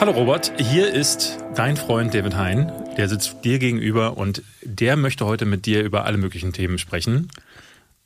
[0.00, 2.72] Hallo Robert, hier ist dein Freund David Hein.
[2.96, 7.28] Der sitzt dir gegenüber und der möchte heute mit dir über alle möglichen Themen sprechen.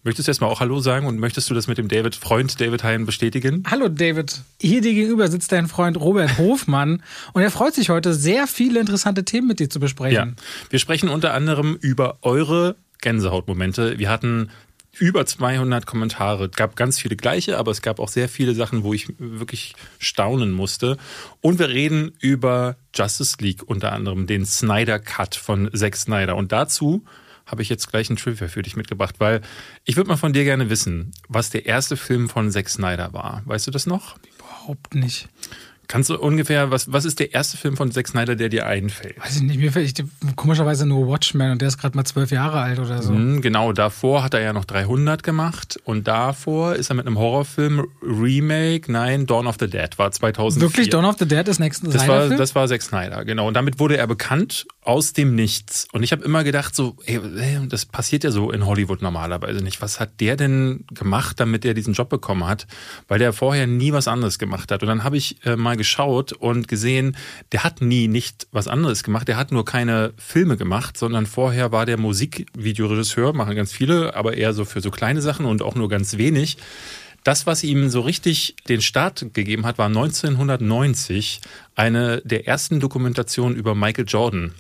[0.04, 2.82] Möchtest du erstmal auch Hallo sagen und möchtest du das mit dem David, Freund David
[2.82, 3.62] Hein bestätigen?
[3.70, 8.12] Hallo David, hier dir gegenüber sitzt dein Freund Robert Hofmann und er freut sich heute
[8.12, 10.34] sehr viele interessante Themen mit dir zu besprechen.
[10.36, 14.00] Ja, wir sprechen unter anderem über eure Gänsehautmomente.
[14.00, 14.50] Wir hatten
[14.98, 16.46] über 200 Kommentare.
[16.46, 19.76] Es gab ganz viele gleiche, aber es gab auch sehr viele Sachen, wo ich wirklich
[20.00, 20.96] staunen musste.
[21.40, 26.34] Und wir reden über Justice League, unter anderem den Snyder Cut von Zack Snyder.
[26.34, 27.04] Und dazu
[27.52, 29.42] habe ich jetzt gleich ein Trivia für dich mitgebracht, weil
[29.84, 33.42] ich würde mal von dir gerne wissen, was der erste Film von Zack Snyder war.
[33.44, 34.16] Weißt du das noch?
[34.38, 35.28] Überhaupt nicht.
[35.92, 39.20] Kannst du ungefähr, was, was ist der erste Film von Zack Snyder, der dir einfällt?
[39.20, 42.30] Weiß ich nicht, mir fällt ich, komischerweise nur Watchmen und der ist gerade mal zwölf
[42.30, 43.12] Jahre alt oder so.
[43.12, 47.18] Mhm, genau, davor hat er ja noch 300 gemacht und davor ist er mit einem
[47.18, 50.66] Horrorfilm Remake, nein, Dawn of the Dead, war 2004.
[50.66, 53.46] Wirklich, Dawn of the Dead ist nächsten das war, das war Zack Snyder, genau.
[53.46, 55.86] Und damit wurde er bekannt aus dem Nichts.
[55.92, 57.20] Und ich habe immer gedacht, so, ey,
[57.68, 59.80] das passiert ja so in Hollywood normalerweise nicht.
[59.80, 62.66] Was hat der denn gemacht, damit er diesen Job bekommen hat?
[63.06, 64.82] Weil der vorher nie was anderes gemacht hat.
[64.82, 67.16] Und dann habe ich äh, mal geschaut und gesehen,
[67.52, 69.28] der hat nie nicht was anderes gemacht.
[69.28, 74.36] Der hat nur keine Filme gemacht, sondern vorher war der Musikvideoregisseur, machen ganz viele, aber
[74.36, 76.56] eher so für so kleine Sachen und auch nur ganz wenig.
[77.22, 81.40] Das, was ihm so richtig den Start gegeben hat, war 1990
[81.76, 84.52] eine der ersten Dokumentationen über Michael Jordan.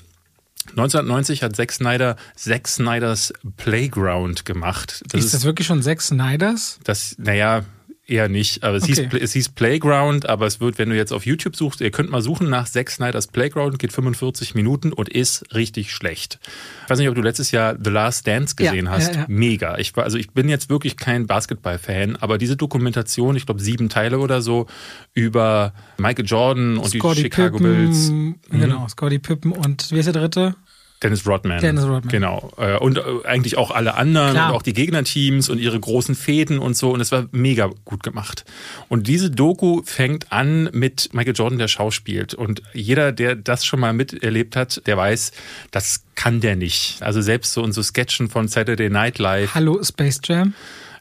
[0.70, 5.02] 1990 hat Zack Snyder Zack Snyders Playground gemacht.
[5.08, 6.78] Das ist, ist das wirklich schon Zack Snyders?
[6.84, 7.62] Das, naja,
[8.06, 8.64] eher nicht.
[8.64, 9.08] Aber es, okay.
[9.10, 12.10] hieß, es hieß Playground, aber es wird, wenn du jetzt auf YouTube suchst, ihr könnt
[12.10, 16.38] mal suchen nach Zack Snyder's Playground, geht 45 Minuten und ist richtig schlecht.
[16.84, 19.14] Ich weiß nicht, ob du letztes Jahr The Last Dance gesehen ja, hast.
[19.14, 19.26] Ja, ja.
[19.28, 19.78] Mega.
[19.78, 23.88] Ich war, also ich bin jetzt wirklich kein Basketball-Fan, aber diese Dokumentation, ich glaube sieben
[23.88, 24.66] Teile oder so,
[25.14, 28.10] über Michael Jordan und Scotty die Chicago Pippen, Bills.
[28.10, 28.34] Mhm.
[28.50, 30.56] Genau, Scotty Pippen und wie ist der dritte?
[31.02, 31.60] Dennis Rodman.
[31.60, 32.08] Dennis Rodman.
[32.08, 32.52] Genau.
[32.56, 34.50] Äh, und äh, eigentlich auch alle anderen Klar.
[34.50, 36.90] und auch die Gegnerteams und ihre großen Fäden und so.
[36.90, 38.44] Und es war mega gut gemacht.
[38.88, 42.34] Und diese Doku fängt an mit Michael Jordan, der schauspielt.
[42.34, 45.32] Und jeder, der das schon mal miterlebt hat, der weiß,
[45.70, 47.02] das kann der nicht.
[47.02, 49.54] Also selbst so in so Sketchen von Saturday Night Live.
[49.54, 50.54] Hallo Space Jam.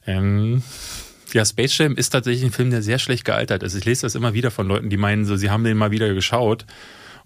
[0.07, 0.63] Ähm,
[1.33, 3.75] ja, Space Jam ist tatsächlich ein Film, der sehr schlecht gealtert ist.
[3.75, 6.13] Ich lese das immer wieder von Leuten, die meinen, so, sie haben den mal wieder
[6.13, 6.65] geschaut.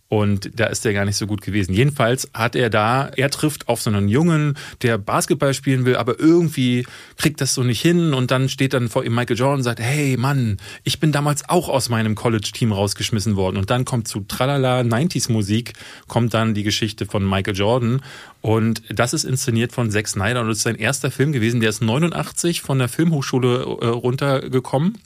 [0.08, 1.74] Und da ist er gar nicht so gut gewesen.
[1.74, 6.20] Jedenfalls hat er da, er trifft auf so einen Jungen, der Basketball spielen will, aber
[6.20, 6.86] irgendwie
[7.18, 8.14] kriegt das so nicht hin.
[8.14, 11.50] Und dann steht dann vor ihm Michael Jordan und sagt, hey Mann, ich bin damals
[11.50, 13.58] auch aus meinem College-Team rausgeschmissen worden.
[13.58, 15.74] Und dann kommt zu Tralala 90s Musik,
[16.08, 18.02] kommt dann die Geschichte von Michael Jordan.
[18.42, 21.62] Und das ist inszeniert von Zack Snyder und ist sein erster Film gewesen.
[21.62, 25.00] Der ist 89 von der Filmhochschule äh, runtergekommen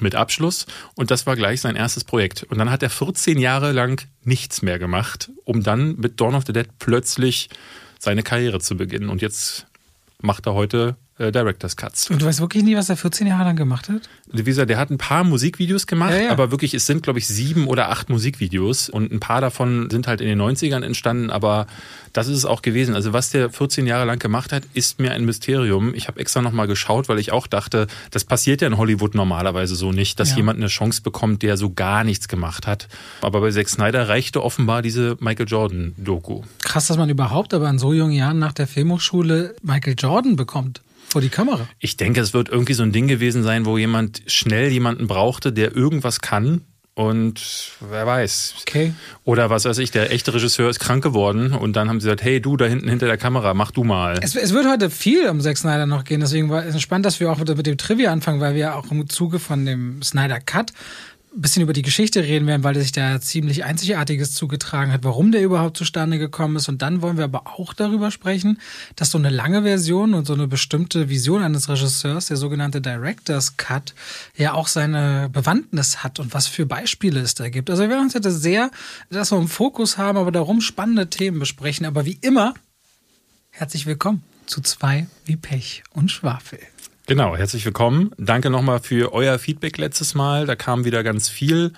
[0.00, 2.44] mit Abschluss und das war gleich sein erstes Projekt.
[2.44, 6.44] Und dann hat er 14 Jahre lang nichts mehr gemacht, um dann mit Dawn of
[6.46, 7.48] the Dead plötzlich
[7.98, 9.08] seine Karriere zu beginnen.
[9.08, 9.66] Und jetzt
[10.20, 12.10] macht er heute äh, Director's Cuts.
[12.10, 14.02] Und du weißt wirklich nie, was er 14 Jahre lang gemacht hat?
[14.32, 16.30] Wie gesagt, der hat ein paar Musikvideos gemacht, Ja, ja.
[16.30, 20.06] aber wirklich, es sind, glaube ich, sieben oder acht Musikvideos und ein paar davon sind
[20.06, 21.66] halt in den 90ern entstanden, aber
[22.12, 22.94] das ist es auch gewesen.
[22.94, 25.94] Also was der 14 Jahre lang gemacht hat, ist mir ein Mysterium.
[25.94, 29.74] Ich habe extra nochmal geschaut, weil ich auch dachte, das passiert ja in Hollywood normalerweise
[29.76, 30.36] so nicht, dass Ja.
[30.36, 32.88] jemand eine Chance bekommt, der so gar nichts gemacht hat.
[33.22, 36.42] Aber bei Zack Snyder reichte offenbar diese Michael Jordan-Doku.
[36.64, 40.80] Krass, dass man überhaupt aber in so jungen Jahren nach der Filmhochschule Michael Jordan bekommt
[41.10, 41.68] vor die Kamera.
[41.78, 45.52] Ich denke, es wird irgendwie so ein Ding gewesen sein, wo jemand schnell jemanden brauchte,
[45.52, 46.62] der irgendwas kann.
[46.94, 48.56] Und wer weiß.
[48.62, 48.92] Okay.
[49.22, 52.24] Oder was weiß ich, der echte Regisseur ist krank geworden und dann haben sie gesagt,
[52.24, 54.18] hey du da hinten hinter der Kamera, mach du mal.
[54.20, 57.20] Es, es wird heute viel um Zack Snyder noch gehen, deswegen war es spannend, dass
[57.20, 60.02] wir auch mit, mit dem Trivia anfangen, weil wir ja auch im Zuge von dem
[60.02, 60.72] Snyder Cut
[61.40, 65.42] bisschen über die Geschichte reden werden, weil sich da ziemlich Einzigartiges zugetragen hat, warum der
[65.42, 66.68] überhaupt zustande gekommen ist.
[66.68, 68.58] Und dann wollen wir aber auch darüber sprechen,
[68.96, 73.56] dass so eine lange Version und so eine bestimmte Vision eines Regisseurs, der sogenannte Director's
[73.56, 73.94] Cut,
[74.36, 77.70] ja auch seine Bewandtnis hat und was für Beispiele es da gibt.
[77.70, 78.70] Also wir werden uns heute sehr,
[79.10, 81.86] dass wir im Fokus haben, aber darum spannende Themen besprechen.
[81.86, 82.54] Aber wie immer,
[83.50, 86.58] herzlich willkommen zu zwei wie Pech und Schwafel.
[87.08, 88.10] Genau, herzlich willkommen.
[88.18, 90.44] Danke nochmal für euer Feedback letztes Mal.
[90.44, 91.72] Da kam wieder ganz viel.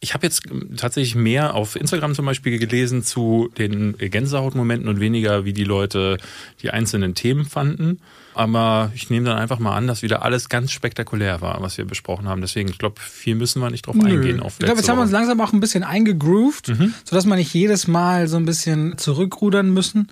[0.00, 4.98] Ich habe jetzt ähm, tatsächlich mehr auf Instagram zum Beispiel gelesen zu den Gänsehautmomenten und
[4.98, 6.16] weniger, wie die Leute
[6.62, 7.98] die einzelnen Themen fanden.
[8.32, 11.84] Aber ich nehme dann einfach mal an, dass wieder alles ganz spektakulär war, was wir
[11.84, 12.40] besprochen haben.
[12.40, 14.40] Deswegen, ich glaube, viel müssen wir nicht drauf eingehen.
[14.40, 16.94] Auf ich glaube, jetzt haben wir uns langsam auch ein bisschen eingegroovt, mhm.
[17.04, 20.08] sodass wir nicht jedes Mal so ein bisschen zurückrudern müssen.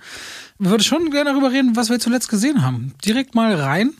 [0.58, 2.92] Ich würde schon gerne darüber reden, was wir zuletzt gesehen haben.
[3.02, 3.94] Direkt mal rein.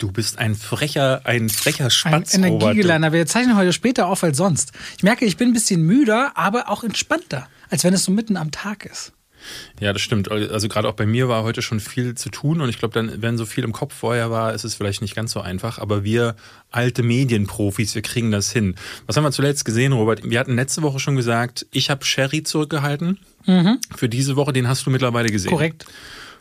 [0.00, 3.12] Du bist ein frecher, ein frecher Spatz, ein Energiegeladener.
[3.12, 4.72] Wir zeichnen heute später auf als sonst.
[4.96, 8.38] Ich merke, ich bin ein bisschen müder, aber auch entspannter, als wenn es so mitten
[8.38, 9.12] am Tag ist.
[9.78, 10.30] Ja, das stimmt.
[10.30, 13.20] Also gerade auch bei mir war heute schon viel zu tun und ich glaube, dann,
[13.20, 15.78] wenn so viel im Kopf vorher war, ist es vielleicht nicht ganz so einfach.
[15.78, 16.34] Aber wir
[16.70, 18.76] alte Medienprofis, wir kriegen das hin.
[19.06, 20.22] Was haben wir zuletzt gesehen, Robert?
[20.24, 23.18] Wir hatten letzte Woche schon gesagt, ich habe Sherry zurückgehalten.
[23.44, 23.78] Mhm.
[23.94, 25.50] Für diese Woche, den hast du mittlerweile gesehen.
[25.50, 25.84] Korrekt.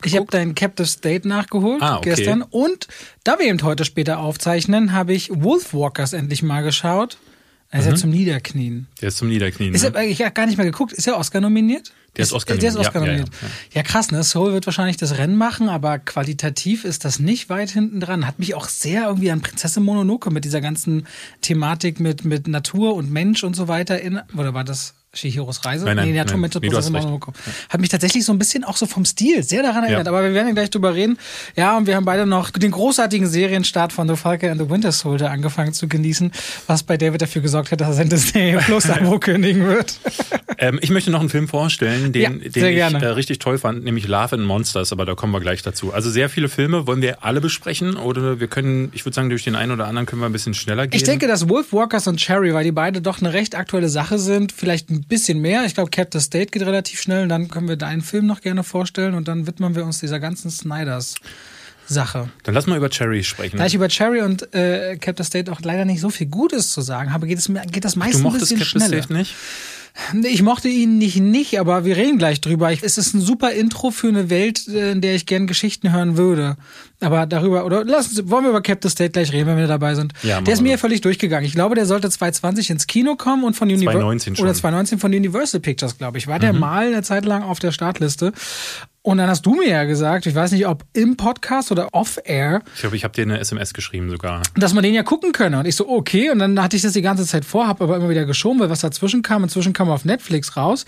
[0.04, 2.16] Ich habe dein Captive State nachgeholt ah, okay.
[2.16, 2.88] gestern und
[3.24, 7.18] da wir eben heute später aufzeichnen, habe ich Wolfwalkers endlich mal geschaut.
[7.72, 7.92] Er ist mhm.
[7.92, 8.88] ja zum Niederknien.
[9.00, 9.74] Der ist zum Niederknien.
[9.76, 9.92] Ist ne?
[9.94, 10.92] er, ich habe gar nicht mehr geguckt.
[10.92, 11.94] Ist er Oscar nominiert?
[12.18, 12.74] Der ist, Oscar nominiert.
[12.74, 13.30] Der ist Oscar nominiert.
[13.30, 13.76] Ja, ja, ja.
[13.76, 14.24] ja, krass, ne?
[14.24, 18.26] Soul wird wahrscheinlich das Rennen machen, aber qualitativ ist das nicht weit hinten dran.
[18.26, 21.06] Hat mich auch sehr irgendwie an Prinzessin Mononoke mit dieser ganzen
[21.42, 25.86] Thematik mit, mit Natur und Mensch und so weiter in, oder war das Shihiros Reise?
[25.86, 26.70] Nein, nein, nee, nein, mit nee,
[27.70, 30.06] Hat mich tatsächlich so ein bisschen auch so vom Stil sehr daran erinnert.
[30.06, 30.12] Ja.
[30.12, 31.18] Aber wir werden gleich drüber reden.
[31.56, 34.92] Ja, und wir haben beide noch den großartigen Serienstart von The Falcon and the Winter
[34.92, 36.32] Soldier angefangen zu genießen,
[36.68, 40.00] was bei David dafür gesorgt hat, dass er sein Disney Plus Abo kündigen wird.
[40.60, 43.84] ähm, ich möchte noch einen Film vorstellen, den, ja, den ich äh, richtig toll fand,
[43.84, 45.92] nämlich Love and Monsters, aber da kommen wir gleich dazu.
[45.92, 49.44] Also sehr viele Filme wollen wir alle besprechen oder wir können, ich würde sagen, durch
[49.44, 50.96] den einen oder anderen können wir ein bisschen schneller gehen.
[50.98, 54.20] Ich denke, dass Wolf Walkers und Cherry, weil die beide doch eine recht aktuelle Sache
[54.20, 55.66] sind, vielleicht ein ein bisschen mehr.
[55.66, 58.64] Ich glaube, Captain State geht relativ schnell und dann können wir deinen Film noch gerne
[58.64, 61.16] vorstellen und dann widmen wir uns dieser ganzen Snyders.
[61.92, 62.30] Sache.
[62.44, 63.58] Dann lass mal über Cherry sprechen.
[63.58, 66.82] Da ich über Cherry und äh, Captain State auch leider nicht so viel Gutes zu
[66.82, 69.02] sagen habe, geht, es, geht das meistens ein bisschen Captain schneller.
[69.02, 69.34] State nicht?
[70.24, 72.72] Ich mochte ihn nicht, nicht, aber wir reden gleich drüber.
[72.72, 76.16] Es ist ein super Intro für eine Welt, äh, in der ich gern Geschichten hören
[76.16, 76.58] würde.
[77.02, 79.96] Aber darüber, oder lass uns, wollen wir über Captain State gleich reden, wenn wir dabei
[79.96, 80.14] sind.
[80.22, 81.46] Ja, der ist mir völlig durchgegangen.
[81.46, 84.04] Ich glaube, der sollte 2020 ins Kino kommen und von Universal.
[84.04, 86.28] Oder 2019 von Universal Pictures, glaube ich.
[86.28, 86.42] War mhm.
[86.42, 88.34] der mal eine Zeit lang auf der Startliste.
[89.02, 92.62] Und dann hast du mir ja gesagt, ich weiß nicht, ob im Podcast oder off-air.
[92.76, 94.44] Ich glaube, ich habe dir eine SMS geschrieben sogar.
[94.56, 95.60] Dass man den ja gucken könne.
[95.60, 96.30] Und ich so, okay.
[96.32, 98.70] Und dann hatte ich das die ganze Zeit vor, habe aber immer wieder geschoben, weil
[98.70, 99.44] was dazwischen kam.
[99.44, 100.86] Inzwischen kam er auf Netflix raus.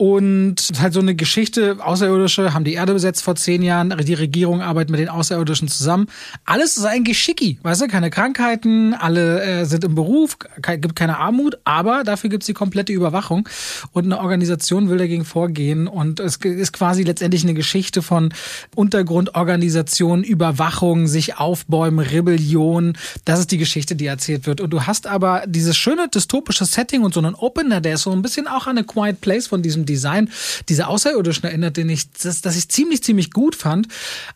[0.00, 4.62] Und halt so eine Geschichte, Außerirdische haben die Erde besetzt vor zehn Jahren, die Regierung
[4.62, 6.06] arbeitet mit den Außerirdischen zusammen.
[6.46, 11.18] Alles ist eigentlich schicki, weißt du, keine Krankheiten, alle äh, sind im Beruf, gibt keine
[11.18, 13.46] Armut, aber dafür gibt's die komplette Überwachung.
[13.92, 15.86] Und eine Organisation will dagegen vorgehen.
[15.86, 18.32] Und es ist quasi letztendlich eine Geschichte von
[18.74, 22.96] Untergrundorganisation, Überwachung, sich aufbäumen, Rebellion.
[23.26, 24.62] Das ist die Geschichte, die erzählt wird.
[24.62, 28.12] Und du hast aber dieses schöne dystopische Setting und so einen Opener, der ist so
[28.12, 30.30] ein bisschen auch eine Quiet Place von diesem Design
[30.68, 33.88] dieser Außerirdischen erinnert, den ich, das, das ich ziemlich, ziemlich gut fand.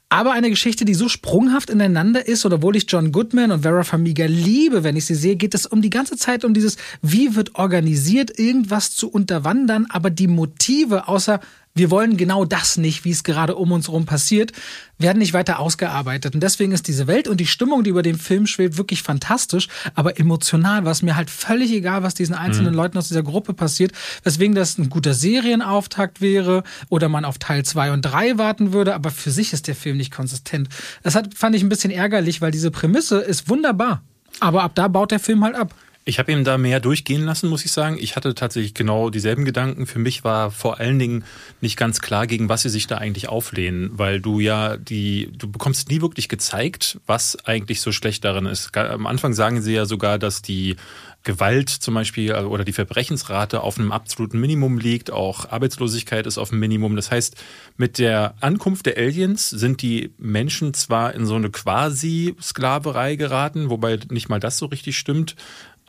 [0.08, 3.82] Aber eine Geschichte, die so sprunghaft ineinander ist, oder obwohl ich John Goodman und Vera
[3.82, 7.34] Farmiga liebe, wenn ich sie sehe, geht es um die ganze Zeit um dieses, wie
[7.34, 11.40] wird organisiert, irgendwas zu unterwandern, aber die Motive, außer
[11.76, 14.52] wir wollen genau das nicht, wie es gerade um uns herum passiert,
[14.96, 16.32] werden nicht weiter ausgearbeitet.
[16.32, 19.66] Und deswegen ist diese Welt und die Stimmung, die über dem Film schwebt, wirklich fantastisch,
[19.96, 22.76] aber emotional war es mir halt völlig egal, was diesen einzelnen mhm.
[22.76, 23.90] Leuten aus dieser Gruppe passiert,
[24.22, 28.94] weswegen das ein guter Serienauftakt wäre oder man auf Teil 2 und 3 warten würde,
[28.94, 30.68] aber für sich ist der Film nicht konsistent.
[31.02, 34.00] Das hat, fand ich ein bisschen ärgerlich, weil diese Prämisse ist wunderbar.
[34.38, 35.74] Aber ab da baut der Film halt ab.
[36.06, 37.96] Ich habe ihm da mehr durchgehen lassen, muss ich sagen.
[37.98, 39.86] Ich hatte tatsächlich genau dieselben Gedanken.
[39.86, 41.24] Für mich war vor allen Dingen
[41.62, 45.50] nicht ganz klar, gegen was sie sich da eigentlich auflehnen, weil du ja die, du
[45.50, 48.76] bekommst nie wirklich gezeigt, was eigentlich so schlecht darin ist.
[48.76, 50.76] Am Anfang sagen sie ja sogar, dass die
[51.24, 56.38] Gewalt zum Beispiel äh, oder die Verbrechensrate auf einem absoluten Minimum liegt, auch Arbeitslosigkeit ist
[56.38, 56.96] auf einem Minimum.
[56.96, 57.34] Das heißt,
[57.76, 63.98] mit der Ankunft der Aliens sind die Menschen zwar in so eine Quasi-Sklaverei geraten, wobei
[64.10, 65.34] nicht mal das so richtig stimmt,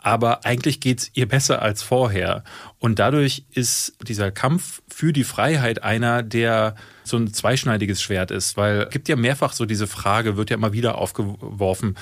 [0.06, 2.44] aber eigentlich geht's ihr besser als vorher.
[2.78, 8.56] Und dadurch ist dieser Kampf für die Freiheit einer, der so ein zweischneidiges Schwert ist,
[8.56, 11.96] weil es gibt ja mehrfach so diese Frage, wird ja immer wieder aufgeworfen,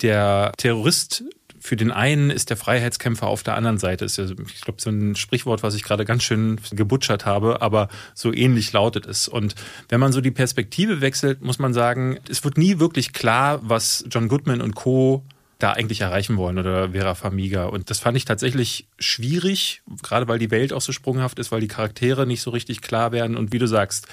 [0.00, 1.22] der Terrorist
[1.62, 4.06] für den einen ist der Freiheitskämpfer auf der anderen Seite.
[4.06, 7.88] Ist ja, ich glaube, so ein Sprichwort, was ich gerade ganz schön gebutschert habe, aber
[8.14, 9.28] so ähnlich lautet es.
[9.28, 9.54] Und
[9.90, 14.06] wenn man so die Perspektive wechselt, muss man sagen, es wird nie wirklich klar, was
[14.10, 15.22] John Goodman und Co
[15.62, 17.66] da eigentlich erreichen wollen oder Vera Famiga.
[17.66, 21.60] Und das fand ich tatsächlich schwierig, gerade weil die Welt auch so sprunghaft ist, weil
[21.60, 23.36] die Charaktere nicht so richtig klar werden.
[23.36, 24.08] Und wie du sagst,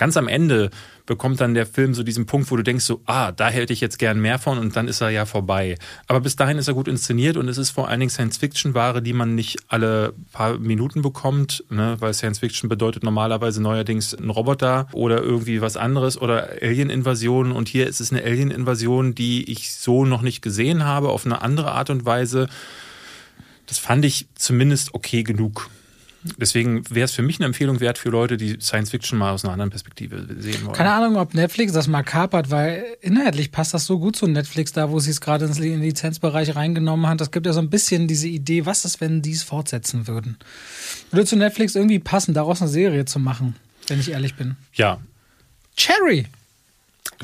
[0.00, 0.70] Ganz am Ende
[1.04, 3.82] bekommt dann der Film so diesen Punkt, wo du denkst so, ah, da hätte ich
[3.82, 5.76] jetzt gern mehr von und dann ist er ja vorbei.
[6.06, 9.12] Aber bis dahin ist er gut inszeniert und es ist vor allen Dingen Science-Fiction-Ware, die
[9.12, 11.96] man nicht alle paar Minuten bekommt, ne?
[11.98, 17.86] weil Science-Fiction bedeutet normalerweise neuerdings ein Roboter oder irgendwie was anderes oder Alien-Invasion und hier
[17.86, 21.90] ist es eine Alien-Invasion, die ich so noch nicht gesehen habe, auf eine andere Art
[21.90, 22.48] und Weise.
[23.66, 25.68] Das fand ich zumindest okay genug.
[26.22, 29.42] Deswegen wäre es für mich eine Empfehlung wert für Leute, die Science Fiction mal aus
[29.42, 30.74] einer anderen Perspektive sehen wollen.
[30.74, 34.72] Keine Ahnung, ob Netflix das mal kapert, weil inhaltlich passt das so gut zu Netflix,
[34.72, 37.20] da wo sie es gerade in den Lizenzbereich reingenommen hat.
[37.20, 40.36] Das gibt ja so ein bisschen diese Idee, was ist, wenn die es fortsetzen würden.
[41.10, 43.56] Würde zu Netflix irgendwie passen, daraus eine Serie zu machen,
[43.88, 44.56] wenn ich ehrlich bin.
[44.74, 45.00] Ja.
[45.76, 46.26] Cherry.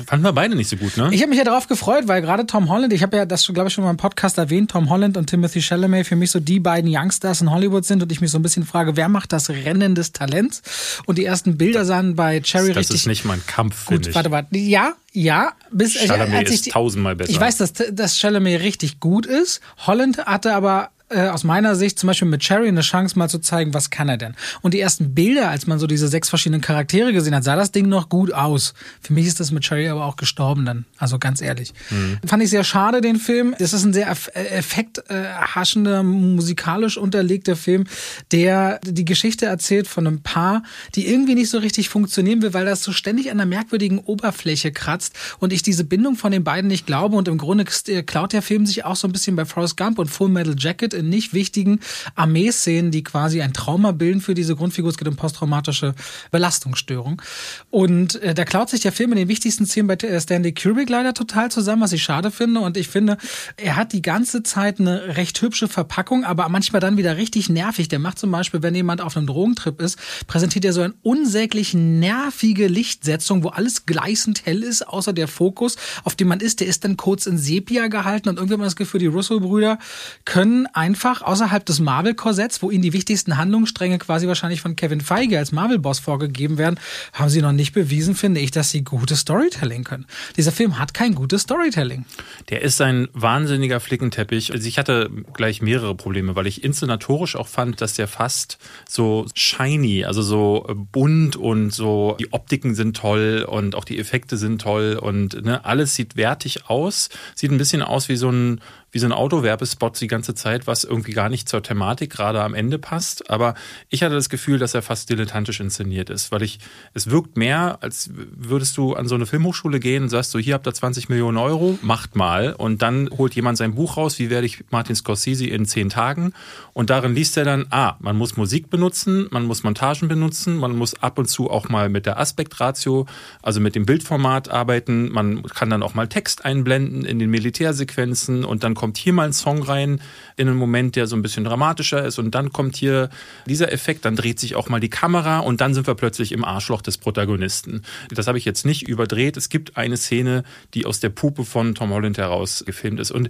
[0.05, 1.09] Fanden wir beide nicht so gut, ne?
[1.11, 3.69] Ich habe mich ja darauf gefreut, weil gerade Tom Holland, ich habe ja das, glaube
[3.69, 6.59] ich, schon mal im Podcast erwähnt, Tom Holland und Timothy Chalamet für mich so die
[6.59, 9.49] beiden Youngstars in Hollywood sind und ich mich so ein bisschen frage, wer macht das
[9.49, 10.61] Rennen des Talents?
[11.07, 12.95] Und die ersten Bilder sahen bei Cherry das richtig...
[12.95, 14.55] Das ist nicht mein Kampf, Gut, warte, warte.
[14.55, 15.53] Ja, ja.
[15.71, 17.31] Bis, Chalamet als ich ist tausendmal besser.
[17.31, 19.61] Ich weiß, dass, dass Chalamet richtig gut ist.
[19.87, 23.39] Holland hatte aber äh, aus meiner Sicht zum Beispiel mit Cherry eine Chance mal zu
[23.39, 24.35] zeigen, was kann er denn.
[24.61, 27.71] Und die ersten Bilder, als man so diese sechs verschiedenen Charaktere gesehen hat, sah das
[27.71, 28.73] Ding noch gut aus.
[29.01, 30.85] Für mich ist das mit Cherry aber auch gestorben dann.
[30.97, 31.73] Also ganz ehrlich.
[31.89, 32.17] Mhm.
[32.25, 33.55] Fand ich sehr schade, den Film.
[33.57, 37.85] Das ist ein sehr effekthaschender, musikalisch unterlegter Film,
[38.31, 40.63] der die Geschichte erzählt von einem Paar,
[40.95, 44.73] die irgendwie nicht so richtig funktionieren will, weil das so ständig an einer merkwürdigen Oberfläche
[44.73, 47.15] kratzt und ich diese Bindung von den beiden nicht glaube.
[47.15, 50.07] Und im Grunde klaut der Film sich auch so ein bisschen bei Forrest Gump und
[50.09, 51.79] Full Metal Jacket in nicht wichtigen
[52.15, 54.89] Armeeszenen, die quasi ein Trauma bilden für diese Grundfigur.
[54.89, 55.93] Es geht um posttraumatische
[56.31, 57.21] Belastungsstörung.
[57.69, 60.89] Und äh, da klaut sich der Film in den wichtigsten Szenen bei äh, Stanley Kubrick
[60.89, 62.59] leider total zusammen, was ich schade finde.
[62.61, 63.17] Und ich finde,
[63.57, 67.87] er hat die ganze Zeit eine recht hübsche Verpackung, aber manchmal dann wieder richtig nervig.
[67.87, 71.73] Der macht zum Beispiel, wenn jemand auf einem Drogentrip ist, präsentiert er so eine unsäglich
[71.73, 76.67] nervige Lichtsetzung, wo alles gleißend hell ist, außer der Fokus, auf dem man ist, der
[76.67, 79.79] ist dann kurz in Sepia gehalten und irgendwie hat man das Gefühl, die Russo-Brüder
[80.25, 85.37] können einfach außerhalb des Marvel-Korsetts, wo ihnen die wichtigsten Handlungsstränge quasi wahrscheinlich von Kevin Feige
[85.37, 86.79] als Marvel-Boss vorgegeben werden,
[87.11, 90.05] haben sie noch nicht bewiesen, finde ich, dass sie gutes Storytelling können.
[90.37, 92.05] Dieser Film hat kein gutes Storytelling.
[92.49, 94.53] Der ist ein wahnsinniger Flickenteppich.
[94.53, 99.25] Also ich hatte gleich mehrere Probleme, weil ich inszenatorisch auch fand, dass der fast so
[99.33, 104.61] shiny, also so bunt und so die Optiken sind toll und auch die Effekte sind
[104.61, 107.09] toll und ne, alles sieht wertig aus.
[107.35, 108.61] Sieht ein bisschen aus wie so ein
[108.97, 112.55] wie so ein Autowerbespot die ganze Zeit, was irgendwie gar nicht zur Thematik gerade am
[112.55, 113.29] Ende passt.
[113.29, 113.53] Aber
[113.89, 116.57] ich hatte das Gefühl, dass er fast dilettantisch inszeniert ist, weil ich,
[116.95, 120.55] es wirkt mehr, als würdest du an so eine Filmhochschule gehen und sagst so, hier
[120.55, 122.53] habt ihr 20 Millionen Euro, macht mal.
[122.53, 126.33] Und dann holt jemand sein Buch raus, wie werde ich Martin Scorsese in zehn Tagen?
[126.73, 130.75] Und darin liest er dann, ah, man muss Musik benutzen, man muss Montagen benutzen, man
[130.75, 133.05] muss ab und zu auch mal mit der Aspektratio,
[133.43, 138.43] also mit dem Bildformat arbeiten, man kann dann auch mal Text einblenden in den Militärsequenzen
[138.43, 139.99] und dann kommt hier mal ein Song rein
[140.35, 143.09] in einen Moment, der so ein bisschen dramatischer ist und dann kommt hier
[143.47, 146.45] dieser Effekt, dann dreht sich auch mal die Kamera und dann sind wir plötzlich im
[146.45, 147.81] Arschloch des Protagonisten.
[148.11, 149.35] Das habe ich jetzt nicht überdreht.
[149.35, 153.29] Es gibt eine Szene, die aus der Puppe von Tom Holland heraus gefilmt ist und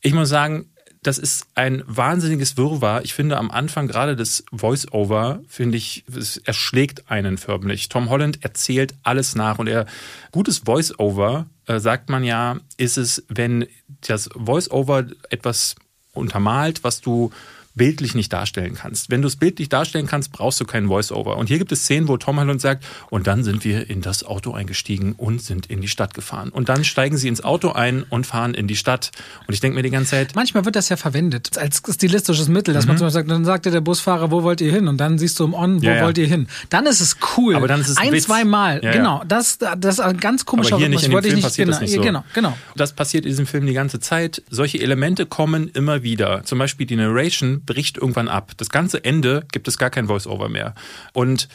[0.00, 0.66] ich muss sagen,
[1.04, 3.04] das ist ein wahnsinniges Wirrwarr.
[3.04, 7.90] Ich finde am Anfang gerade das Voice-Over, finde ich, es erschlägt einen förmlich.
[7.90, 9.86] Tom Holland erzählt alles nach und er,
[10.32, 13.66] gutes Voice-Over äh, sagt man ja, ist es, wenn
[14.06, 15.76] das Voice-Over etwas
[16.12, 17.30] untermalt, was du
[17.74, 19.10] bildlich nicht darstellen kannst.
[19.10, 21.36] Wenn du es bildlich darstellen kannst, brauchst du keinen Voice-Over.
[21.36, 24.24] Und hier gibt es Szenen, wo Tom Holland sagt, und dann sind wir in das
[24.24, 26.50] Auto eingestiegen und sind in die Stadt gefahren.
[26.50, 29.10] Und dann steigen sie ins Auto ein und fahren in die Stadt.
[29.46, 30.36] Und ich denke mir die ganze Zeit.
[30.36, 32.90] Manchmal wird das ja verwendet als stilistisches Mittel, dass mhm.
[32.90, 34.86] man zum Beispiel sagt, dann sagt dir der Busfahrer, wo wollt ihr hin?
[34.86, 36.04] Und dann siehst du im On, wo ja, ja.
[36.04, 36.46] wollt ihr hin?
[36.70, 37.56] Dann ist es cool.
[37.56, 38.24] Aber dann ist es ein, Witz.
[38.24, 38.82] zwei Mal.
[38.84, 39.22] Ja, genau.
[39.26, 41.78] Das, das ist ein ganz komischer Aber hier nicht in dem Film nicht, passiert genau,
[41.78, 42.02] das nicht so.
[42.02, 42.56] Genau, genau.
[42.76, 44.42] Das passiert in diesem Film die ganze Zeit.
[44.48, 46.44] Solche Elemente kommen immer wieder.
[46.44, 48.52] Zum Beispiel die Narration bricht irgendwann ab.
[48.56, 50.74] Das ganze Ende gibt es gar kein Voice-Over mehr.
[51.12, 51.48] Und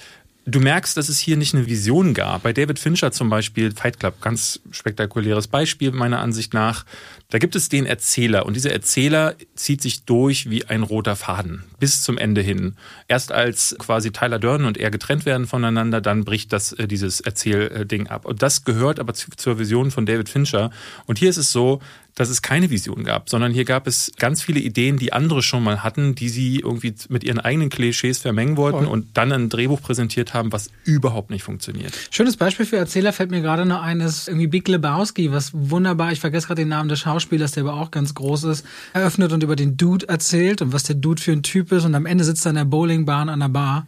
[0.46, 2.44] du merkst, dass es hier nicht eine Vision gab.
[2.44, 6.86] Bei David Fincher zum Beispiel, Fight Club, ganz spektakuläres Beispiel meiner Ansicht nach.
[7.30, 11.64] Da gibt es den Erzähler und dieser Erzähler zieht sich durch wie ein roter Faden
[11.80, 12.76] bis zum Ende hin.
[13.08, 17.22] Erst als quasi Tyler Durden und er getrennt werden voneinander, dann bricht das äh, dieses
[17.22, 18.26] Erzählding ab.
[18.26, 20.72] Und das gehört aber zur Vision von David Fincher.
[21.06, 21.80] Und hier ist es so,
[22.20, 25.64] dass es keine Vision gab, sondern hier gab es ganz viele Ideen, die andere schon
[25.64, 28.88] mal hatten, die sie irgendwie mit ihren eigenen Klischees vermengen wollten Voll.
[28.88, 31.94] und dann ein Drehbuch präsentiert haben, was überhaupt nicht funktioniert.
[32.12, 36.12] Schönes Beispiel für Erzähler fällt mir gerade noch ein, ist irgendwie Big Lebowski, was wunderbar,
[36.12, 39.42] ich vergesse gerade den Namen des Schauspielers, der aber auch ganz groß ist, eröffnet und
[39.42, 42.24] über den Dude erzählt und was der Dude für ein Typ ist und am Ende
[42.24, 43.88] sitzt er in der Bowlingbahn an der Bar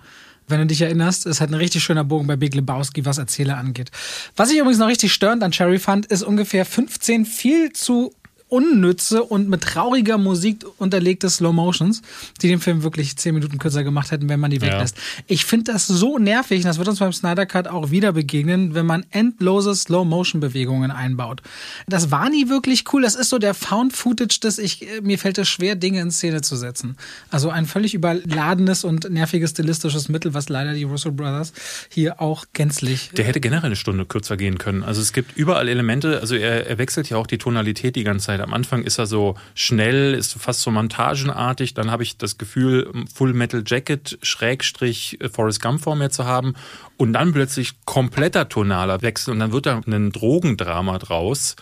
[0.52, 1.26] wenn du dich erinnerst.
[1.26, 3.90] Ist halt ein richtig schöner Bogen bei Big Lebowski, was Erzähler angeht.
[4.36, 8.14] Was ich übrigens noch richtig störend an Cherry fand, ist ungefähr 15 viel zu
[8.52, 12.02] unnütze und mit trauriger Musik unterlegte Slow Motions,
[12.42, 14.98] die den Film wirklich zehn Minuten kürzer gemacht hätten, wenn man die weglässt.
[14.98, 15.24] Ja.
[15.28, 18.76] Ich finde das so nervig, und das wird uns beim Snyder Cut auch wieder begegnen,
[18.76, 21.42] wenn man endlose Slow Motion Bewegungen einbaut.
[21.88, 23.04] Das war nie wirklich cool.
[23.04, 26.12] Das ist so der Found Footage, dass ich äh, mir fällt es schwer, Dinge in
[26.12, 26.98] Szene zu setzen.
[27.30, 31.54] Also ein völlig überladenes und nerviges stilistisches Mittel, was leider die Russell Brothers
[31.90, 33.12] hier auch gänzlich.
[33.16, 34.84] Der hätte generell eine Stunde kürzer gehen können.
[34.84, 36.20] Also es gibt überall Elemente.
[36.20, 39.06] Also er, er wechselt ja auch die Tonalität die ganze Zeit am Anfang ist er
[39.06, 41.74] so schnell, ist fast so montagenartig.
[41.74, 46.26] Dann habe ich das Gefühl, Full Metal Jacket, Schrägstrich äh, Forrest Gump vor mir zu
[46.26, 46.54] haben.
[46.98, 51.56] Und dann plötzlich kompletter tonaler Wechsel und dann wird da ein Drogendrama draus.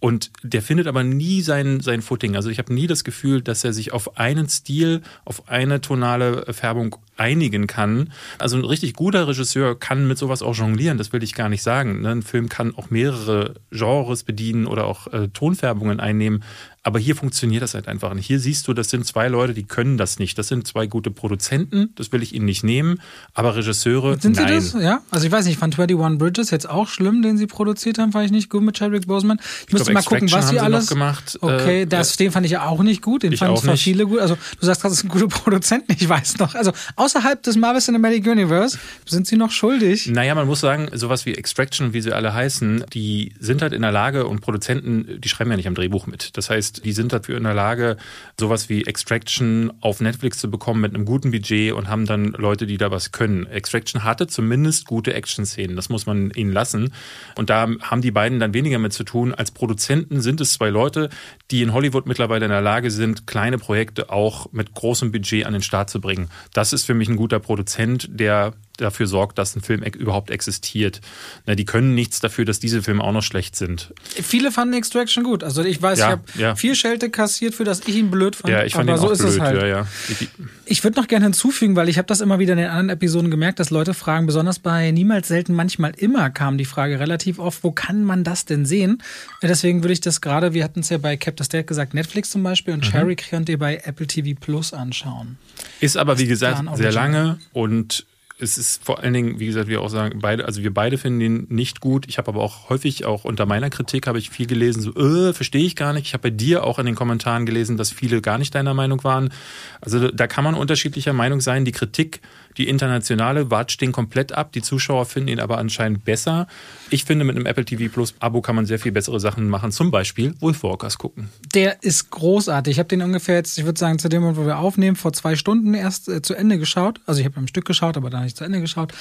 [0.00, 2.36] Und der findet aber nie sein, sein Footing.
[2.36, 6.52] Also ich habe nie das Gefühl, dass er sich auf einen Stil, auf eine tonale
[6.52, 8.12] Färbung einigen kann.
[8.38, 11.62] Also ein richtig guter Regisseur kann mit sowas auch jonglieren, das will ich gar nicht
[11.62, 12.02] sagen.
[12.02, 12.10] Ne?
[12.10, 16.42] Ein Film kann auch mehrere Genres bedienen oder auch äh, Tonfärbungen einnehmen.
[16.86, 18.26] Aber hier funktioniert das halt einfach nicht.
[18.26, 20.38] Hier siehst du, das sind zwei Leute, die können das nicht.
[20.38, 23.00] Das sind zwei gute Produzenten, das will ich ihnen nicht nehmen.
[23.34, 24.62] Aber Regisseure, sind nein.
[24.62, 24.84] sie das?
[24.84, 27.98] Ja, also ich weiß nicht, ich fand 21 Bridges jetzt auch schlimm, den sie produziert
[27.98, 29.40] haben, fand ich nicht gut mit Chadwick Boseman.
[29.40, 31.36] Ich, ich müsste mal gucken, was sie alles gemacht.
[31.40, 33.24] Okay, äh, das, den fand ich ja auch nicht gut.
[33.24, 34.20] Den fand ich zwar viele gut.
[34.20, 36.54] Also du sagst, das sind gute Produzenten, ich weiß noch.
[36.54, 36.70] Also
[37.06, 40.08] außerhalb des Marvel Cinematic Universe sind sie noch schuldig.
[40.08, 43.82] Naja, man muss sagen, sowas wie Extraction, wie sie alle heißen, die sind halt in
[43.82, 46.36] der Lage und Produzenten, die schreiben ja nicht am Drehbuch mit.
[46.36, 47.96] Das heißt, die sind dafür in der Lage,
[48.40, 52.66] sowas wie Extraction auf Netflix zu bekommen mit einem guten Budget und haben dann Leute,
[52.66, 53.46] die da was können.
[53.46, 56.92] Extraction hatte zumindest gute Action-Szenen, das muss man ihnen lassen.
[57.36, 59.32] Und da haben die beiden dann weniger mit zu tun.
[59.32, 61.08] Als Produzenten sind es zwei Leute,
[61.52, 65.52] die in Hollywood mittlerweile in der Lage sind, kleine Projekte auch mit großem Budget an
[65.52, 66.28] den Start zu bringen.
[66.52, 71.00] Das ist für mich ein guter Produzent, der dafür sorgt, dass ein Film überhaupt existiert.
[71.46, 73.92] Na, die können nichts dafür, dass diese Filme auch noch schlecht sind.
[74.04, 75.42] Viele fanden Extraction gut.
[75.44, 76.54] Also ich weiß, ja, ich habe ja.
[76.54, 78.52] viel Schelte kassiert, für das ich ihn blöd fand.
[78.52, 79.32] Ja, ich fand aber ihn so auch ist blöd.
[79.32, 79.62] es halt.
[79.62, 79.86] Ja.
[80.08, 80.28] Ich,
[80.66, 83.30] ich würde noch gerne hinzufügen, weil ich habe das immer wieder in den anderen Episoden
[83.30, 87.62] gemerkt, dass Leute fragen, besonders bei Niemals selten, manchmal immer kam die Frage relativ oft,
[87.64, 89.02] wo kann man das denn sehen?
[89.42, 92.42] Deswegen würde ich das gerade, wir hatten es ja bei Captain State gesagt, Netflix zum
[92.42, 92.90] Beispiel und mhm.
[92.90, 95.38] Cherry könnt ihr bei Apple TV Plus anschauen.
[95.80, 98.06] Ist aber, wie gesagt, sehr lange und
[98.38, 101.20] es ist vor allen Dingen, wie gesagt, wir auch sagen, beide, also wir beide finden
[101.20, 102.04] ihn nicht gut.
[102.06, 105.32] Ich habe aber auch häufig, auch unter meiner Kritik, habe ich viel gelesen, so, äh,
[105.32, 106.06] verstehe ich gar nicht.
[106.06, 109.04] Ich habe bei dir auch in den Kommentaren gelesen, dass viele gar nicht deiner Meinung
[109.04, 109.32] waren.
[109.80, 111.64] Also da kann man unterschiedlicher Meinung sein.
[111.64, 112.20] Die Kritik
[112.58, 114.52] die internationale watscht den komplett ab.
[114.52, 116.46] Die Zuschauer finden ihn aber anscheinend besser.
[116.90, 119.72] Ich finde, mit einem Apple TV Plus Abo kann man sehr viel bessere Sachen machen.
[119.72, 121.28] Zum Beispiel Wolfwalkers gucken.
[121.54, 122.72] Der ist großartig.
[122.72, 125.12] Ich habe den ungefähr jetzt, ich würde sagen, zu dem Moment, wo wir aufnehmen, vor
[125.12, 127.00] zwei Stunden erst äh, zu Ende geschaut.
[127.06, 128.92] Also ich habe am Stück geschaut, aber da nicht zu Ende geschaut.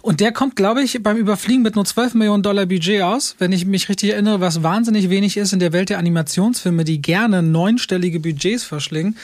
[0.00, 3.36] Und der kommt, glaube ich, beim Überfliegen mit nur 12 Millionen Dollar Budget aus.
[3.38, 7.02] Wenn ich mich richtig erinnere, was wahnsinnig wenig ist in der Welt der Animationsfilme, die
[7.02, 9.16] gerne neunstellige Budgets verschlingen.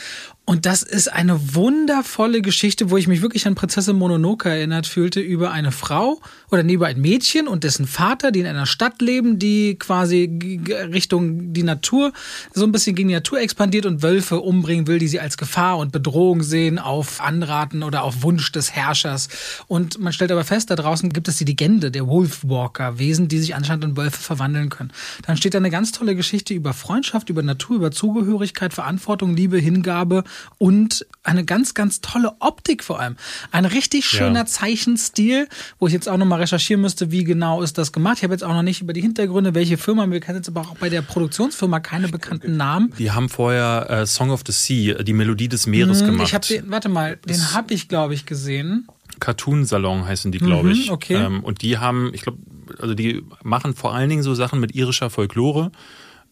[0.49, 5.21] Und das ist eine wundervolle Geschichte, wo ich mich wirklich an Prinzessin Mononoke erinnert fühlte,
[5.21, 9.03] über eine Frau oder nee, über ein Mädchen und dessen Vater, die in einer Stadt
[9.03, 12.15] leben, die quasi Richtung die Natur,
[12.55, 15.77] so ein bisschen gegen die Natur expandiert und Wölfe umbringen will, die sie als Gefahr
[15.77, 19.29] und Bedrohung sehen, auf Anraten oder auf Wunsch des Herrschers.
[19.67, 23.39] Und man stellt aber fest, da draußen gibt es die Legende der Wolfwalker, Wesen, die
[23.39, 24.95] sich anscheinend in Wölfe verwandeln können.
[25.27, 29.59] Dann steht da eine ganz tolle Geschichte über Freundschaft, über Natur, über Zugehörigkeit, Verantwortung, Liebe,
[29.59, 30.25] Hingabe
[30.59, 33.17] und eine ganz, ganz tolle Optik vor allem.
[33.53, 34.47] Ein richtig schöner ja.
[34.47, 35.49] Zeichenstil,
[35.79, 38.19] wo ich jetzt auch nochmal recherchieren müsste, wie genau ist das gemacht.
[38.19, 40.63] Ich habe jetzt auch noch nicht über die Hintergründe, welche Firma, mir kennen jetzt aber
[40.63, 42.93] auch bei der Produktionsfirma keine bekannten Namen.
[42.99, 46.29] Die haben vorher äh, Song of the Sea, die Melodie des Meeres hm, gemacht.
[46.29, 48.87] Ich habe den, warte mal, den habe ich, glaube ich, gesehen.
[49.21, 50.87] Cartoon Salon heißen die, glaube ich.
[50.87, 51.15] Mhm, okay.
[51.15, 52.39] Ähm, und die haben, ich glaube,
[52.79, 55.73] also die machen vor allen Dingen so Sachen mit irischer Folklore.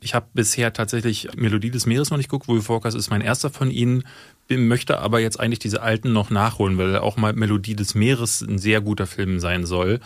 [0.00, 2.48] Ich habe bisher tatsächlich Melodie des Meeres noch nicht geguckt.
[2.48, 4.04] Wolf Walkers ist mein erster von ihnen.
[4.48, 8.58] Möchte aber jetzt eigentlich diese alten noch nachholen, weil auch mal Melodie des Meeres ein
[8.58, 10.00] sehr guter Film sein soll.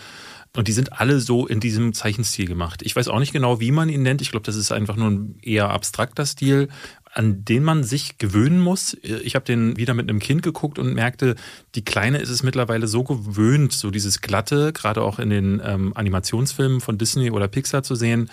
[0.56, 2.82] Und die sind alle so in diesem Zeichenstil gemacht.
[2.82, 4.20] Ich weiß auch nicht genau, wie man ihn nennt.
[4.20, 6.68] Ich glaube, das ist einfach nur ein eher abstrakter Stil
[7.12, 8.96] an den man sich gewöhnen muss.
[9.02, 11.34] Ich habe den wieder mit einem Kind geguckt und merkte,
[11.76, 15.92] die Kleine ist es mittlerweile so gewöhnt, so dieses Glatte, gerade auch in den ähm,
[15.94, 18.28] Animationsfilmen von Disney oder Pixar zu sehen,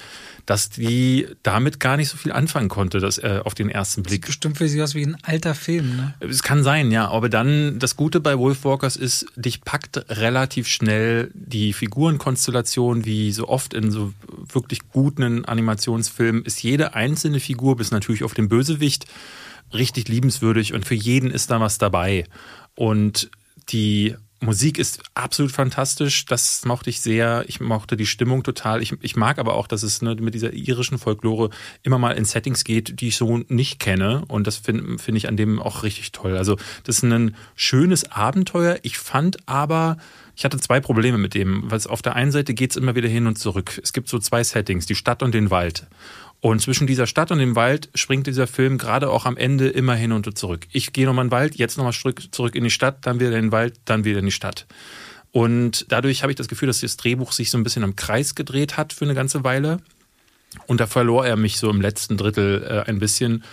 [0.48, 4.26] dass die damit gar nicht so viel anfangen konnte, das äh, auf den ersten Blick.
[4.26, 6.14] Sieht bestimmt für sie aus wie ein alter Film, ne?
[6.20, 7.10] Es kann sein, ja.
[7.10, 13.48] Aber dann, das Gute bei Wolfwalkers ist, dich packt relativ schnell die Figurenkonstellation, wie so
[13.48, 14.14] oft in so
[14.52, 19.06] wirklich guten Animationsfilmen, ist jede einzelne Figur, bis natürlich auf den Bösewicht,
[19.74, 22.26] richtig liebenswürdig und für jeden ist da was dabei.
[22.78, 23.32] Und
[23.70, 26.26] die Musik ist absolut fantastisch.
[26.26, 27.44] Das mochte ich sehr.
[27.48, 28.84] Ich mochte die Stimmung total.
[28.84, 31.50] Ich, ich mag aber auch, dass es ne, mit dieser irischen Folklore
[31.82, 34.24] immer mal in Settings geht, die ich so nicht kenne.
[34.28, 36.38] Und das finde find ich an dem auch richtig toll.
[36.38, 38.78] Also das ist ein schönes Abenteuer.
[38.84, 39.98] Ich fand aber,
[40.36, 41.72] ich hatte zwei Probleme mit dem.
[41.72, 43.80] Weil auf der einen Seite geht es immer wieder hin und zurück.
[43.82, 45.88] Es gibt so zwei Settings, die Stadt und den Wald.
[46.40, 49.96] Und zwischen dieser Stadt und dem Wald springt dieser Film gerade auch am Ende immer
[49.96, 50.68] hin und zurück.
[50.72, 53.48] Ich gehe nochmal in den Wald, jetzt nochmal zurück in die Stadt, dann wieder in
[53.48, 54.68] den Wald, dann wieder in die Stadt.
[55.32, 58.36] Und dadurch habe ich das Gefühl, dass das Drehbuch sich so ein bisschen am Kreis
[58.36, 59.80] gedreht hat für eine ganze Weile.
[60.68, 63.44] Und da verlor er mich so im letzten Drittel äh, ein bisschen.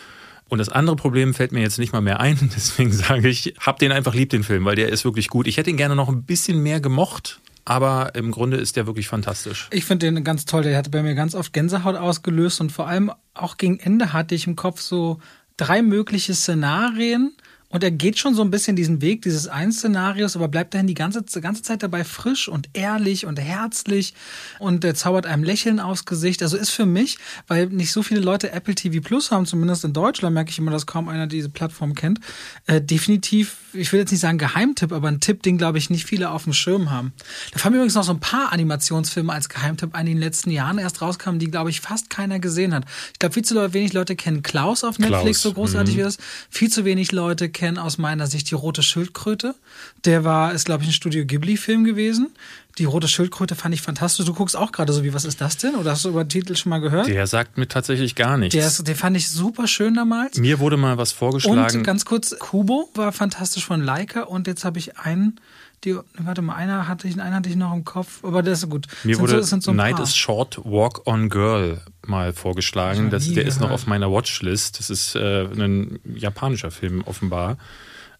[0.48, 2.38] Und das andere Problem fällt mir jetzt nicht mal mehr ein.
[2.54, 5.46] Deswegen sage ich, hab den einfach lieb, den Film, weil der ist wirklich gut.
[5.46, 9.08] Ich hätte ihn gerne noch ein bisschen mehr gemocht, aber im Grunde ist der wirklich
[9.08, 9.68] fantastisch.
[9.72, 10.62] Ich finde den ganz toll.
[10.62, 14.34] Der hatte bei mir ganz oft Gänsehaut ausgelöst und vor allem auch gegen Ende hatte
[14.34, 15.18] ich im Kopf so
[15.56, 17.34] drei mögliche Szenarien
[17.74, 20.86] und er geht schon so ein bisschen diesen Weg dieses einen Szenarios, aber bleibt dahin
[20.86, 24.14] die ganze, ganze Zeit dabei frisch und ehrlich und herzlich
[24.60, 26.40] und er zaubert einem Lächeln aufs Gesicht.
[26.40, 29.92] Also ist für mich, weil nicht so viele Leute Apple TV Plus haben, zumindest in
[29.92, 32.20] Deutschland merke ich immer, dass kaum einer diese Plattform kennt,
[32.66, 36.06] äh, definitiv, ich will jetzt nicht sagen Geheimtipp, aber ein Tipp, den glaube ich nicht
[36.06, 37.12] viele auf dem Schirm haben.
[37.50, 40.22] Da fallen mir übrigens noch so ein paar Animationsfilme als Geheimtipp ein, die in den
[40.22, 42.84] letzten Jahren erst rauskamen, die glaube ich fast keiner gesehen hat.
[43.12, 45.42] Ich glaube, viel zu wenig Leute kennen Klaus auf Netflix, Klaus.
[45.42, 45.98] so großartig mhm.
[45.98, 46.18] wie das.
[46.50, 49.54] Viel zu wenig Leute kennen kennen aus meiner Sicht die Rote Schildkröte.
[50.04, 52.28] Der war, ist, glaube ich, ein Studio Ghibli-Film gewesen.
[52.76, 54.26] Die Rote Schildkröte fand ich fantastisch.
[54.26, 55.74] Du guckst auch gerade so wie, was ist das denn?
[55.76, 57.06] Oder hast du über den Titel schon mal gehört?
[57.06, 58.52] Der sagt mir tatsächlich gar nichts.
[58.54, 60.36] Der, ist, den fand ich super schön damals.
[60.36, 61.78] Mir wurde mal was vorgeschlagen.
[61.78, 64.24] Und ganz kurz, Kubo war fantastisch von Leica.
[64.24, 65.40] Und jetzt habe ich einen,
[65.84, 68.68] die, warte mal, einer hatte ich, einen hatte ich noch im Kopf, aber der ist
[68.68, 68.86] gut.
[69.04, 73.10] Mir wurde so, so Night is Short Walk on Girl mal vorgeschlagen.
[73.10, 73.48] Das, der gehört.
[73.48, 74.78] ist noch auf meiner Watchlist.
[74.78, 77.56] Das ist äh, ein japanischer Film offenbar.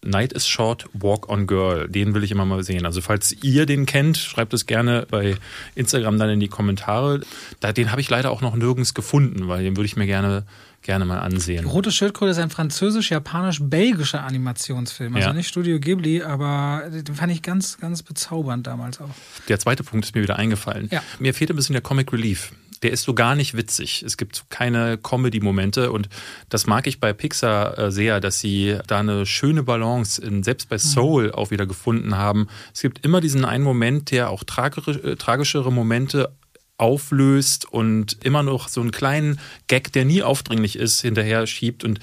[0.03, 1.89] Night is Short, Walk on Girl.
[1.89, 2.85] Den will ich immer mal sehen.
[2.85, 5.35] Also falls ihr den kennt, schreibt es gerne bei
[5.73, 7.21] Instagram dann in die Kommentare.
[7.59, 10.45] Da, den habe ich leider auch noch nirgends gefunden, weil den würde ich mir gerne
[10.85, 11.63] gerne mal ansehen.
[11.63, 15.15] Die Rote Schildkröte ist ein französisch-japanisch-belgischer Animationsfilm.
[15.15, 15.33] Also ja.
[15.33, 19.09] nicht Studio Ghibli, aber den fand ich ganz, ganz bezaubernd damals auch.
[19.49, 20.87] Der zweite Punkt ist mir wieder eingefallen.
[20.91, 21.03] Ja.
[21.19, 22.51] Mir fehlt ein bisschen der Comic Relief
[22.83, 24.03] der ist so gar nicht witzig.
[24.05, 26.07] Es gibt keine Comedy-Momente und
[26.49, 30.69] das mag ich bei Pixar äh, sehr, dass sie da eine schöne Balance in, selbst
[30.69, 32.47] bei Soul auch wieder gefunden haben.
[32.75, 36.31] Es gibt immer diesen einen Moment, der auch äh, tragischere Momente
[36.77, 41.99] auflöst und immer noch so einen kleinen Gag, der nie aufdringlich ist, hinterher schiebt und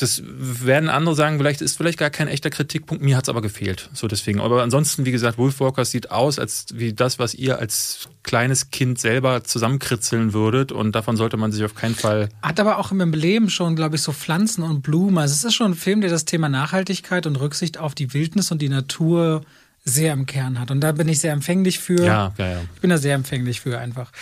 [0.00, 3.42] das werden andere sagen, vielleicht ist vielleicht gar kein echter Kritikpunkt, mir hat es aber
[3.42, 3.90] gefehlt.
[3.92, 4.40] So deswegen.
[4.40, 8.98] Aber ansonsten, wie gesagt, Wolfwalkers sieht aus, als wie das, was ihr als kleines Kind
[8.98, 10.72] selber zusammenkritzeln würdet.
[10.72, 12.28] Und davon sollte man sich auf keinen Fall.
[12.42, 15.18] Hat aber auch im Emblem schon, glaube ich, so Pflanzen und Blumen.
[15.18, 18.52] Also es ist schon ein Film, der das Thema Nachhaltigkeit und Rücksicht auf die Wildnis
[18.52, 19.42] und die Natur
[19.88, 20.70] sehr im Kern hat.
[20.70, 22.04] Und da bin ich sehr empfänglich für.
[22.04, 22.60] Ja, ja, ja.
[22.74, 24.12] Ich bin da sehr empfänglich für einfach.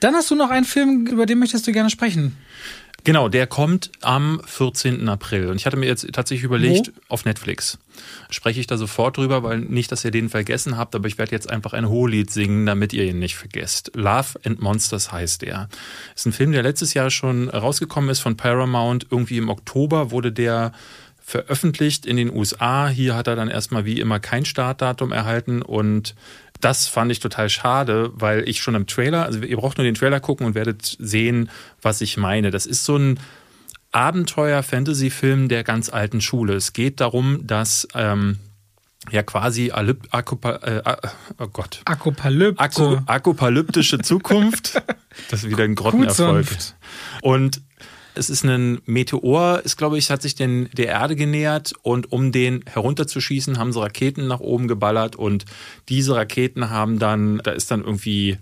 [0.00, 2.36] Dann hast du noch einen Film, über den möchtest du gerne sprechen.
[3.04, 5.08] Genau, der kommt am 14.
[5.08, 5.48] April.
[5.48, 7.14] Und ich hatte mir jetzt tatsächlich überlegt, Wo?
[7.14, 7.78] auf Netflix.
[8.28, 11.32] Spreche ich da sofort drüber, weil nicht, dass ihr den vergessen habt, aber ich werde
[11.32, 13.92] jetzt einfach ein Hohelied singen, damit ihr ihn nicht vergesst.
[13.94, 15.68] Love and Monsters heißt er.
[16.14, 19.06] Ist ein Film, der letztes Jahr schon rausgekommen ist von Paramount.
[19.10, 20.72] Irgendwie im Oktober wurde der
[21.28, 22.88] veröffentlicht in den USA.
[22.88, 26.14] Hier hat er dann erstmal wie immer kein Startdatum erhalten und
[26.62, 29.94] das fand ich total schade, weil ich schon im Trailer, also ihr braucht nur den
[29.94, 31.50] Trailer gucken und werdet sehen,
[31.82, 32.50] was ich meine.
[32.50, 33.20] Das ist so ein
[33.92, 36.54] Abenteuer-Fantasy-Film der ganz alten Schule.
[36.54, 38.38] Es geht darum, dass ähm,
[39.10, 40.96] ja quasi Alyp Akupa äh,
[41.38, 41.82] oh Gott.
[41.84, 42.58] Akopalypse.
[42.58, 44.82] Akku akopalyptische Zukunft.
[45.30, 46.46] das ist wieder ein Grottenerfolg.
[47.20, 47.60] Und
[48.14, 52.32] es ist ein Meteor, ist glaube ich, hat sich den, der Erde genähert und um
[52.32, 55.44] den herunterzuschießen, haben sie Raketen nach oben geballert und
[55.88, 58.38] diese Raketen haben dann, da ist dann irgendwie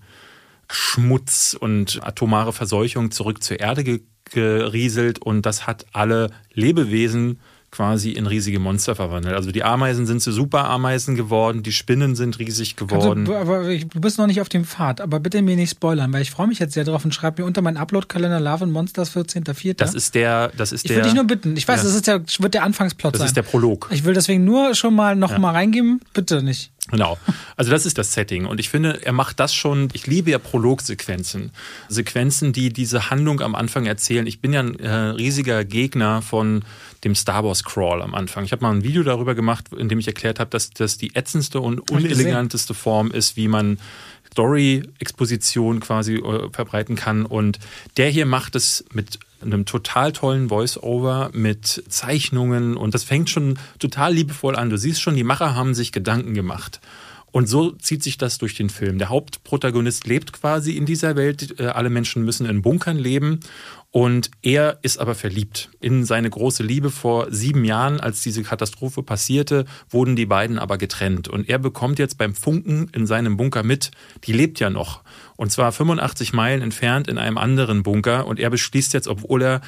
[0.71, 4.01] Schmutz und atomare Verseuchung zurück zur Erde
[4.31, 7.39] gerieselt und das hat alle Lebewesen
[7.77, 9.35] quasi in riesige Monster verwandelt.
[9.35, 13.27] Also die Ameisen sind zu Superameisen geworden, die Spinnen sind riesig geworden.
[13.27, 16.23] Du, aber du bist noch nicht auf dem Pfad, aber bitte mir nicht spoilern, weil
[16.23, 19.15] ich freue mich jetzt sehr drauf und schreibe mir unter meinen Upload-Kalender Love and Monsters
[19.15, 19.75] 14.04.
[19.75, 20.91] Das ist der, das ist ich der.
[20.91, 21.55] Ich würde dich nur bitten.
[21.55, 21.85] Ich weiß, ja.
[21.85, 23.25] das ist der, wird der Anfangsplot das sein.
[23.27, 23.91] Das ist der Prolog.
[23.93, 25.39] Ich will deswegen nur schon mal noch ja.
[25.39, 26.01] mal reingeben.
[26.15, 26.73] Bitte nicht.
[26.91, 27.19] Genau.
[27.57, 28.47] Also das ist das Setting.
[28.47, 29.89] Und ich finde, er macht das schon.
[29.93, 31.51] Ich liebe ja Prologsequenzen.
[31.89, 34.27] Sequenzen, die diese Handlung am Anfang erzählen.
[34.27, 36.65] Ich bin ja ein äh, riesiger Gegner von
[37.03, 38.45] dem Star Wars Crawl am Anfang.
[38.45, 41.15] Ich habe mal ein Video darüber gemacht, in dem ich erklärt habe, dass das die
[41.15, 43.79] ätzendste und uneleganteste Form ist, wie man
[44.37, 47.25] Story-Exposition quasi äh, verbreiten kann.
[47.25, 47.59] Und
[47.97, 53.59] der hier macht es mit einem total tollen Voice-Over, mit Zeichnungen und das fängt schon
[53.79, 54.71] total liebevoll an.
[54.71, 56.81] Du siehst schon, die Macher haben sich Gedanken gemacht.
[57.33, 58.99] Und so zieht sich das durch den Film.
[58.99, 61.61] Der Hauptprotagonist lebt quasi in dieser Welt.
[61.61, 63.41] Äh, alle Menschen müssen in Bunkern leben.
[63.97, 66.91] Und er ist aber verliebt in seine große Liebe.
[66.91, 71.29] Vor sieben Jahren, als diese Katastrophe passierte, wurden die beiden aber getrennt.
[71.29, 73.93] Und er bekommt jetzt beim Funken in seinem Bunker mit,
[74.25, 75.03] die lebt ja noch.
[75.37, 78.27] Und zwar 85 Meilen entfernt in einem anderen Bunker.
[78.27, 79.61] Und er beschließt jetzt, obwohl er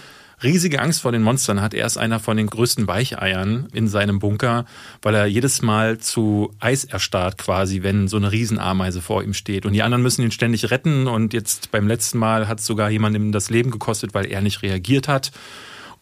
[0.42, 1.74] riesige Angst vor den Monstern hat.
[1.74, 4.64] Er ist einer von den größten Weicheiern in seinem Bunker,
[5.02, 9.66] weil er jedes Mal zu Eis erstarrt quasi, wenn so eine Riesenameise vor ihm steht.
[9.66, 11.06] Und die anderen müssen ihn ständig retten.
[11.06, 15.08] Und jetzt beim letzten Mal hat sogar jemandem das Leben gekostet, weil er nicht reagiert
[15.08, 15.32] hat.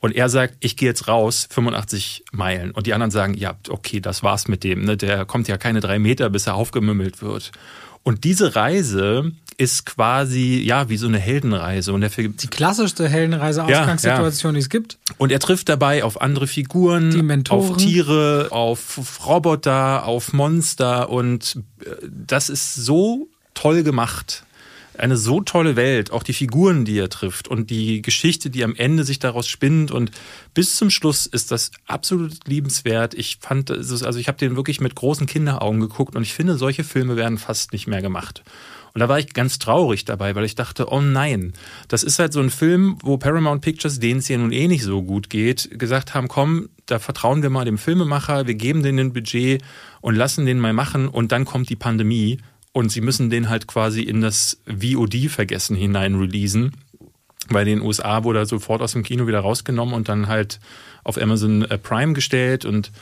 [0.00, 2.70] Und er sagt, ich gehe jetzt raus, 85 Meilen.
[2.70, 4.84] Und die anderen sagen, ja, okay, das war's mit dem.
[4.84, 4.96] Ne?
[4.96, 7.50] Der kommt ja keine drei Meter, bis er aufgemümmelt wird.
[8.02, 11.92] Und diese Reise ist quasi, ja, wie so eine Heldenreise.
[11.92, 14.58] Und der die klassischste Heldenreise-Ausgangssituation, ja, ja.
[14.58, 14.98] die es gibt.
[15.18, 21.08] Und er trifft dabei auf andere Figuren, auf Tiere, auf Roboter, auf Monster.
[21.08, 24.42] Und äh, das ist so toll gemacht
[24.98, 28.74] eine so tolle Welt, auch die Figuren, die er trifft und die Geschichte, die am
[28.74, 30.10] Ende sich daraus spinnt und
[30.54, 33.14] bis zum Schluss ist das absolut liebenswert.
[33.14, 36.84] Ich fand, also ich habe den wirklich mit großen Kinderaugen geguckt und ich finde, solche
[36.84, 38.42] Filme werden fast nicht mehr gemacht.
[38.96, 41.52] Und da war ich ganz traurig dabei, weil ich dachte, oh nein,
[41.86, 44.84] das ist halt so ein Film, wo Paramount Pictures, denen es ja nun eh nicht
[44.84, 49.08] so gut geht, gesagt haben, komm, da vertrauen wir mal dem Filmemacher, wir geben denen
[49.08, 49.62] ein Budget
[50.00, 52.38] und lassen den mal machen und dann kommt die Pandemie
[52.72, 56.72] und sie müssen den halt quasi in das VOD-Vergessen hinein releasen.
[57.50, 60.58] Weil in den USA wurde er sofort aus dem Kino wieder rausgenommen und dann halt
[61.04, 62.92] auf Amazon äh, Prime gestellt und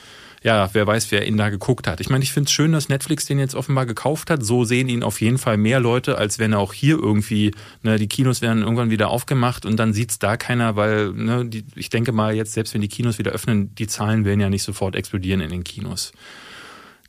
[0.45, 2.03] ja, wer weiß, wer ihn da geguckt hat.
[2.03, 4.45] Ich meine, ich finde es schön, dass Netflix den jetzt offenbar gekauft hat.
[4.45, 7.53] So sehen ihn auf jeden Fall mehr Leute, als wenn er auch hier irgendwie,
[7.83, 11.65] ne, die Kinos werden irgendwann wieder aufgemacht und dann sieht's da keiner, weil, ne, die,
[11.77, 14.65] ich denke mal jetzt, selbst wenn die Kinos wieder öffnen, die Zahlen werden ja nicht
[14.65, 16.13] sofort explodieren in den Kinos.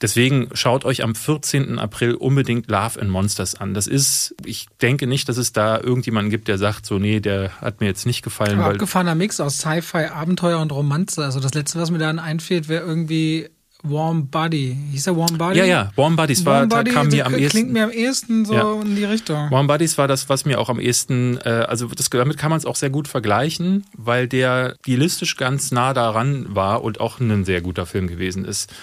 [0.01, 1.79] Deswegen schaut euch am 14.
[1.79, 3.73] April unbedingt Love and Monsters an.
[3.73, 7.51] Das ist, ich denke nicht, dass es da irgendjemanden gibt, der sagt, so, nee, der
[7.61, 8.59] hat mir jetzt nicht gefallen.
[8.59, 11.23] Ein abgefahrener Mix aus Sci-Fi, Abenteuer und Romanze.
[11.23, 13.49] Also das letzte, was mir da einfällt, wäre irgendwie
[13.89, 14.77] Warm Body.
[14.91, 15.59] Hieß der Warm Body?
[15.59, 17.49] Ja, ja, Warm Buddies Warm war, Body, kam mir am ehesten.
[17.49, 18.81] Klingt mir am ehesten so ja.
[18.81, 19.51] in die Richtung.
[19.51, 22.57] Warm Buddies war das, was mir auch am ehesten, äh, also das, damit kann man
[22.57, 27.45] es auch sehr gut vergleichen, weil der stilistisch ganz nah daran war und auch ein
[27.45, 28.73] sehr guter Film gewesen ist.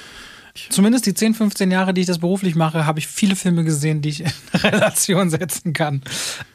[0.55, 4.03] Zumindest die 10, 15 Jahre, die ich das beruflich mache, habe ich viele Filme gesehen,
[4.03, 6.03] die ich in Relation setzen kann.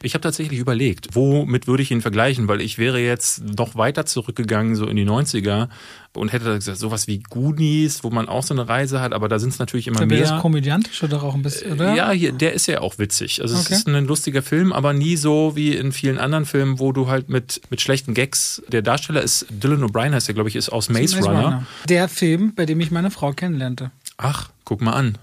[0.02, 4.06] Ich habe tatsächlich überlegt, womit würde ich ihn vergleichen, weil ich wäre jetzt noch weiter
[4.06, 5.68] zurückgegangen, so in die 90er
[6.14, 9.38] und hätte gesagt, sowas wie Goonies, wo man auch so eine Reise hat, aber da
[9.38, 10.22] sind es natürlich immer mehr.
[10.22, 11.94] Das komödiantische doch auch ein bisschen, oder?
[11.94, 13.40] Ja, hier, der ist ja auch witzig.
[13.42, 13.66] Also okay.
[13.70, 17.08] es ist ein lustiger Film, aber nie so wie in vielen anderen Filmen, wo du
[17.08, 20.70] halt mit, mit schlechten Gags, der Darsteller ist, Dylan O'Brien heißt der, glaube ich, ist
[20.70, 21.44] aus Maze, Maze Runner.
[21.44, 21.66] Runner.
[21.88, 23.90] Der Film, bei dem ich meine Frau kennenlernte.
[24.16, 25.18] Ach, guck mal an.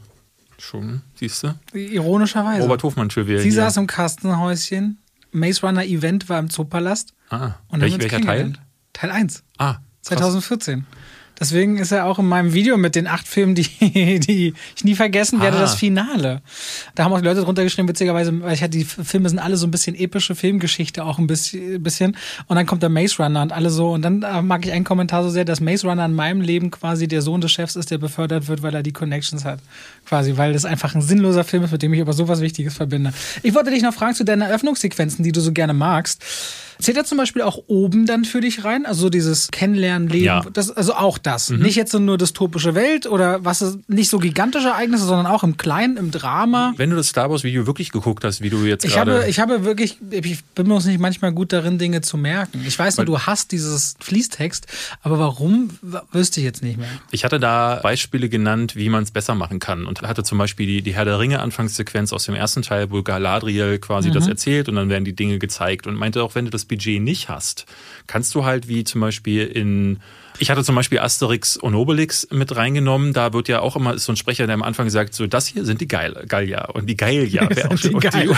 [0.58, 1.78] Schon, siehst du?
[1.78, 2.62] Ironischerweise.
[2.62, 3.40] Robert Hofmann Trivia.
[3.40, 3.54] Sie hier.
[3.54, 5.00] saß im Kastenhäuschen.
[5.32, 7.14] Maze Runner Event war im Zoopalast.
[7.30, 8.54] Ah, und Welch, welcher Teil?
[8.94, 9.44] Teil 1.
[9.58, 10.86] Ah, 2014.
[11.38, 13.68] Deswegen ist er auch in meinem Video mit den acht Filmen, die,
[14.20, 15.62] die ich nie vergessen werde, ah.
[15.62, 16.42] das Finale.
[16.96, 19.58] Da haben auch die Leute drunter geschrieben, witzigerweise, weil ich hatte, die Filme sind alle
[19.58, 22.16] so ein bisschen epische Filmgeschichte, auch ein bisschen.
[22.48, 23.92] Und dann kommt der Maze Runner und alle so.
[23.92, 26.72] Und dann äh, mag ich einen Kommentar so sehr, dass Maze Runner in meinem Leben
[26.72, 29.60] quasi der Sohn des Chefs ist, der befördert wird, weil er die Connections hat.
[30.06, 33.12] Quasi, weil das einfach ein sinnloser Film ist, mit dem ich aber sowas Wichtiges verbinde.
[33.44, 36.24] Ich wollte dich noch fragen zu deinen Eröffnungssequenzen, die du so gerne magst.
[36.80, 38.86] Zählt er zum Beispiel auch oben dann für dich rein?
[38.86, 40.42] Also dieses Kennenlernen, Leben, ja.
[40.54, 41.50] das, also auch das.
[41.50, 41.60] Mhm.
[41.60, 45.44] Nicht jetzt so nur dystopische Welt oder was ist, nicht so gigantische Ereignisse, sondern auch
[45.44, 46.74] im Kleinen, im Drama.
[46.78, 49.16] Wenn du das Star Wars Video wirklich geguckt hast, wie du jetzt ich gerade...
[49.20, 52.64] Habe, ich habe wirklich, ich bin mir nicht manchmal gut darin, Dinge zu merken.
[52.68, 54.68] Ich weiß nur, du hast dieses Fließtext,
[55.02, 55.70] aber warum,
[56.12, 56.88] wüsste ich jetzt nicht mehr.
[57.12, 60.68] Ich hatte da Beispiele genannt, wie man es besser machen kann und hatte zum Beispiel
[60.68, 64.14] die, die Herr der Ringe Anfangssequenz aus dem ersten Teil, wo Galadriel quasi mhm.
[64.14, 67.02] das erzählt und dann werden die Dinge gezeigt und meinte auch, wenn du das Budget
[67.02, 67.66] nicht hast,
[68.08, 70.00] kannst du halt wie zum Beispiel in
[70.38, 73.14] ich hatte zum Beispiel Asterix und Obelix mit reingenommen.
[73.14, 75.64] Da wird ja auch immer so ein Sprecher, der am Anfang sagt, so das hier
[75.64, 77.44] sind die Geil Gallier und die Gallier.
[77.70, 78.38] und die, Geiler.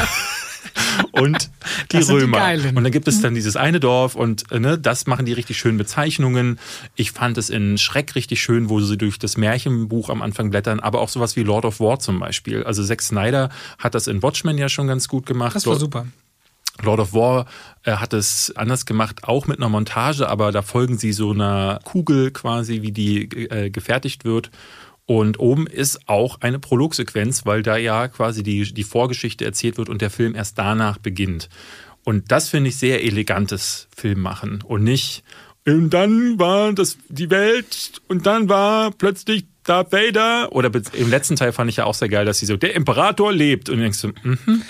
[1.12, 1.50] und
[1.92, 2.58] die Römer.
[2.58, 5.34] Die und dann gibt es dann dieses eine Dorf und äh, ne, das machen die
[5.34, 6.60] richtig schönen Bezeichnungen.
[6.96, 10.80] Ich fand es in Schreck richtig schön, wo sie durch das Märchenbuch am Anfang blättern,
[10.80, 12.64] aber auch sowas wie Lord of War zum Beispiel.
[12.64, 15.56] Also Zack Snyder hat das in Watchmen ja schon ganz gut gemacht.
[15.56, 16.06] Das war super.
[16.84, 17.46] Lord of War
[17.84, 21.80] äh, hat es anders gemacht, auch mit einer Montage, aber da folgen sie so einer
[21.84, 24.52] Kugel quasi, wie die äh, gefertigt wird.
[25.06, 29.88] Und oben ist auch eine Prologsequenz, weil da ja quasi die, die Vorgeschichte erzählt wird
[29.88, 31.48] und der Film erst danach beginnt.
[32.04, 35.24] Und das finde ich sehr elegantes Filmmachen und nicht,
[35.68, 40.54] und dann war das die Welt und dann war plötzlich Darth Vader.
[40.54, 43.34] Oder im letzten Teil fand ich ja auch sehr geil, dass sie so, der Imperator
[43.34, 43.68] lebt.
[43.70, 44.62] Und du denkst so, mhm.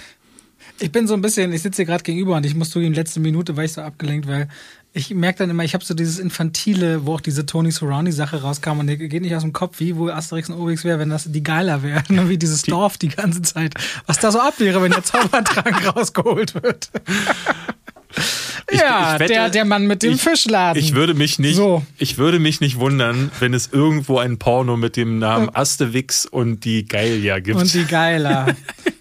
[0.79, 3.19] Ich bin so ein bisschen, ich sitze hier gerade gegenüber und ich muss zugeben, letzte
[3.19, 4.47] Minute war ich so abgelenkt, weil
[4.93, 8.79] ich merke dann immer, ich habe so dieses Infantile, wo auch diese Tony Surrounding-Sache rauskam
[8.79, 11.31] und der geht nicht aus dem Kopf, wie wo Asterix und Obelix wäre, wenn das
[11.31, 13.73] die Geiler wären, wie dieses die, Dorf die ganze Zeit.
[14.05, 16.89] Was da so ab wäre, wenn der Zaubertrank rausgeholt wird.
[18.69, 20.81] Ich, ja, ich wette, der, der Mann mit dem ich, Fischladen.
[20.81, 21.85] Ich würde mich nicht, so.
[21.97, 26.65] ich würde mich nicht wundern, wenn es irgendwo ein Porno mit dem Namen Asterix und
[26.65, 27.57] die Geiler gibt.
[27.57, 28.55] Und die Geiler.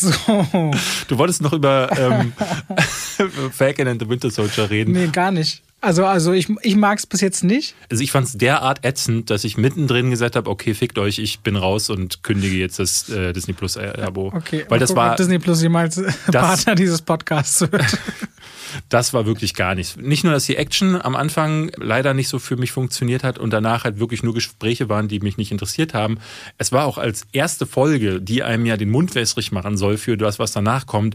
[0.10, 0.70] So.
[1.08, 2.32] Du wolltest noch über ähm,
[3.52, 4.92] Falcon and the Winter Soldier reden.
[4.92, 5.62] Nee, gar nicht.
[5.82, 7.74] Also, also ich, ich mag es bis jetzt nicht.
[7.90, 11.40] Also ich fand es derart ätzend, dass ich mittendrin gesagt habe, okay, fickt euch, ich
[11.40, 14.32] bin raus und kündige jetzt das äh, Disney Plus Abo.
[14.34, 15.94] Okay, weil das gucken, war ob Disney Plus jemals
[16.26, 17.98] das, Partner dieses Podcasts wird.
[18.90, 19.96] das war wirklich gar nichts.
[19.96, 23.50] Nicht nur, dass die Action am Anfang leider nicht so für mich funktioniert hat und
[23.50, 26.18] danach halt wirklich nur Gespräche waren, die mich nicht interessiert haben.
[26.58, 30.18] Es war auch als erste Folge, die einem ja den Mund wässrig machen soll für
[30.18, 31.14] das, was danach kommt,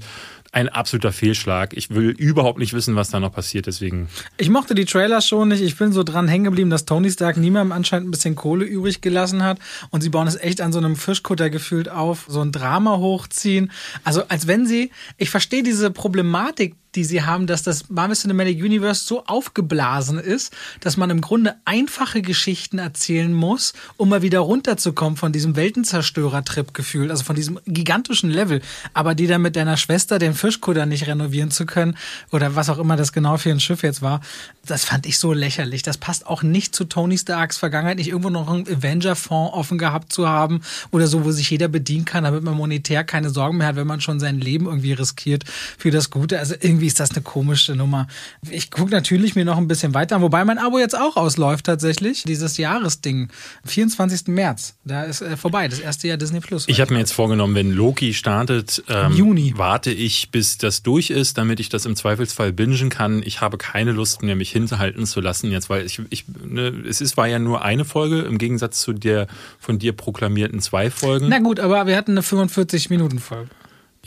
[0.55, 1.73] ein absoluter Fehlschlag.
[1.75, 4.07] Ich will überhaupt nicht wissen, was da noch passiert, deswegen.
[4.37, 5.61] Ich mochte die Trailer schon nicht.
[5.61, 9.01] Ich bin so dran hängen geblieben, dass Tony Stark niemandem anscheinend ein bisschen Kohle übrig
[9.01, 9.59] gelassen hat.
[9.89, 13.69] Und sie bauen es echt an so einem Fischkutter gefühlt auf, so ein Drama hochziehen.
[14.05, 18.57] Also als wenn sie, ich verstehe diese Problematik, die sie haben, dass das Marvel Cinematic
[18.61, 24.39] Universe so aufgeblasen ist, dass man im Grunde einfache Geschichten erzählen muss, um mal wieder
[24.39, 28.61] runterzukommen von diesem Weltenzerstörer-Trip gefühlt, also von diesem gigantischen Level.
[28.93, 31.97] Aber die dann mit deiner Schwester den Fischkutter nicht renovieren zu können
[32.31, 34.21] oder was auch immer das genau für ein Schiff jetzt war,
[34.65, 35.83] das fand ich so lächerlich.
[35.83, 40.11] Das passt auch nicht zu Tony Starks Vergangenheit, nicht irgendwo noch einen Avenger-Fonds offen gehabt
[40.11, 43.67] zu haben oder so, wo sich jeder bedienen kann, damit man monetär keine Sorgen mehr
[43.67, 45.43] hat, wenn man schon sein Leben irgendwie riskiert
[45.77, 46.39] für das Gute.
[46.39, 48.07] Also irgendwie irgendwie ist das eine komische Nummer.
[48.49, 51.65] Ich gucke natürlich mir noch ein bisschen weiter an, wobei mein Abo jetzt auch ausläuft
[51.65, 52.23] tatsächlich.
[52.23, 53.29] Dieses Jahresding,
[53.65, 54.27] 24.
[54.27, 56.65] März, da ist äh, vorbei, das erste Jahr Disney Plus.
[56.67, 59.53] Ich habe mir jetzt vorgenommen, wenn Loki startet, ähm, Juni.
[59.55, 63.21] warte ich, bis das durch ist, damit ich das im Zweifelsfall bingen kann.
[63.23, 67.01] Ich habe keine Lust mehr, mich hinterhalten zu lassen jetzt, weil ich, ich ne, es
[67.01, 69.27] ist, war ja nur eine Folge im Gegensatz zu der
[69.59, 71.29] von dir proklamierten zwei Folgen.
[71.29, 73.49] Na gut, aber wir hatten eine 45-Minuten-Folge.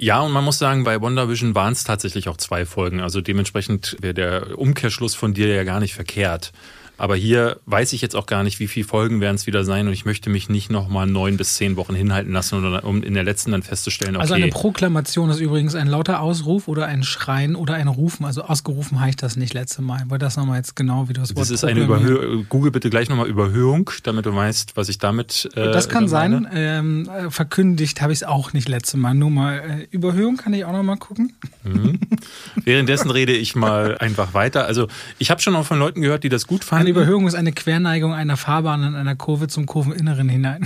[0.01, 3.01] Ja, und man muss sagen, bei WandaVision waren es tatsächlich auch zwei Folgen.
[3.01, 6.53] Also dementsprechend wäre der Umkehrschluss von dir ja gar nicht verkehrt.
[6.99, 9.87] Aber hier weiß ich jetzt auch gar nicht, wie viele Folgen werden es wieder sein
[9.87, 13.25] und ich möchte mich nicht nochmal neun bis zehn Wochen hinhalten lassen, um in der
[13.25, 14.43] letzten dann festzustellen, also okay.
[14.43, 18.25] Also eine Proklamation ist übrigens ein lauter Ausruf oder ein Schreien oder ein Rufen.
[18.25, 20.05] Also ausgerufen heißt das nicht letzte Mal.
[20.09, 22.47] Weil das nochmal jetzt genau, wie du Wort Das ist eine Überhöhung.
[22.49, 25.49] Google bitte gleich nochmal Überhöhung, damit du weißt, was ich damit.
[25.55, 26.49] Äh, das kann sein.
[26.53, 29.15] Ähm, äh, verkündigt habe ich es auch nicht letzte Mal.
[29.15, 31.35] Nur mal äh, Überhöhung kann ich auch nochmal gucken.
[31.63, 32.01] Mhm.
[32.65, 34.67] Währenddessen rede ich mal einfach weiter.
[34.67, 36.88] Also ich habe schon auch von Leuten gehört, die das gut fanden.
[36.89, 40.65] Eine Überhöhung ist eine Querneigung einer Fahrbahn in einer Kurve zum Kurveninneren hinein.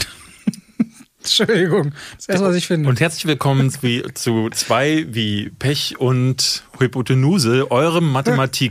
[1.18, 2.88] Entschuldigung, das erste, was ich finde.
[2.88, 8.70] Und herzlich willkommen zu, zu zwei wie Pech und Hypotenuse, eurem Mathematik.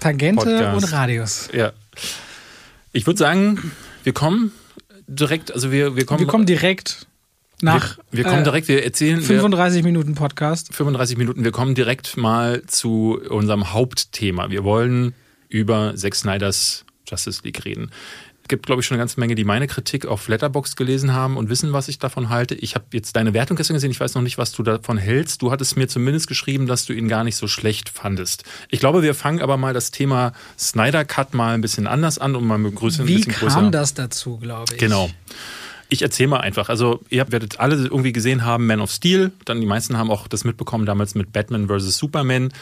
[0.00, 0.84] Tangente Podcast.
[0.84, 1.48] und Radius.
[1.54, 1.72] Ja.
[2.92, 3.72] Ich würde sagen,
[4.04, 4.52] wir kommen
[5.06, 6.20] direkt, also wir, wir kommen.
[6.20, 7.06] Wir kommen direkt
[7.62, 7.96] nach.
[8.10, 9.22] Wir, wir kommen äh, direkt, wir erzählen.
[9.22, 10.74] 35 wir, Minuten Podcast.
[10.74, 14.50] 35 Minuten, wir kommen direkt mal zu unserem Hauptthema.
[14.50, 15.14] Wir wollen
[15.48, 17.90] über Zack Snyders Justice League reden.
[18.46, 21.36] Es gibt, glaube ich, schon eine ganze Menge, die meine Kritik auf Letterbox gelesen haben
[21.36, 22.54] und wissen, was ich davon halte.
[22.54, 23.90] Ich habe jetzt deine Wertung gestern gesehen.
[23.90, 25.42] Ich weiß noch nicht, was du davon hältst.
[25.42, 28.44] Du hattest mir zumindest geschrieben, dass du ihn gar nicht so schlecht fandest.
[28.70, 32.36] Ich glaube, wir fangen aber mal das Thema Snyder Cut mal ein bisschen anders an
[32.36, 33.56] und mal mit Größe ein bisschen größer.
[33.56, 34.78] Wie kam das dazu, glaube ich?
[34.78, 35.10] Genau.
[35.88, 36.68] Ich erzähle mal einfach.
[36.68, 39.32] Also, ihr werdet alle irgendwie gesehen haben, Man of Steel.
[39.44, 41.96] Dann die meisten haben auch das mitbekommen damals mit Batman vs.
[41.96, 42.52] Superman.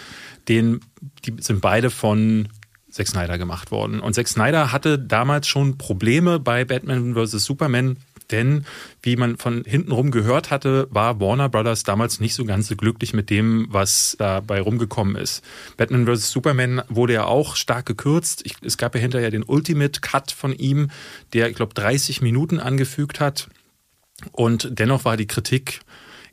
[0.49, 0.81] Den,
[1.27, 2.49] die sind beide von
[2.95, 3.99] Zack Snyder gemacht worden.
[3.99, 7.45] Und Zack Snyder hatte damals schon Probleme bei Batman vs.
[7.45, 7.97] Superman,
[8.31, 8.65] denn
[9.03, 12.77] wie man von hinten rum gehört hatte, war Warner Brothers damals nicht so ganz so
[12.77, 15.43] glücklich mit dem, was dabei rumgekommen ist.
[15.77, 16.31] Batman vs.
[16.31, 18.43] Superman wurde ja auch stark gekürzt.
[18.47, 20.91] Ich, es gab ja hinterher den Ultimate Cut von ihm,
[21.33, 23.49] der, ich glaube, 30 Minuten angefügt hat.
[24.31, 25.81] Und dennoch war die Kritik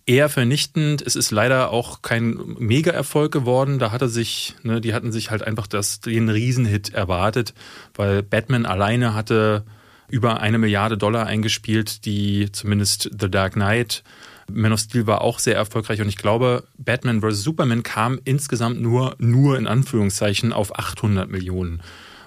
[0.05, 1.01] eher vernichtend.
[1.01, 3.79] Es ist leider auch kein Mega-Erfolg geworden.
[3.79, 7.53] Da hatte sich, ne, die hatten sich halt einfach das, den Riesenhit erwartet,
[7.95, 9.63] weil Batman alleine hatte
[10.09, 14.03] über eine Milliarde Dollar eingespielt, die zumindest The Dark Knight
[14.53, 17.43] man of Steel war auch sehr erfolgreich und ich glaube, Batman vs.
[17.43, 21.81] Superman kam insgesamt nur, nur in Anführungszeichen auf 800 Millionen.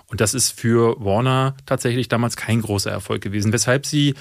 [0.06, 4.14] Und das ist für Warner tatsächlich damals kein großer Erfolg gewesen, weshalb sie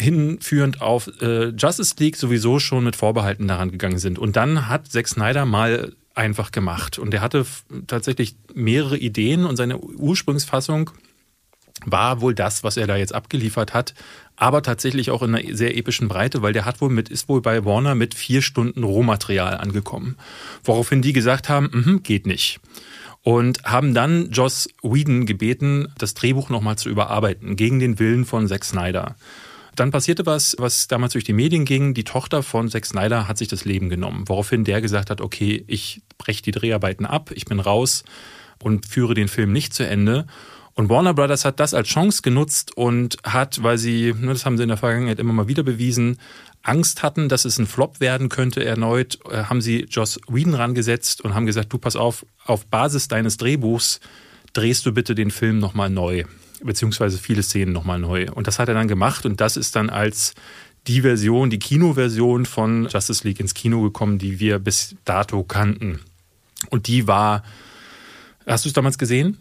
[0.00, 4.18] hinführend auf äh, Justice League sowieso schon mit Vorbehalten daran gegangen sind.
[4.18, 6.98] Und dann hat Zack Snyder mal einfach gemacht.
[6.98, 7.46] Und er hatte
[7.86, 10.90] tatsächlich mehrere Ideen und seine Ursprungsfassung
[11.86, 13.94] war wohl das, was er da jetzt abgeliefert hat,
[14.36, 17.40] aber tatsächlich auch in einer sehr epischen Breite, weil der hat wohl mit, ist wohl
[17.40, 20.16] bei Warner mit vier Stunden Rohmaterial angekommen.
[20.64, 22.60] Woraufhin die gesagt haben, mm geht nicht.
[23.22, 28.48] Und haben dann Joss Whedon gebeten, das Drehbuch nochmal zu überarbeiten, gegen den Willen von
[28.48, 29.16] Zack Snyder.
[29.78, 31.94] Dann passierte was, was damals durch die Medien ging.
[31.94, 35.64] Die Tochter von Zack Snyder hat sich das Leben genommen, woraufhin der gesagt hat, okay,
[35.68, 38.02] ich breche die Dreharbeiten ab, ich bin raus
[38.62, 40.26] und führe den Film nicht zu Ende.
[40.74, 44.56] Und Warner Brothers hat das als Chance genutzt und hat, weil sie, ne, das haben
[44.56, 46.18] sie in der Vergangenheit immer mal wieder bewiesen,
[46.62, 51.20] Angst hatten, dass es ein Flop werden könnte erneut, äh, haben sie Joss Whedon rangesetzt
[51.20, 54.00] und haben gesagt, du pass auf, auf Basis deines Drehbuchs
[54.52, 56.24] drehst du bitte den Film nochmal neu,
[56.62, 58.26] beziehungsweise viele Szenen nochmal neu.
[58.32, 60.34] Und das hat er dann gemacht und das ist dann als
[60.86, 66.00] die Version, die Kinoversion von Justice League ins Kino gekommen, die wir bis dato kannten.
[66.70, 67.42] Und die war,
[68.46, 69.38] hast du es damals gesehen?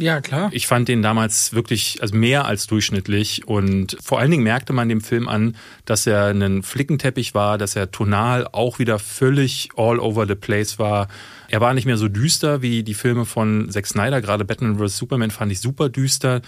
[0.00, 0.48] Ja, klar.
[0.52, 4.88] Ich fand den damals wirklich also mehr als durchschnittlich und vor allen Dingen merkte man
[4.88, 9.98] dem Film an, dass er ein Flickenteppich war, dass er tonal auch wieder völlig all
[10.00, 11.08] over the place war.
[11.48, 14.96] Er war nicht mehr so düster wie die Filme von Zack Snyder, gerade Batman vs.
[14.96, 16.40] Superman fand ich super düster.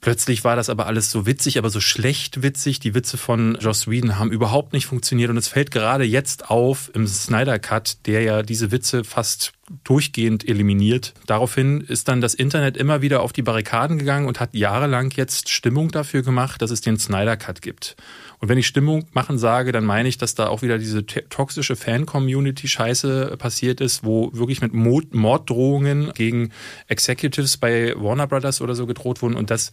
[0.00, 2.80] Plötzlich war das aber alles so witzig, aber so schlecht witzig.
[2.80, 6.90] Die Witze von Joss Whedon haben überhaupt nicht funktioniert und es fällt gerade jetzt auf
[6.94, 9.52] im Snyder Cut, der ja diese Witze fast
[9.84, 11.14] durchgehend eliminiert.
[11.26, 15.48] Daraufhin ist dann das Internet immer wieder auf die Barrikaden gegangen und hat jahrelang jetzt
[15.48, 17.96] Stimmung dafür gemacht, dass es den Snyder Cut gibt.
[18.40, 21.76] Und wenn ich Stimmung machen sage, dann meine ich, dass da auch wieder diese toxische
[21.76, 26.50] Fan-Community-Scheiße passiert ist, wo wirklich mit Morddrohungen gegen
[26.88, 29.70] Executives bei Warner Brothers oder so gedroht wurden und das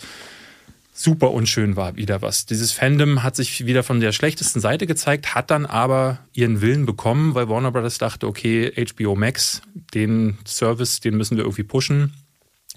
[0.97, 2.47] super unschön war wieder was.
[2.47, 6.87] Dieses Fandom hat sich wieder von der schlechtesten Seite gezeigt, hat dann aber ihren Willen
[6.87, 9.61] bekommen, weil Warner Brothers dachte, okay, HBO Max,
[9.93, 12.13] den Service, den müssen wir irgendwie pushen.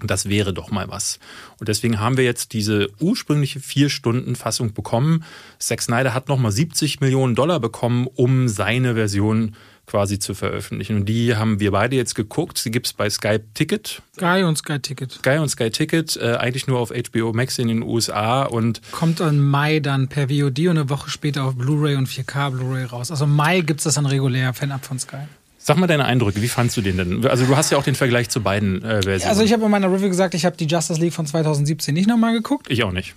[0.03, 1.18] Das wäre doch mal was.
[1.59, 5.25] Und deswegen haben wir jetzt diese ursprüngliche vier Stunden Fassung bekommen.
[5.59, 9.57] Zack Snyder hat nochmal 70 Millionen Dollar bekommen, um seine Version
[9.91, 10.97] quasi zu veröffentlichen.
[10.97, 12.59] Und die haben wir beide jetzt geguckt.
[12.59, 14.03] Sie gibt es bei Sky Ticket.
[14.14, 15.12] Sky und Sky Ticket.
[15.12, 19.18] Sky und Sky Ticket, äh, eigentlich nur auf HBO Max in den USA und kommt
[19.18, 23.11] im Mai dann per VOD und eine Woche später auf Blu-ray und 4K Blu-ray raus.
[23.11, 25.26] Also im Mai gibt es das dann regulär, Fan-Up von Sky.
[25.59, 27.26] Sag mal deine Eindrücke, wie fandst du den denn?
[27.26, 29.28] Also du hast ja auch den Vergleich zu beiden äh, Versionen.
[29.28, 32.09] Also ich habe in meiner Review gesagt, ich habe die Justice League von 2017 nicht
[32.09, 32.68] nochmal geguckt.
[32.70, 33.14] Ich auch nicht.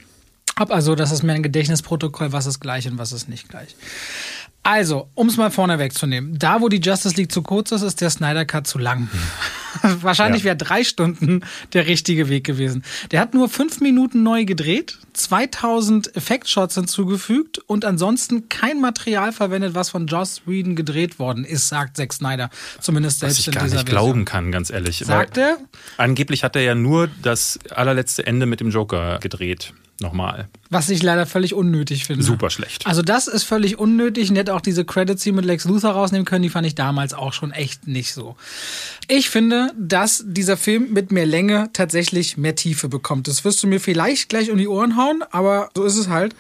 [0.56, 3.76] Hab also, das ist mir ein Gedächtnisprotokoll, was ist gleich und was ist nicht gleich.
[4.66, 8.00] Also, um es mal vorne wegzunehmen, da wo die Justice League zu kurz ist, ist
[8.00, 9.10] der Snyder Cut zu lang.
[9.82, 10.46] Wahrscheinlich ja.
[10.46, 11.42] wäre drei Stunden
[11.74, 12.84] der richtige Weg gewesen.
[13.12, 19.76] Der hat nur fünf Minuten neu gedreht, 2000 Effektshots hinzugefügt und ansonsten kein Material verwendet,
[19.76, 22.50] was von Joss Whedon gedreht worden ist, sagt Zack Snyder.
[22.80, 23.90] Zumindest selbst was ich gar nicht Version.
[23.90, 25.00] glauben kann, ganz ehrlich.
[25.00, 25.58] Sagt er?
[25.98, 30.48] Angeblich hat er ja nur das allerletzte Ende mit dem Joker gedreht nochmal.
[30.70, 32.24] Was ich leider völlig unnötig finde.
[32.24, 32.86] Super schlecht.
[32.88, 34.30] Also das ist völlig unnötig.
[34.30, 36.44] Und hätte auch diese Credits hier mit Lex Luthor rausnehmen können.
[36.44, 38.36] Die fand ich damals auch schon echt nicht so.
[39.08, 43.28] Ich finde, dass dieser Film mit mehr Länge tatsächlich mehr Tiefe bekommt.
[43.28, 46.36] Das wirst du mir vielleicht gleich um die Ohren hauen, aber so ist es halt.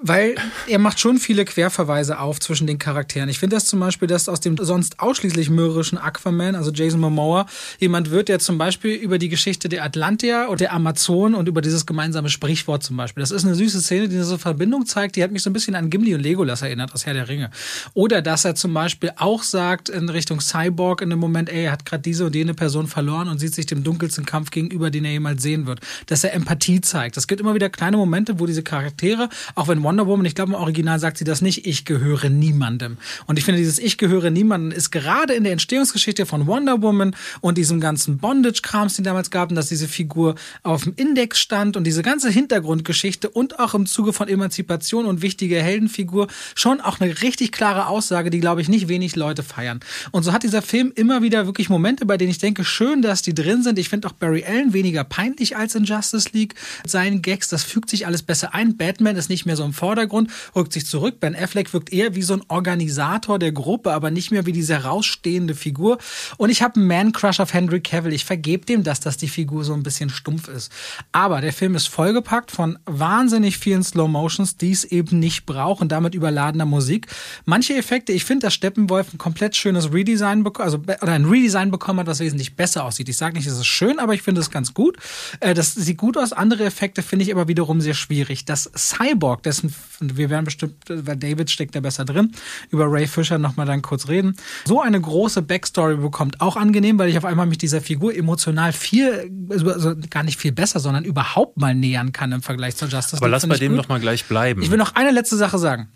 [0.00, 0.36] Weil
[0.68, 3.28] er macht schon viele Querverweise auf zwischen den Charakteren.
[3.28, 7.46] Ich finde das zum Beispiel, dass aus dem sonst ausschließlich mürrischen Aquaman, also Jason Momoa,
[7.78, 11.62] jemand wird, der zum Beispiel über die Geschichte der Atlantier und der Amazon und über
[11.62, 13.22] dieses gemeinsame Sprichwort zum Beispiel.
[13.22, 15.52] Das ist eine süße Szene, die eine so Verbindung zeigt, die hat mich so ein
[15.52, 17.50] bisschen an Gimli und Legolas erinnert aus Herr der Ringe.
[17.94, 21.72] Oder dass er zum Beispiel auch sagt in Richtung Cyborg in dem Moment, ey, er
[21.72, 25.04] hat gerade diese und jene Person verloren und sieht sich dem dunkelsten Kampf gegenüber, den
[25.04, 25.80] er jemals sehen wird.
[26.06, 27.16] Dass er Empathie zeigt.
[27.16, 30.52] Es gibt immer wieder kleine Momente, wo diese Charaktere, auch wenn Wonder Woman, ich glaube
[30.52, 32.98] im Original sagt sie das nicht, ich gehöre niemandem.
[33.24, 37.16] Und ich finde, dieses Ich gehöre niemandem ist gerade in der Entstehungsgeschichte von Wonder Woman
[37.40, 41.84] und diesem ganzen Bondage-Krams, den damals gab, dass diese Figur auf dem Index stand und
[41.84, 47.22] diese ganze Hintergrundgeschichte und auch im Zuge von Emanzipation und wichtige Heldenfigur schon auch eine
[47.22, 49.80] richtig klare Aussage, die, glaube ich, nicht wenig Leute feiern.
[50.10, 53.22] Und so hat dieser Film immer wieder wirklich Momente, bei denen ich denke, schön, dass
[53.22, 53.78] die drin sind.
[53.78, 56.56] Ich finde auch Barry Allen weniger peinlich als in Justice League.
[56.86, 58.76] Seinen Gags, das fügt sich alles besser ein.
[58.76, 61.20] Batman ist nicht mehr so im Vordergrund, rückt sich zurück.
[61.20, 64.74] Ben Affleck wirkt eher wie so ein Organisator der Gruppe, aber nicht mehr wie diese
[64.74, 65.98] herausstehende Figur.
[66.36, 68.12] Und ich habe einen Man-Crush auf Henry Cavill.
[68.12, 70.72] Ich vergebe dem das, dass die Figur so ein bisschen stumpf ist.
[71.12, 75.92] Aber der Film ist vollgepackt von wahnsinnig vielen Slow-Motions, die es eben nicht braucht und
[75.92, 77.06] damit überladener Musik.
[77.44, 81.70] Manche Effekte, ich finde, dass Steppenwolf ein komplett schönes Redesign bekommen, also oder ein Redesign
[81.70, 83.08] bekommen hat, was wesentlich besser aussieht.
[83.08, 84.96] Ich sage nicht, es ist schön, aber ich finde es ganz gut.
[85.40, 86.32] Äh, das sieht gut aus.
[86.32, 88.44] Andere Effekte finde ich aber wiederum sehr schwierig.
[88.44, 89.67] Das Cyborg, dessen
[90.00, 92.32] wir werden bestimmt, weil David steckt da besser drin,
[92.70, 94.36] über Ray Fisher nochmal dann kurz reden.
[94.64, 98.72] So eine große Backstory bekommt auch angenehm, weil ich auf einmal mich dieser Figur emotional
[98.72, 103.18] viel, also gar nicht viel besser, sondern überhaupt mal nähern kann im Vergleich zur Justice
[103.18, 103.82] Aber lass bei dem gut.
[103.82, 104.62] noch mal gleich bleiben.
[104.62, 105.88] Ich will noch eine letzte Sache sagen.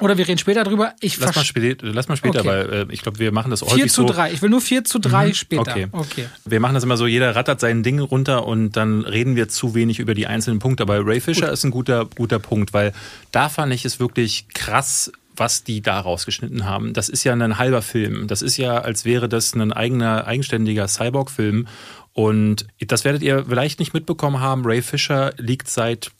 [0.00, 0.92] Oder wir reden später drüber.
[1.00, 2.48] Ich lass, mal später, lass mal später, okay.
[2.48, 4.28] weil äh, ich glaube, wir machen das häufig 4 zu 3.
[4.28, 4.34] So.
[4.34, 5.34] Ich will nur 4 zu 3 mhm.
[5.34, 5.70] später.
[5.70, 5.88] Okay.
[5.92, 6.28] okay.
[6.44, 9.74] Wir machen das immer so, jeder rattert sein Ding runter und dann reden wir zu
[9.74, 10.82] wenig über die einzelnen Punkte.
[10.82, 11.52] Aber Ray Fisher Gut.
[11.52, 12.92] ist ein guter, guter Punkt, weil
[13.30, 16.92] da fand ich es wirklich krass, was die da rausgeschnitten haben.
[16.92, 18.26] Das ist ja ein halber Film.
[18.26, 21.68] Das ist ja, als wäre das ein eigener, eigenständiger Cyborg-Film.
[22.12, 24.64] Und das werdet ihr vielleicht nicht mitbekommen haben.
[24.64, 26.10] Ray Fisher liegt seit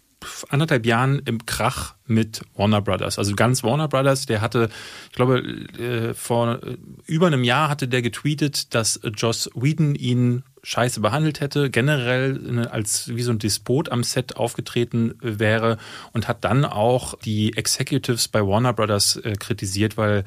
[0.49, 3.18] anderthalb Jahren im Krach mit Warner Brothers.
[3.18, 4.68] Also ganz Warner Brothers, der hatte,
[5.07, 6.61] ich glaube, äh, vor
[7.07, 12.72] über einem Jahr hatte der getweetet, dass Joss Whedon ihn scheiße behandelt hätte, generell ne,
[12.72, 15.79] als wie so ein Despot am Set aufgetreten wäre
[16.12, 20.25] und hat dann auch die Executives bei Warner Brothers äh, kritisiert, weil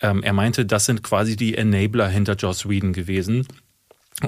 [0.00, 3.46] ähm, er meinte, das sind quasi die Enabler hinter Joss Whedon gewesen.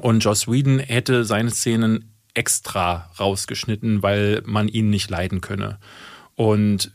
[0.00, 5.78] Und Joss Whedon hätte seine Szenen extra rausgeschnitten, weil man ihn nicht leiden könne.
[6.34, 6.92] Und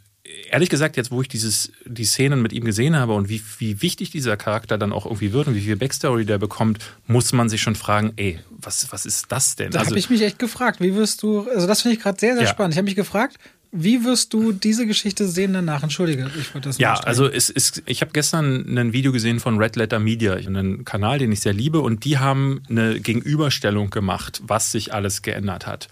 [0.49, 3.81] ehrlich gesagt, jetzt wo ich dieses, die Szenen mit ihm gesehen habe und wie, wie
[3.81, 7.49] wichtig dieser Charakter dann auch irgendwie wird und wie viel Backstory der bekommt, muss man
[7.49, 9.71] sich schon fragen, ey, was, was ist das denn?
[9.71, 12.19] Da also, habe ich mich echt gefragt, wie wirst du, also das finde ich gerade
[12.19, 12.49] sehr, sehr ja.
[12.49, 12.73] spannend.
[12.73, 13.37] Ich habe mich gefragt,
[13.71, 15.83] wie wirst du diese Geschichte sehen danach?
[15.83, 19.57] Entschuldige, ich wollte das Ja, also es ist, ich habe gestern ein Video gesehen von
[19.57, 24.41] Red Letter Media, einen Kanal, den ich sehr liebe, und die haben eine Gegenüberstellung gemacht,
[24.45, 25.87] was sich alles geändert hat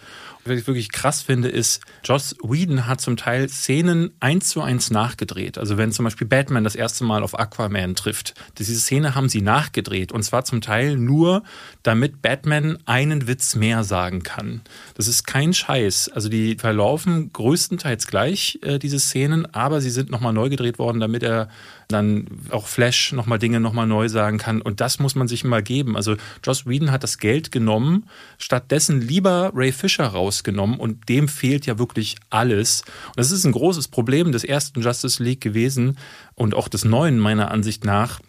[0.45, 4.91] was ich wirklich krass finde, ist, Joss Whedon hat zum Teil Szenen eins zu eins
[4.91, 5.57] nachgedreht.
[5.57, 9.41] Also wenn zum Beispiel Batman das erste Mal auf Aquaman trifft, diese Szene haben sie
[9.41, 10.11] nachgedreht.
[10.11, 11.43] Und zwar zum Teil nur,
[11.81, 14.61] damit Batman einen Witz mehr sagen kann.
[14.93, 16.09] Das ist kein Scheiß.
[16.09, 20.99] Also die verlaufen größtenteils gleich, äh, diese Szenen, aber sie sind nochmal neu gedreht worden,
[20.99, 21.49] damit er
[21.87, 24.61] dann auch Flash nochmal Dinge nochmal neu sagen kann.
[24.61, 25.95] Und das muss man sich mal geben.
[25.95, 28.07] Also Joss Whedon hat das Geld genommen,
[28.37, 32.81] stattdessen lieber Ray Fisher rausgenommen und dem fehlt ja wirklich alles.
[33.07, 35.97] Und das ist ein großes Problem des ersten Justice League gewesen
[36.35, 38.19] und auch des neuen meiner Ansicht nach,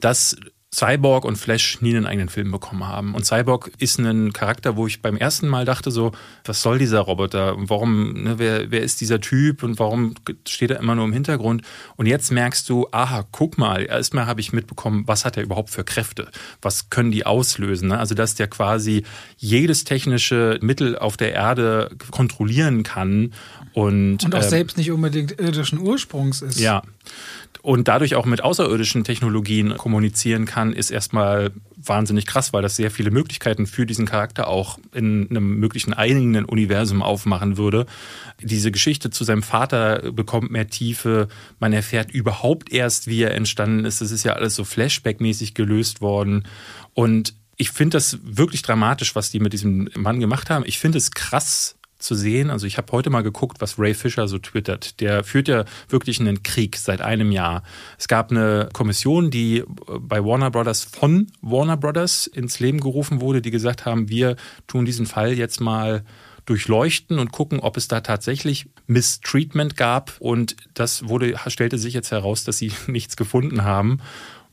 [0.00, 0.36] dass
[0.72, 3.14] Cyborg und Flash nie einen eigenen Film bekommen haben.
[3.16, 6.12] Und Cyborg ist ein Charakter, wo ich beim ersten Mal dachte so,
[6.44, 7.56] was soll dieser Roboter?
[7.58, 10.14] Warum, ne, wer, wer ist dieser Typ und warum
[10.46, 11.62] steht er immer nur im Hintergrund?
[11.96, 15.70] Und jetzt merkst du, aha, guck mal, erstmal habe ich mitbekommen, was hat er überhaupt
[15.70, 16.30] für Kräfte?
[16.62, 17.88] Was können die auslösen?
[17.88, 17.98] Ne?
[17.98, 19.02] Also, dass der quasi
[19.38, 23.32] jedes technische Mittel auf der Erde kontrollieren kann
[23.72, 26.58] und, und auch äh, selbst nicht unbedingt irdischen Ursprungs ist.
[26.58, 26.82] Ja
[27.62, 32.90] und dadurch auch mit außerirdischen Technologien kommunizieren kann, ist erstmal wahnsinnig krass, weil das sehr
[32.90, 37.86] viele Möglichkeiten für diesen Charakter auch in einem möglichen eigenen Universum aufmachen würde.
[38.40, 41.28] Diese Geschichte zu seinem Vater bekommt mehr Tiefe.
[41.58, 44.00] Man erfährt überhaupt erst, wie er entstanden ist.
[44.00, 46.44] Das ist ja alles so Flashback-mäßig gelöst worden.
[46.94, 50.64] Und ich finde das wirklich dramatisch, was die mit diesem Mann gemacht haben.
[50.66, 52.50] Ich finde es krass, zu sehen.
[52.50, 55.00] Also ich habe heute mal geguckt, was Ray Fisher so twittert.
[55.00, 57.62] Der führt ja wirklich einen Krieg seit einem Jahr.
[57.98, 59.64] Es gab eine Kommission, die
[60.00, 64.36] bei Warner Brothers von Warner Brothers ins Leben gerufen wurde, die gesagt haben, wir
[64.66, 66.04] tun diesen Fall jetzt mal
[66.46, 70.14] durchleuchten und gucken, ob es da tatsächlich Mistreatment gab.
[70.18, 74.00] Und das wurde, stellte sich jetzt heraus, dass sie nichts gefunden haben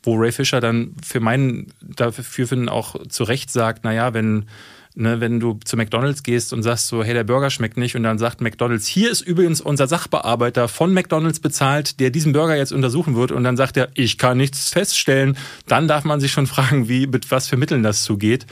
[0.03, 4.45] wo Ray Fisher dann für meinen, dafür finden auch zu Recht sagt, naja, wenn
[4.99, 8.01] Ne, wenn du zu McDonalds gehst und sagst so, hey, der Burger schmeckt nicht und
[8.01, 12.71] dann sagt McDonalds, hier ist übrigens unser Sachbearbeiter von McDonalds bezahlt, der diesen Burger jetzt
[12.71, 15.37] untersuchen wird und dann sagt er, ich kann nichts feststellen,
[15.67, 18.47] dann darf man sich schon fragen, wie, mit was für Mitteln das zugeht.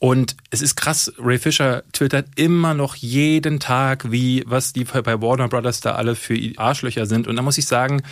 [0.00, 5.22] Und es ist krass, Ray Fisher twittert immer noch jeden Tag, wie, was die bei
[5.22, 7.28] Warner Brothers da alle für Arschlöcher sind.
[7.28, 8.02] Und da muss ich sagen,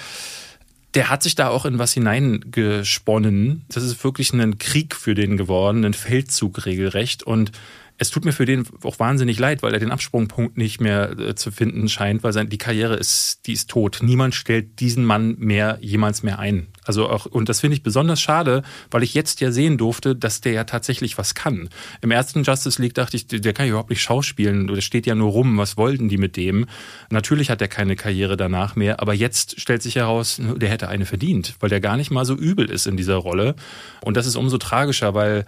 [0.95, 3.65] der hat sich da auch in was hineingesponnen.
[3.69, 7.23] Das ist wirklich ein Krieg für den geworden, ein Feldzug regelrecht.
[7.23, 7.53] Und
[8.03, 11.35] es tut mir für den auch wahnsinnig leid, weil er den Absprungpunkt nicht mehr äh,
[11.37, 14.01] zu finden scheint, weil sein, die Karriere ist, die ist tot.
[14.03, 16.67] Niemand stellt diesen Mann mehr jemals mehr ein.
[16.85, 20.41] Also auch, und das finde ich besonders schade, weil ich jetzt ja sehen durfte, dass
[20.41, 21.69] der ja tatsächlich was kann.
[22.01, 25.15] Im ersten Justice League dachte ich, der kann ja überhaupt nicht schauspielen, der steht ja
[25.15, 26.67] nur rum, was wollten die mit dem?
[27.09, 31.07] Natürlich hat er keine Karriere danach mehr, aber jetzt stellt sich heraus, der hätte eine
[31.07, 33.55] verdient, weil der gar nicht mal so übel ist in dieser Rolle.
[34.01, 35.47] Und das ist umso tragischer, weil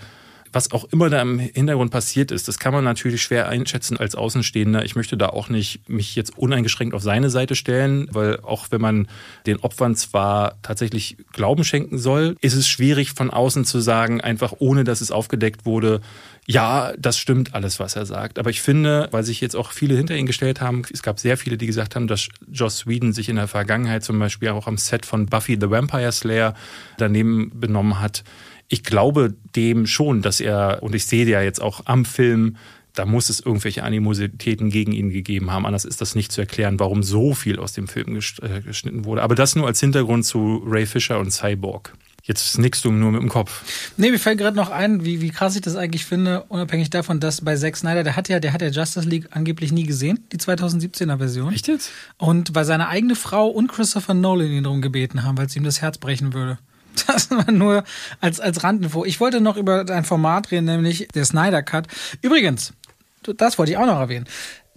[0.55, 4.15] was auch immer da im Hintergrund passiert ist, das kann man natürlich schwer einschätzen als
[4.15, 4.85] Außenstehender.
[4.85, 8.81] Ich möchte da auch nicht mich jetzt uneingeschränkt auf seine Seite stellen, weil auch wenn
[8.81, 9.09] man
[9.47, 14.55] den Opfern zwar tatsächlich Glauben schenken soll, ist es schwierig von außen zu sagen, einfach
[14.59, 16.01] ohne dass es aufgedeckt wurde,
[16.47, 18.39] ja, das stimmt alles, was er sagt.
[18.39, 21.39] Aber ich finde, weil sich jetzt auch viele hinter ihn gestellt haben, es gab sehr
[21.39, 24.77] viele, die gesagt haben, dass Joss Whedon sich in der Vergangenheit zum Beispiel auch am
[24.77, 26.55] Set von Buffy the Vampire Slayer
[26.99, 28.25] daneben benommen hat
[28.75, 32.57] ich glaube dem schon, dass er, und ich sehe ja jetzt auch am Film,
[32.93, 35.65] da muss es irgendwelche Animositäten gegen ihn gegeben haben.
[35.65, 39.23] Anders ist das nicht zu erklären, warum so viel aus dem Film äh, geschnitten wurde.
[39.23, 41.95] Aber das nur als Hintergrund zu Ray Fisher und Cyborg.
[42.25, 43.63] Jetzt nickst du nur mit dem Kopf.
[43.97, 47.21] Nee, mir fällt gerade noch ein, wie, wie krass ich das eigentlich finde, unabhängig davon,
[47.21, 50.19] dass bei Zack Snyder, der hat ja, der hat ja Justice League angeblich nie gesehen,
[50.33, 51.53] die 2017er Version.
[51.53, 51.91] Echt jetzt?
[52.17, 55.65] Und weil seine eigene Frau und Christopher Nolan ihn darum gebeten haben, weil es ihm
[55.65, 56.59] das Herz brechen würde.
[57.07, 57.85] Das war nur
[58.21, 59.05] als, als Randinfo.
[59.05, 61.87] Ich wollte noch über ein Format reden, nämlich der Snyder Cut.
[62.23, 62.73] Übrigens,
[63.37, 64.27] das wollte ich auch noch erwähnen.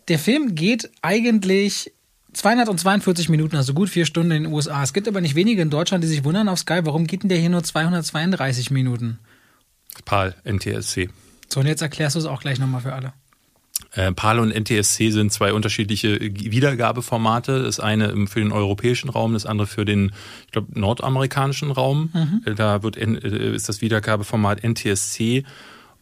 [0.08, 1.94] Der Film geht eigentlich
[2.34, 4.84] 242 Minuten, also gut vier Stunden in den USA.
[4.84, 7.30] Es gibt aber nicht wenige in Deutschland, die sich wundern auf Sky, warum geht denn
[7.30, 9.20] der hier nur 232 Minuten?
[10.06, 11.10] PAL, NTSC.
[11.50, 13.14] So, und jetzt erklärst du es auch gleich nochmal für alle.
[13.98, 17.64] Äh, PAL und NTSC sind zwei unterschiedliche Wiedergabeformate.
[17.64, 20.12] Das eine für den europäischen Raum, das andere für den,
[20.46, 22.12] ich glaube, nordamerikanischen Raum.
[22.14, 22.42] Mhm.
[22.46, 25.46] Äh, da wird, äh, ist das Wiedergabeformat NTSC.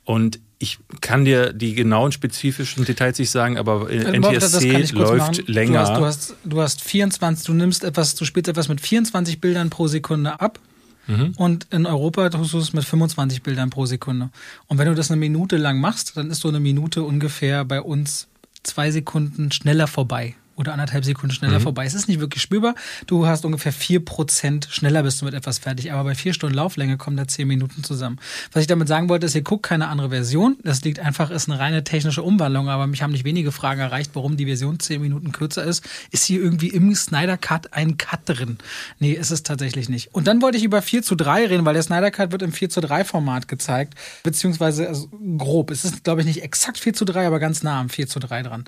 [0.04, 5.86] Und ich kann dir die genauen spezifischen Details nicht sagen, aber NTSC läuft länger.
[5.86, 9.40] Du hast, du, hast, du hast 24, du nimmst etwas, du spielst etwas mit 24
[9.40, 10.60] Bildern pro Sekunde ab.
[11.08, 11.34] Mhm.
[11.38, 14.30] Und in Europa tust du es mit 25 Bildern pro Sekunde.
[14.68, 17.82] Und wenn du das eine Minute lang machst, dann ist so eine Minute ungefähr bei
[17.82, 18.28] uns
[18.64, 21.64] zwei Sekunden schneller vorbei oder anderthalb Sekunden schneller mhm.
[21.64, 21.86] vorbei.
[21.86, 22.76] Es ist nicht wirklich spürbar.
[23.08, 25.92] Du hast ungefähr vier Prozent schneller bist du mit etwas fertig.
[25.92, 28.20] Aber bei vier Stunden Lauflänge kommen da zehn Minuten zusammen.
[28.54, 30.58] Was ich damit sagen wollte, ist, ihr guckt keine andere Version.
[30.64, 32.70] Das liegt einfach, ist eine reine technische Umwandlung.
[32.70, 35.84] Aber mich haben nicht wenige Fragen erreicht, warum die Version zehn Minuten kürzer ist.
[36.12, 38.58] Ist hier irgendwie im Snyder Cut ein Cut drin?
[39.00, 40.14] Nee, ist es tatsächlich nicht.
[40.14, 42.54] Und dann wollte ich über 4 zu 3 reden, weil der Snyder Cut wird im
[42.54, 43.96] 4 zu 3 Format gezeigt.
[44.24, 45.72] Beziehungsweise also grob.
[45.72, 48.20] Es ist, glaube ich, nicht exakt 4 zu 3, aber ganz nah am 4 zu
[48.20, 48.64] 3 dran.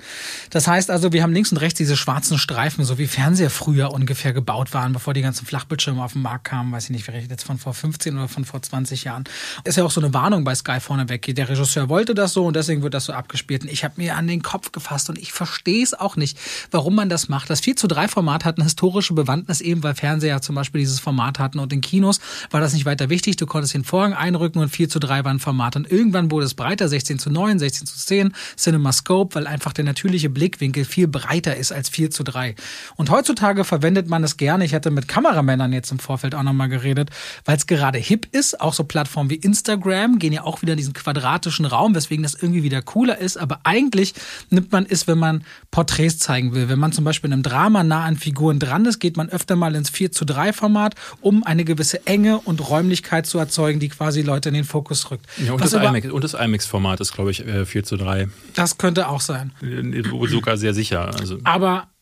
[0.50, 3.92] Das heißt also, wir haben links und rechts diese schwarzen Streifen, so wie Fernseher früher
[3.92, 6.72] ungefähr gebaut waren, bevor die ganzen Flachbildschirme auf den Markt kamen.
[6.72, 9.24] Weiß ich nicht, wer jetzt von vor 15 oder von vor 20 Jahren.
[9.64, 11.34] Ist ja auch so eine Warnung bei Sky vorneweg.
[11.34, 13.62] Der Regisseur wollte das so und deswegen wird das so abgespielt.
[13.62, 16.38] Und ich habe mir an den Kopf gefasst und ich verstehe es auch nicht,
[16.70, 17.50] warum man das macht.
[17.50, 21.00] Das 4 zu 3 Format hat eine historische Bewandtnis, eben weil Fernseher zum Beispiel dieses
[21.00, 22.20] Format hatten und in Kinos
[22.50, 23.36] war das nicht weiter wichtig.
[23.36, 25.76] Du konntest den Vorhang einrücken und 4 zu 3 war ein Format.
[25.76, 29.84] Und irgendwann wurde es breiter, 16 zu 9, 16 zu 10, CinemaScope, weil einfach der
[29.84, 32.54] natürliche Blickwinkel viel breiter ist als 4 zu 3.
[32.96, 34.64] Und heutzutage verwendet man es gerne.
[34.64, 37.10] Ich hatte mit Kameramännern jetzt im Vorfeld auch nochmal geredet,
[37.44, 38.60] weil es gerade hip ist.
[38.60, 42.34] Auch so Plattformen wie Instagram gehen ja auch wieder in diesen quadratischen Raum, weswegen das
[42.34, 43.36] irgendwie wieder cooler ist.
[43.36, 44.14] Aber eigentlich
[44.50, 46.68] nimmt man es, wenn man Porträts zeigen will.
[46.68, 49.56] Wenn man zum Beispiel in einem Drama nah an Figuren dran ist, geht man öfter
[49.56, 53.88] mal ins 4 zu 3 Format, um eine gewisse Enge und Räumlichkeit zu erzeugen, die
[53.88, 55.26] quasi Leute in den Fokus rückt.
[55.44, 58.28] Ja, und, das IMAX, und das IMAX-Format ist, glaube ich, 4 äh, zu 3.
[58.54, 59.52] Das könnte auch sein.
[59.62, 61.14] Äh, sogar sehr sicher.
[61.18, 61.38] Also.
[61.44, 61.57] Aber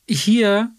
[0.08, 0.70] hier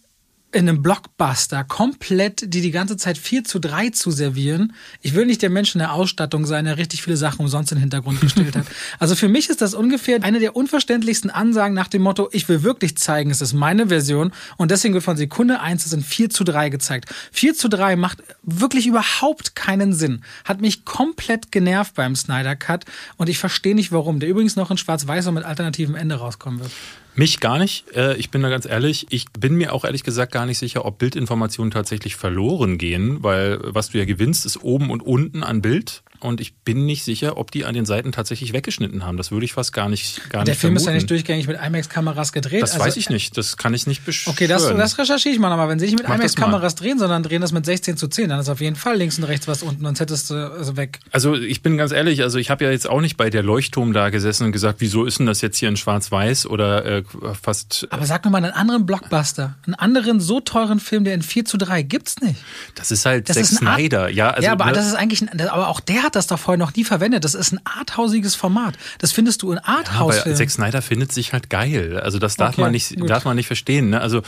[0.53, 4.73] in einem Blockbuster komplett die die ganze Zeit 4 zu 3 zu servieren.
[5.01, 7.78] Ich will nicht der Mensch in der Ausstattung sein, der richtig viele Sachen umsonst in
[7.78, 8.65] den Hintergrund gestellt hat.
[8.99, 12.63] Also für mich ist das ungefähr eine der unverständlichsten Ansagen nach dem Motto, ich will
[12.63, 16.30] wirklich zeigen, es ist meine Version und deswegen wird von Sekunde 1 es in 4
[16.30, 17.13] zu 3 gezeigt.
[17.32, 20.23] 4 zu 3 macht wirklich überhaupt keinen Sinn.
[20.45, 22.86] Hat mich komplett genervt beim Snyder Cut
[23.17, 24.19] und ich verstehe nicht warum.
[24.19, 26.71] Der übrigens noch in schwarz-weiß und mit alternativem Ende rauskommen wird.
[27.20, 27.89] Mich gar nicht.
[27.95, 29.07] Äh, ich bin da ganz ehrlich.
[29.09, 33.57] Ich bin mir auch ehrlich gesagt gar nicht sicher, ob Bildinformationen tatsächlich verloren gehen, weil
[33.63, 37.38] was du ja gewinnst, ist oben und unten an Bild und ich bin nicht sicher,
[37.38, 39.18] ob die an den Seiten tatsächlich weggeschnitten haben.
[39.18, 40.82] Das würde ich fast gar nicht gar Der nicht Film vermuten.
[40.82, 42.63] ist ja nicht durchgängig mit IMAX-Kameras gedreht.
[42.63, 43.38] Das also, weiß ich nicht.
[43.38, 44.36] Das kann ich nicht beschwören.
[44.36, 45.70] Okay, das, das recherchiere ich mal nochmal.
[45.70, 48.49] Wenn sie nicht mit IMAX-Kameras drehen, sondern drehen das mit 16 zu 10, dann ist
[48.49, 50.99] auf jeden Fall links und rechts was unten, sonst hättest du also weg.
[51.11, 53.93] Also ich bin ganz ehrlich, also ich habe ja jetzt auch nicht bei der Leuchtturm
[53.93, 57.03] da gesessen und gesagt, wieso ist denn das jetzt hier in Schwarz-Weiß oder äh,
[57.41, 57.88] fast.
[57.91, 61.45] Aber sag mir mal einen anderen Blockbuster, einen anderen so teuren Film, der in 4
[61.45, 62.39] zu 3 gibt's nicht.
[62.76, 64.32] Das ist halt das Zack Snyder, ja.
[64.32, 64.74] Also, ja, aber ne?
[64.74, 67.23] das ist eigentlich, aber auch der hat das doch vorher noch nie verwendet.
[67.23, 68.75] Das ist ein arthausiges Format.
[68.97, 70.31] Das findest du in Arthouse-Filmen.
[70.31, 71.99] Ja, Zack Snyder findet sich halt geil.
[71.99, 73.91] Also das darf okay, man nicht, darf man nicht verstehen.
[73.91, 74.01] Ne?
[74.01, 74.23] Also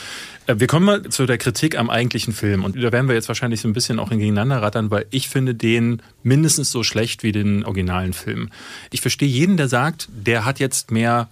[0.45, 3.29] äh, wir kommen mal zu der Kritik am eigentlichen Film und da werden wir jetzt
[3.29, 7.31] wahrscheinlich so ein bisschen auch gegeneinander rattern, weil ich finde den mindestens so schlecht wie
[7.31, 8.49] den originalen Film.
[8.91, 11.29] Ich verstehe jeden, der sagt, der hat jetzt mehr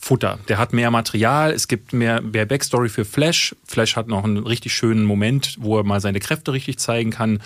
[0.00, 0.38] Futter.
[0.48, 3.56] Der hat mehr Material, es gibt mehr, mehr Backstory für Flash.
[3.64, 7.40] Flash hat noch einen richtig schönen Moment, wo er mal seine Kräfte richtig zeigen kann.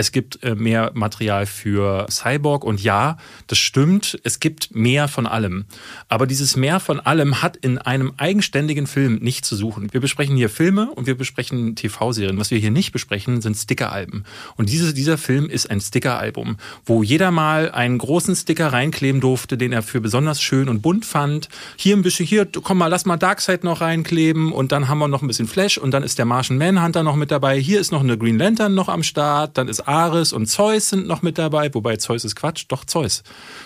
[0.00, 5.26] Es gibt äh, mehr Material für Cyborg und ja, das stimmt, es gibt mehr von
[5.26, 5.66] allem.
[6.08, 9.92] Aber dieses mehr von allem hat in einem eigenständigen Film nicht zu suchen.
[9.92, 12.38] Wir besprechen hier Filme und wir besprechen TV-Serien.
[12.38, 14.24] Was wir hier nicht besprechen, sind Sticker-Alben.
[14.56, 19.58] Und diese, dieser Film ist ein Sticker-Album, wo jeder mal einen großen Sticker reinkleben durfte,
[19.58, 21.50] den er für besonders schön und bunt fand.
[21.76, 25.08] Hier ein bisschen, hier, komm mal, lass mal Darkseid noch reinkleben und dann haben wir
[25.08, 27.60] noch ein bisschen Flash und dann ist der Martian Manhunter noch mit dabei.
[27.60, 31.06] Hier ist noch eine Green Lantern noch am Start, dann ist Ares und Zeus sind
[31.06, 33.22] noch mit dabei, wobei Zeus ist Quatsch, doch Zeus.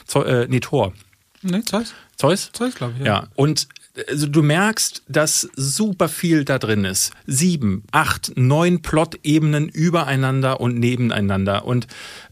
[0.06, 0.92] Zeus äh, nee, Thor.
[1.42, 1.94] Nee, Zeus.
[2.16, 2.50] Zeus?
[2.52, 3.00] Zeus, glaube ich.
[3.00, 3.06] Ja.
[3.06, 3.28] ja.
[3.34, 3.68] Und
[4.08, 7.12] also du merkst, dass super viel da drin ist.
[7.26, 11.64] Sieben, acht, neun Plot-Ebenen übereinander und nebeneinander.
[11.64, 11.86] Und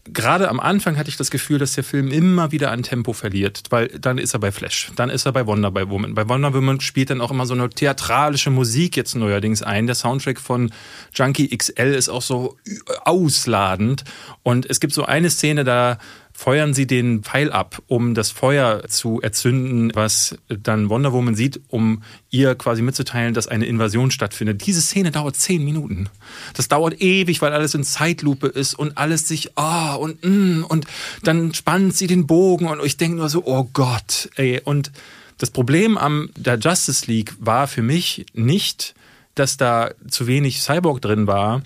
[0.05, 3.63] gerade am Anfang hatte ich das Gefühl, dass der Film immer wieder an Tempo verliert,
[3.69, 6.13] weil dann ist er bei Flash, dann ist er bei Wonder Woman.
[6.13, 9.87] Bei Wonder Woman spielt dann auch immer so eine theatralische Musik jetzt neuerdings ein.
[9.87, 10.71] Der Soundtrack von
[11.13, 12.57] Junkie XL ist auch so
[13.05, 14.03] ausladend.
[14.43, 15.97] Und es gibt so eine Szene, da
[16.33, 21.61] feuern sie den Pfeil ab, um das Feuer zu erzünden, was dann Wonder Woman sieht,
[21.69, 24.65] um ihr quasi mitzuteilen, dass eine Invasion stattfindet.
[24.65, 26.09] Diese Szene dauert zehn Minuten.
[26.55, 30.65] Das dauert ewig, weil alles in Zeitlupe ist und alles sich, ah, oh, und, mm,
[30.67, 30.85] und
[31.23, 34.59] dann spannt sie den Bogen und ich denke nur so, oh Gott, ey.
[34.63, 34.91] Und
[35.37, 38.95] das Problem am der Justice League war für mich nicht,
[39.35, 41.61] dass da zu wenig Cyborg drin war.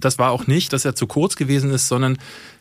[0.00, 2.18] Das war auch nicht, dass er zu kurz gewesen ist, sondern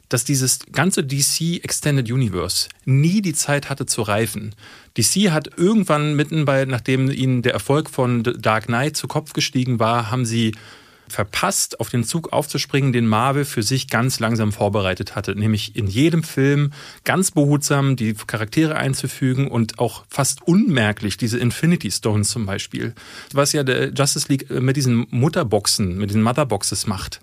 [0.10, 4.56] dass dieses ganze DC Extended Universe nie die Zeit hatte zu reifen.
[4.98, 9.80] DC hat irgendwann mitten bei, nachdem ihnen der Erfolg von Dark Knight zu Kopf gestiegen
[9.80, 10.54] war, haben sie
[11.08, 15.36] verpasst, auf den Zug aufzuspringen, den Marvel für sich ganz langsam vorbereitet hatte.
[15.36, 16.72] Nämlich in jedem Film
[17.04, 22.94] ganz behutsam die Charaktere einzufügen und auch fast unmerklich diese Infinity Stones zum Beispiel.
[23.34, 27.22] Was ja der Justice League mit diesen Mutterboxen, mit den Motherboxes macht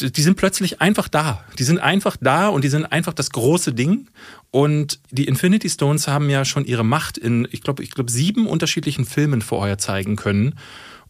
[0.00, 1.44] die sind plötzlich einfach da.
[1.58, 4.08] Die sind einfach da und die sind einfach das große Ding.
[4.50, 8.46] Und die Infinity Stones haben ja schon ihre Macht in, ich glaube, ich glaube, sieben
[8.46, 10.54] unterschiedlichen Filmen vorher zeigen können.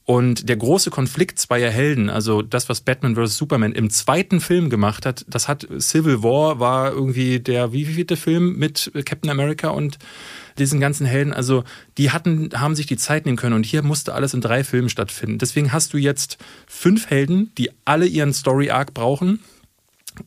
[0.04, 3.36] Und der große Konflikt zweier Helden, also das, was Batman vs.
[3.36, 8.06] Superman im zweiten Film gemacht hat, das hat Civil War war irgendwie der, wie viel
[8.06, 9.98] der Film mit Captain America und
[10.58, 11.64] diesen ganzen Helden, also
[11.96, 14.88] die hatten, haben sich die Zeit nehmen können und hier musste alles in drei Filmen
[14.88, 15.38] stattfinden.
[15.38, 19.40] Deswegen hast du jetzt fünf Helden, die alle ihren Story Arc brauchen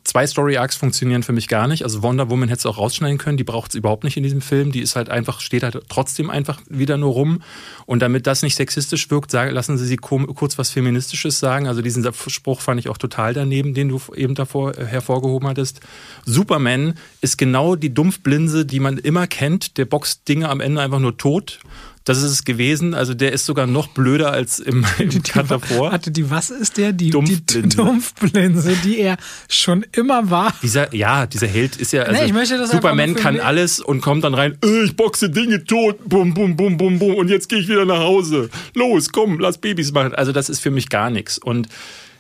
[0.04, 1.84] Zwei Story Arcs funktionieren für mich gar nicht.
[1.84, 4.42] Also Wonder Woman hätte es auch rausschneiden können, die braucht es überhaupt nicht in diesem
[4.42, 4.72] Film.
[4.72, 7.42] Die ist halt einfach, steht halt trotzdem einfach wieder nur rum.
[7.86, 11.68] Und damit das nicht sexistisch wirkt, sagen, lassen Sie sie kurz was Feministisches sagen.
[11.68, 15.82] Also diesen Spruch fand ich auch total daneben, den du eben davor äh, hervorgehoben hattest.
[16.26, 19.78] Superman ist genau die Dumpfblinse, die man immer kennt.
[19.78, 21.60] Der boxt Dinge am Ende einfach nur tot.
[22.04, 22.94] Das ist es gewesen.
[22.94, 25.92] Also der ist sogar noch blöder als im, im die, Cut davor.
[25.92, 26.94] Hatte die, was ist der?
[26.94, 27.70] Die Dumpfblinse.
[27.70, 29.18] Die Dumpfblinse, die er
[29.50, 30.54] schon immer war.
[30.64, 34.58] Dieser, ja, dieser Held ist ja, also nee, Superman kann alles und kommt dann rein,
[34.64, 37.86] äh, ich boxe Dinge tot, bum, bum, bum, bum, bum, und jetzt gehe ich wieder
[37.86, 38.50] nach Hause.
[38.74, 40.16] Los, komm, lass Babys machen.
[40.16, 41.38] Also das ist für mich gar nichts.
[41.38, 41.68] Und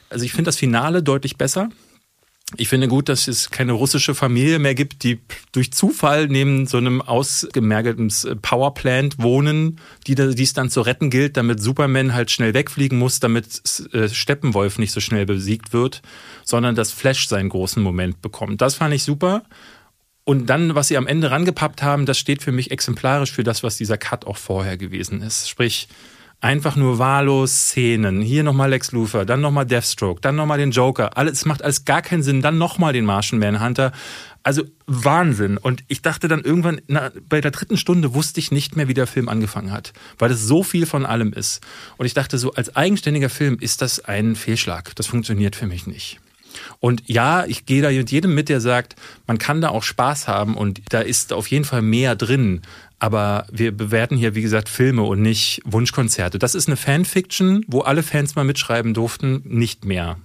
[0.09, 1.69] also ich finde das Finale deutlich besser.
[2.58, 5.20] Ich finde gut, dass es keine russische Familie mehr gibt, die
[5.54, 11.38] durch Zufall neben so einem ausgemergelten Powerplant wohnen, die, die es dann zu retten gilt,
[11.38, 13.62] damit Superman halt schnell wegfliegen muss, damit
[13.93, 16.02] äh, Steppenwolf nicht so schnell besiegt wird,
[16.43, 18.60] sondern dass Flash seinen großen Moment bekommt.
[18.60, 19.43] Das fand ich super.
[20.24, 23.64] Und dann, was sie am Ende rangepappt haben, das steht für mich exemplarisch für das,
[23.64, 25.49] was dieser Cut auch vorher gewesen ist.
[25.49, 25.88] Sprich,
[26.42, 28.22] einfach nur wahllos Szenen.
[28.22, 31.18] Hier nochmal Lex Luthor, dann nochmal Deathstroke, dann nochmal den Joker.
[31.18, 32.42] Alles macht alles gar keinen Sinn.
[32.42, 33.92] Dann nochmal den Martian Manhunter.
[34.44, 35.58] Also Wahnsinn.
[35.58, 38.96] Und ich dachte dann irgendwann, na, bei der dritten Stunde wusste ich nicht mehr, wie
[38.96, 41.62] der Film angefangen hat, weil es so viel von allem ist.
[41.98, 44.96] Und ich dachte so, als eigenständiger Film ist das ein Fehlschlag.
[44.96, 46.20] Das funktioniert für mich nicht.
[46.80, 48.95] Und ja, ich gehe da mit jedem mit, der sagt,
[49.28, 52.62] man kann da auch Spaß haben und da ist auf jeden Fall mehr drin.
[52.99, 56.38] Aber wir bewerten hier, wie gesagt, Filme und nicht Wunschkonzerte.
[56.38, 60.18] Das ist eine Fanfiction, wo alle Fans mal mitschreiben durften, nicht mehr.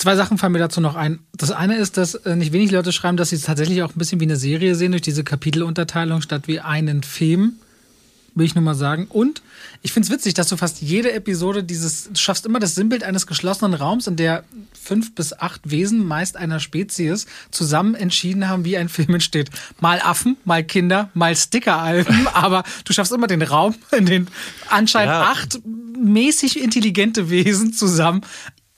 [0.00, 1.18] Zwei Sachen fallen mir dazu noch ein.
[1.36, 3.98] Das eine ist, dass äh, nicht wenig Leute schreiben, dass sie es tatsächlich auch ein
[3.98, 7.56] bisschen wie eine Serie sehen, durch diese Kapitelunterteilung statt wie einen Film.
[8.34, 9.06] Will ich nur mal sagen.
[9.08, 9.42] Und
[9.82, 13.04] ich finde es witzig, dass du fast jede Episode dieses, du schaffst immer das Sinnbild
[13.04, 18.64] eines geschlossenen Raums, in der fünf bis acht Wesen, meist einer Spezies, zusammen entschieden haben,
[18.64, 19.50] wie ein Film entsteht.
[19.80, 24.28] Mal Affen, mal Kinder, mal Stickeralben, aber du schaffst immer den Raum, in den
[24.68, 25.30] anscheinend ja.
[25.30, 25.60] acht
[25.96, 28.22] mäßig intelligente Wesen zusammen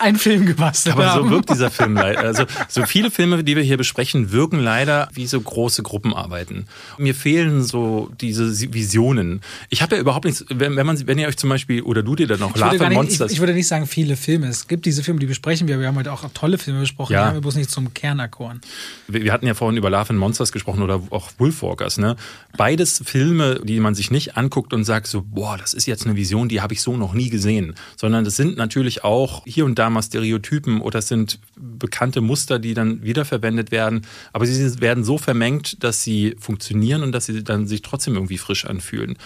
[0.02, 1.24] einen Film gebastelt Aber haben.
[1.24, 2.20] so wirkt dieser Film leider.
[2.20, 6.66] Also so viele Filme, die wir hier besprechen, wirken leider wie so große Gruppenarbeiten.
[6.98, 9.40] Mir fehlen so diese Visionen.
[9.70, 12.16] Ich habe ja überhaupt nichts, wenn, wenn, man, wenn ihr euch zum Beispiel, oder du
[12.16, 13.30] dir dann noch Lava Monsters...
[13.30, 14.48] Ich, ich, würde nicht sagen viele Filme.
[14.48, 15.78] Es gibt diese Filme, die besprechen wir.
[15.78, 17.12] Wir haben heute auch tolle Filme besprochen.
[17.12, 17.22] Ja.
[17.22, 18.60] Die haben wir bloß nicht zum Kernerkorn.
[19.08, 21.98] Wir, wir hatten ja vorhin über Love and Monsters gesprochen oder auch Wolfwalkers.
[21.98, 22.16] Ne?
[22.56, 26.16] Beides Filme, die man sich nicht anguckt und sagt so, boah, das ist jetzt eine
[26.16, 27.74] Vision, die habe ich so noch nie gesehen.
[27.96, 32.58] Sondern das sind natürlich auch hier und da mal Stereotypen oder es sind bekannte Muster,
[32.58, 34.02] die dann wiederverwendet werden.
[34.32, 38.38] Aber sie werden so vermengt, dass sie funktionieren und dass sie dann sich trotzdem irgendwie
[38.38, 39.16] frisch anfühlen.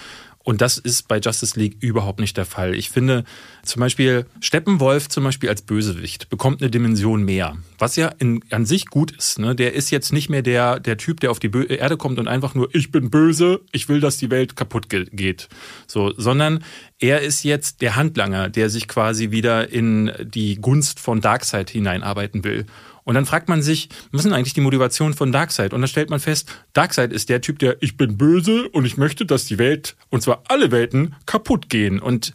[0.46, 2.76] Und das ist bei Justice League überhaupt nicht der Fall.
[2.76, 3.24] Ich finde
[3.64, 8.64] zum Beispiel Steppenwolf zum Beispiel als Bösewicht bekommt eine Dimension mehr, was ja in, an
[8.64, 9.40] sich gut ist.
[9.40, 9.56] Ne?
[9.56, 12.28] Der ist jetzt nicht mehr der, der Typ, der auf die Bö Erde kommt und
[12.28, 15.48] einfach nur, ich bin böse, ich will, dass die Welt kaputt ge geht.
[15.88, 16.62] So, sondern
[17.00, 22.44] er ist jetzt der Handlanger, der sich quasi wieder in die Gunst von Darkseid hineinarbeiten
[22.44, 22.66] will.
[23.06, 25.72] Und dann fragt man sich, was ist eigentlich die Motivation von Darkseid?
[25.72, 28.96] Und dann stellt man fest, Darkseid ist der Typ, der ich bin böse und ich
[28.96, 32.00] möchte, dass die Welt, und zwar alle Welten, kaputt gehen.
[32.00, 32.34] Und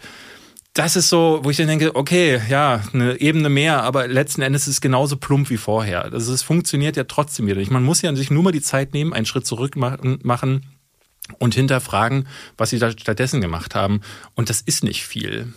[0.74, 4.61] das ist so, wo ich dann denke, okay, ja, eine Ebene mehr, aber letzten Endes
[4.61, 6.05] ist es genauso plump wie vorher.
[6.05, 7.69] Also es funktioniert ja trotzdem wieder nicht.
[7.69, 10.65] Man muss ja sich nur mal die Zeit nehmen, einen Schritt zurück machen
[11.38, 13.99] und hinterfragen, was sie da stattdessen gemacht haben.
[14.36, 15.51] Und das ist nicht viel.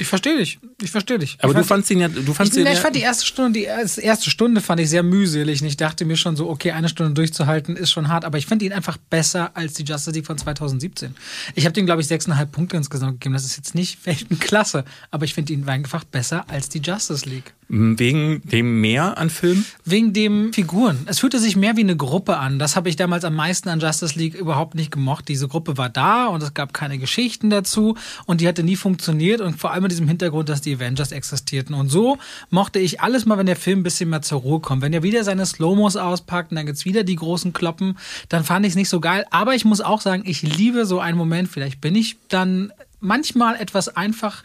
[0.00, 0.58] Ich verstehe dich.
[0.80, 1.36] Ich verstehe dich.
[1.42, 2.72] Aber du fandst ihn ja, du fandst ich, ihn ja.
[2.72, 5.60] Ich fand die erste Stunde, die erste Stunde fand ich sehr mühselig.
[5.60, 8.24] Und ich dachte mir schon so, okay, eine Stunde durchzuhalten ist schon hart.
[8.24, 11.14] Aber ich finde ihn einfach besser als die Justice League von 2017.
[11.54, 13.34] Ich habe dem, glaube ich, sechseinhalb Punkte insgesamt gegeben.
[13.34, 14.84] Das ist jetzt nicht Weltenklasse.
[15.10, 17.52] Aber ich finde ihn einfach besser als die Justice League.
[17.72, 19.64] Wegen dem mehr an Filmen?
[19.84, 20.98] Wegen dem Figuren.
[21.06, 22.58] Es fühlte sich mehr wie eine Gruppe an.
[22.58, 25.28] Das habe ich damals am meisten an Justice League überhaupt nicht gemocht.
[25.28, 27.96] Diese Gruppe war da und es gab keine Geschichten dazu
[28.26, 31.76] und die hatte nie funktioniert und vor allem mit diesem Hintergrund, dass die Avengers existierten.
[31.76, 32.18] Und so
[32.50, 34.82] mochte ich alles mal, wenn der Film ein bisschen mehr zur Ruhe kommt.
[34.82, 37.96] Wenn er wieder seine Slow-Mos auspackt und dann gibt's wieder die großen Kloppen,
[38.28, 39.24] dann fand ich es nicht so geil.
[39.30, 41.48] Aber ich muss auch sagen, ich liebe so einen Moment.
[41.48, 44.42] Vielleicht bin ich dann manchmal etwas einfach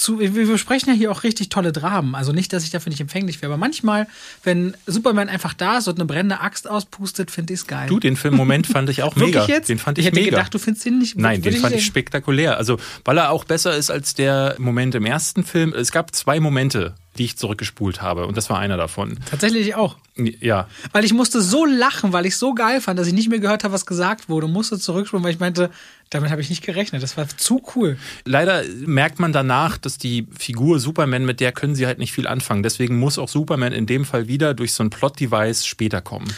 [0.00, 2.14] zu, wir besprechen ja hier auch richtig tolle Dramen.
[2.14, 4.06] Also nicht, dass ich dafür nicht empfänglich wäre, aber manchmal,
[4.42, 7.88] wenn Superman einfach da ist und eine brennende Axt auspustet, finde ich es geil.
[7.88, 9.44] Du, den Filmmoment fand ich auch mega.
[9.46, 9.68] Jetzt?
[9.68, 10.36] Den fand ich, ich hätte mega.
[10.36, 12.56] gedacht, du findest ihn nicht Nein, den fand ich spektakulär.
[12.56, 15.74] Also, weil er auch besser ist als der Moment im ersten Film.
[15.74, 18.26] Es gab zwei Momente, die ich zurückgespult habe.
[18.26, 19.18] Und das war einer davon.
[19.28, 19.96] Tatsächlich auch.
[20.16, 20.68] Ja.
[20.92, 23.64] Weil ich musste so lachen, weil ich so geil fand, dass ich nicht mehr gehört
[23.64, 24.46] habe, was gesagt wurde.
[24.46, 25.70] Und musste zurückspulen, weil ich meinte,
[26.10, 27.02] damit habe ich nicht gerechnet.
[27.02, 27.98] Das war zu cool.
[28.24, 32.26] Leider merkt man danach, dass die Figur Superman, mit der können sie halt nicht viel
[32.26, 32.62] anfangen.
[32.62, 36.32] Deswegen muss auch Superman in dem Fall wieder durch so ein Plot-Device später kommen.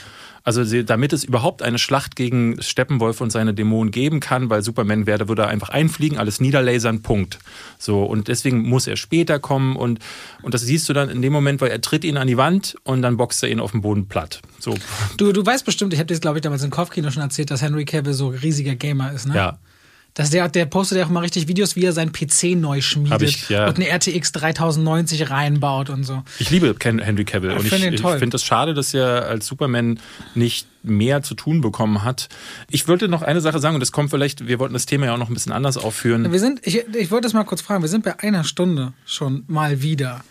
[0.44, 5.06] Also damit es überhaupt eine Schlacht gegen Steppenwolf und seine Dämonen geben kann, weil Superman
[5.06, 7.38] werde, würde einfach einfliegen, alles niederlasern, Punkt.
[7.78, 10.00] So, und deswegen muss er später kommen und,
[10.42, 12.76] und das siehst du dann in dem Moment, weil er tritt ihn an die Wand
[12.84, 14.40] und dann boxt er ihn auf den Boden platt.
[14.58, 14.74] So.
[15.16, 17.62] Du, du weißt bestimmt, ich habe dir glaube ich, damals im Kopfkino schon erzählt, dass
[17.62, 19.36] Henry Cavill so riesiger Gamer ist, ne?
[19.36, 19.58] Ja.
[20.14, 23.22] Das der, der postet ja auch mal richtig Videos, wie er seinen PC neu schmiedet
[23.22, 23.66] ich, ja.
[23.66, 26.22] und eine RTX 3090 reinbaut und so.
[26.38, 29.98] Ich liebe Henry Cavill ja, und ich, ich finde es schade, dass er als Superman
[30.34, 32.28] nicht mehr zu tun bekommen hat.
[32.70, 35.14] Ich wollte noch eine Sache sagen und das kommt vielleicht, wir wollten das Thema ja
[35.14, 36.30] auch noch ein bisschen anders aufführen.
[36.30, 39.44] Wir sind, ich, ich wollte das mal kurz fragen, wir sind bei einer Stunde schon
[39.46, 40.22] mal wieder.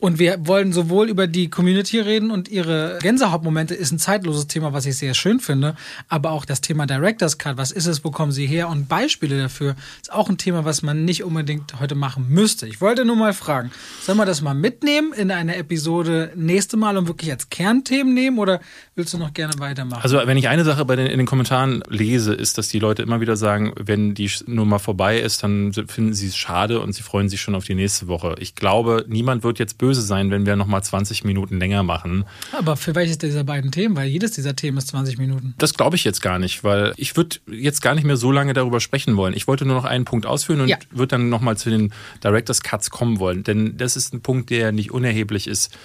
[0.00, 4.72] Und wir wollen sowohl über die Community reden und ihre Gänsehauptmomente ist ein zeitloses Thema,
[4.72, 5.76] was ich sehr schön finde,
[6.08, 8.68] aber auch das Thema Director's Cut, was ist es, wo kommen sie her?
[8.68, 12.66] Und Beispiele dafür ist auch ein Thema, was man nicht unbedingt heute machen müsste.
[12.66, 13.70] Ich wollte nur mal fragen,
[14.02, 18.38] sollen wir das mal mitnehmen in einer Episode nächste Mal und wirklich als Kernthemen nehmen?
[18.38, 18.60] Oder
[18.96, 20.02] willst du noch gerne weitermachen?
[20.02, 23.02] Also wenn ich eine Sache bei den, in den Kommentaren lese, ist, dass die Leute
[23.02, 27.02] immer wieder sagen, wenn die Nummer vorbei ist, dann finden sie es schade und sie
[27.02, 28.36] freuen sich schon auf die nächste Woche.
[28.38, 32.24] Ich glaube, niemand wird jetzt böse sein, wenn wir nochmal 20 Minuten länger machen.
[32.52, 33.96] Aber für welches dieser beiden Themen?
[33.96, 35.54] Weil jedes dieser Themen ist 20 Minuten.
[35.58, 38.54] Das glaube ich jetzt gar nicht, weil ich würde jetzt gar nicht mehr so lange
[38.54, 39.34] darüber sprechen wollen.
[39.34, 40.78] Ich wollte nur noch einen Punkt ausführen und ja.
[40.90, 41.92] würde dann nochmal zu den
[42.22, 43.42] Director's Cuts kommen wollen.
[43.42, 45.76] Denn das ist ein Punkt, der nicht unerheblich ist.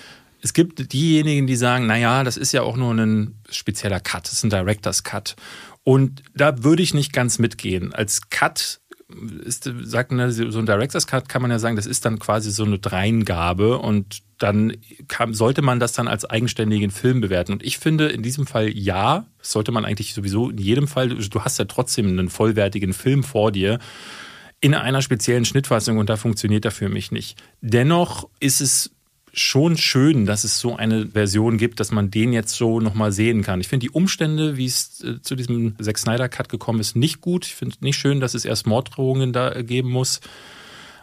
[0.41, 4.33] Es gibt diejenigen, die sagen, naja, das ist ja auch nur ein spezieller Cut, das
[4.33, 5.35] ist ein Director's Cut.
[5.83, 7.93] Und da würde ich nicht ganz mitgehen.
[7.93, 8.79] Als Cut
[9.43, 12.51] ist, sagt, ne, so ein Director's Cut kann man ja sagen, das ist dann quasi
[12.51, 14.77] so eine Dreingabe und dann
[15.07, 17.51] kam, sollte man das dann als eigenständigen Film bewerten.
[17.51, 21.43] Und ich finde in diesem Fall ja, sollte man eigentlich sowieso in jedem Fall, du
[21.43, 23.79] hast ja trotzdem einen vollwertigen Film vor dir
[24.61, 27.41] in einer speziellen Schnittfassung und da funktioniert er für mich nicht.
[27.61, 28.91] Dennoch ist es
[29.33, 33.41] schon schön, dass es so eine Version gibt, dass man den jetzt so nochmal sehen
[33.41, 33.61] kann.
[33.61, 37.21] Ich finde die Umstände, wie es äh, zu diesem Zack Snyder Cut gekommen ist, nicht
[37.21, 37.45] gut.
[37.45, 40.21] Ich finde nicht schön, dass es erst Morddrohungen da geben muss.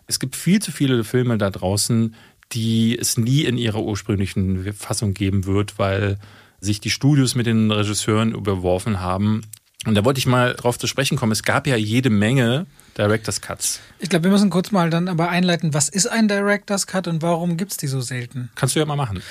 [0.07, 2.15] Es gibt viel zu viele Filme da draußen,
[2.53, 6.19] die es nie in ihrer ursprünglichen Fassung geben wird, weil
[6.61, 9.43] sich die Studios mit den Regisseuren überworfen haben.
[9.87, 11.33] Und da wollte ich mal drauf zu sprechen kommen.
[11.33, 12.67] Es gab ja jede Menge
[12.99, 13.81] Director's Cuts.
[13.99, 17.23] Ich glaube, wir müssen kurz mal dann aber einleiten, was ist ein Director's Cut und
[17.23, 18.51] warum gibt es die so selten?
[18.55, 19.23] Kannst du ja mal machen.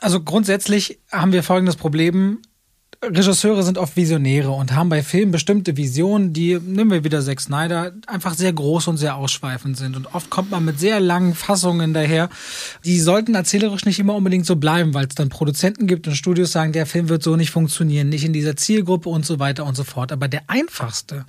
[0.00, 2.38] Also grundsätzlich haben wir folgendes Problem.
[3.02, 7.40] Regisseure sind oft Visionäre und haben bei Filmen bestimmte Visionen, die, nehmen wir wieder Zack
[7.40, 9.96] Snyder, einfach sehr groß und sehr ausschweifend sind.
[9.96, 12.28] Und oft kommt man mit sehr langen Fassungen daher.
[12.84, 16.52] Die sollten erzählerisch nicht immer unbedingt so bleiben, weil es dann Produzenten gibt und Studios
[16.52, 19.76] sagen, der Film wird so nicht funktionieren, nicht in dieser Zielgruppe und so weiter und
[19.76, 20.12] so fort.
[20.12, 21.24] Aber der einfachste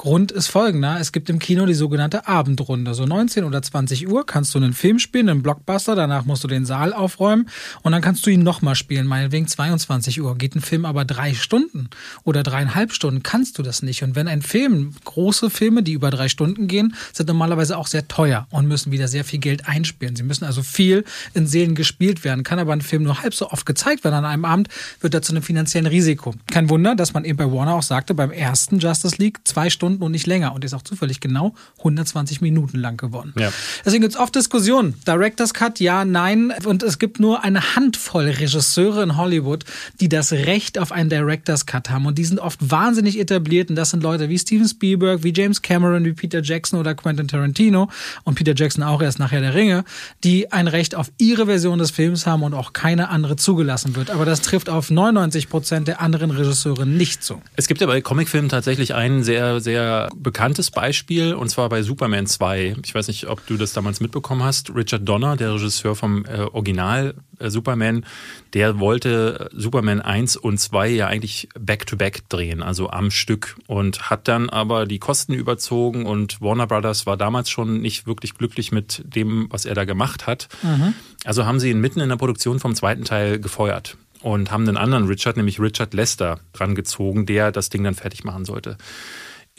[0.00, 0.98] Grund ist folgender.
[0.98, 2.94] Es gibt im Kino die sogenannte Abendrunde.
[2.94, 6.48] So 19 oder 20 Uhr kannst du einen Film spielen, einen Blockbuster, danach musst du
[6.48, 7.50] den Saal aufräumen
[7.82, 10.38] und dann kannst du ihn nochmal spielen, meinetwegen 22 Uhr.
[10.38, 11.90] Geht ein Film aber drei Stunden
[12.24, 14.02] oder dreieinhalb Stunden, kannst du das nicht.
[14.02, 18.08] Und wenn ein Film, große Filme, die über drei Stunden gehen, sind normalerweise auch sehr
[18.08, 20.16] teuer und müssen wieder sehr viel Geld einspielen.
[20.16, 22.42] Sie müssen also viel in Seelen gespielt werden.
[22.42, 24.68] Kann aber ein Film nur halb so oft gezeigt werden an einem Abend,
[25.02, 26.32] wird er zu einem finanziellen Risiko.
[26.50, 29.89] Kein Wunder, dass man eben bei Warner auch sagte, beim ersten Justice League zwei Stunden
[29.90, 33.32] Stunden und nicht länger und ist auch zufällig genau 120 Minuten lang geworden.
[33.38, 33.52] Ja.
[33.84, 34.94] Deswegen gibt es oft Diskussionen.
[35.06, 36.52] Director's Cut, ja, nein.
[36.64, 39.64] Und es gibt nur eine Handvoll Regisseure in Hollywood,
[40.00, 42.06] die das Recht auf einen Director's Cut haben.
[42.06, 43.70] Und die sind oft wahnsinnig etabliert.
[43.70, 47.28] Und das sind Leute wie Steven Spielberg, wie James Cameron, wie Peter Jackson oder Quentin
[47.28, 47.90] Tarantino.
[48.24, 49.84] Und Peter Jackson auch erst nachher der Ringe,
[50.22, 54.10] die ein Recht auf ihre Version des Films haben und auch keine andere zugelassen wird.
[54.10, 57.42] Aber das trifft auf 99 Prozent der anderen Regisseure nicht zu.
[57.56, 61.82] Es gibt ja bei Comicfilmen tatsächlich einen sehr, sehr sehr bekanntes Beispiel und zwar bei
[61.82, 62.74] Superman 2.
[62.84, 64.74] Ich weiß nicht, ob du das damals mitbekommen hast.
[64.74, 68.04] Richard Donner, der Regisseur vom äh, Original äh, Superman,
[68.52, 74.10] der wollte Superman 1 und 2 ja eigentlich back-to-back -back drehen, also am Stück und
[74.10, 78.72] hat dann aber die Kosten überzogen und Warner Brothers war damals schon nicht wirklich glücklich
[78.72, 80.48] mit dem, was er da gemacht hat.
[80.64, 80.94] Mhm.
[81.24, 84.76] Also haben sie ihn mitten in der Produktion vom zweiten Teil gefeuert und haben einen
[84.76, 88.76] anderen Richard, nämlich Richard Lester, rangezogen, der das Ding dann fertig machen sollte.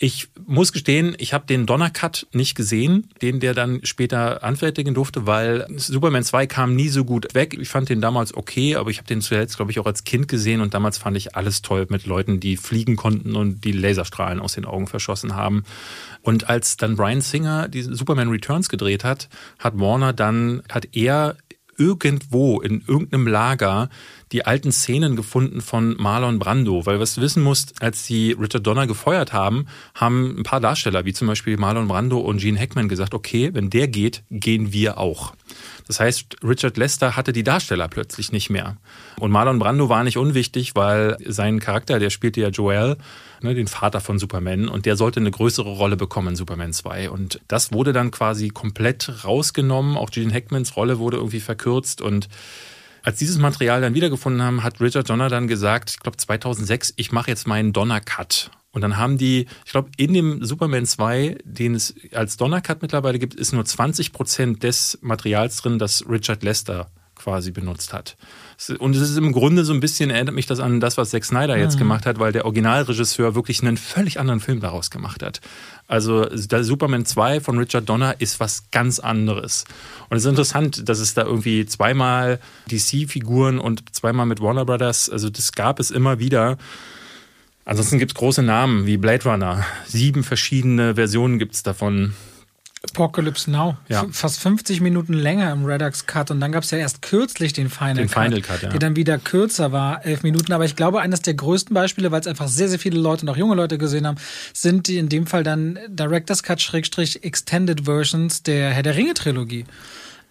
[0.04, 5.28] Ich muss gestehen, ich habe den Donnercut nicht gesehen, den der dann später anfertigen durfte,
[5.28, 7.56] weil Superman 2 kam nie so gut weg.
[7.60, 10.28] Ich fand den damals okay, aber ich habe den zuletzt, glaube ich, auch als Kind
[10.28, 14.39] gesehen und damals fand ich alles toll mit Leuten, die fliegen konnten und die Laserstrahlen
[14.39, 15.66] aus den Augen verschossen haben.
[16.24, 19.30] Und als dann Brian Singer die Superman Returns gedreht hat,
[19.60, 21.38] hat Warner dann, hat er
[21.78, 23.89] irgendwo in irgendeinem Lager
[24.32, 26.86] die alten Szenen gefunden von Marlon Brando.
[26.86, 31.05] Weil was du wissen musst, als sie Richard Donner gefeuert haben, haben ein paar Darsteller,
[31.05, 34.97] wie zum Beispiel Marlon Brando und Gene Hackman, gesagt, okay, wenn der geht, gehen wir
[34.97, 35.34] auch.
[35.88, 38.77] Das heißt, Richard Lester hatte die Darsteller plötzlich nicht mehr.
[39.19, 42.97] Und Marlon Brando war nicht unwichtig, weil sein Charakter, der spielte ja Joel,
[43.41, 47.09] ne, den Vater von Superman, und der sollte eine größere Rolle bekommen in Superman 2.
[47.09, 49.97] Und das wurde dann quasi komplett rausgenommen.
[49.97, 52.29] Auch Gene Hackmans Rolle wurde irgendwie verkürzt und
[53.04, 57.12] als dieses Material dann wiedergefunden haben, hat Richard Donner dann gesagt, ich glaube 2006, ich
[57.12, 58.52] mache jetzt meinen Donner-Cut.
[58.72, 63.20] Und dann haben die, ich glaube, in dem Superman 2, den es als Donner-Cut mittlerweile
[63.20, 68.18] gibt, ist nur 20 Prozent des Materials drin, das Richard Lester quasi benutzt hat.
[68.80, 71.26] Und es ist im Grunde so ein bisschen, erinnert mich das an das, was Zack
[71.26, 71.80] Snyder jetzt mhm.
[71.80, 75.41] gemacht hat, weil der Originalregisseur wirklich einen völlig anderen Film daraus gemacht hat.
[75.92, 79.66] Also Superman 2 von Richard Donner ist was ganz anderes.
[80.08, 82.39] Und es ist interessant, dass es da irgendwie zweimal
[82.72, 86.58] DC-Figuren und zweimal mit Warner Brothers, also das gab es immer wieder.
[87.66, 89.66] Ansonsten gibt es große Namen wie Blade Runner.
[89.86, 92.14] Sieben verschiedene Versionen gibt es davon.
[92.84, 93.77] Apocalypse Now.
[93.89, 94.05] Ja.
[94.11, 97.69] Fast 50 Minuten länger im Redux Cut und dann gab es ja erst kürzlich den
[97.69, 98.69] Final den Cut, Final Cut ja.
[98.69, 100.51] der dann wieder kürzer war, elf Minuten.
[100.51, 103.29] Aber ich glaube, eines der größten Beispiele, weil es einfach sehr, sehr viele Leute und
[103.29, 104.17] auch junge Leute gesehen haben,
[104.53, 109.13] sind die in dem Fall dann Director's Cut Schrägstrich Extended Versions der Herr der Ringe
[109.13, 109.65] Trilogie.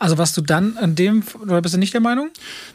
[0.00, 2.30] Also was du dann an dem, oder bist du nicht der Meinung?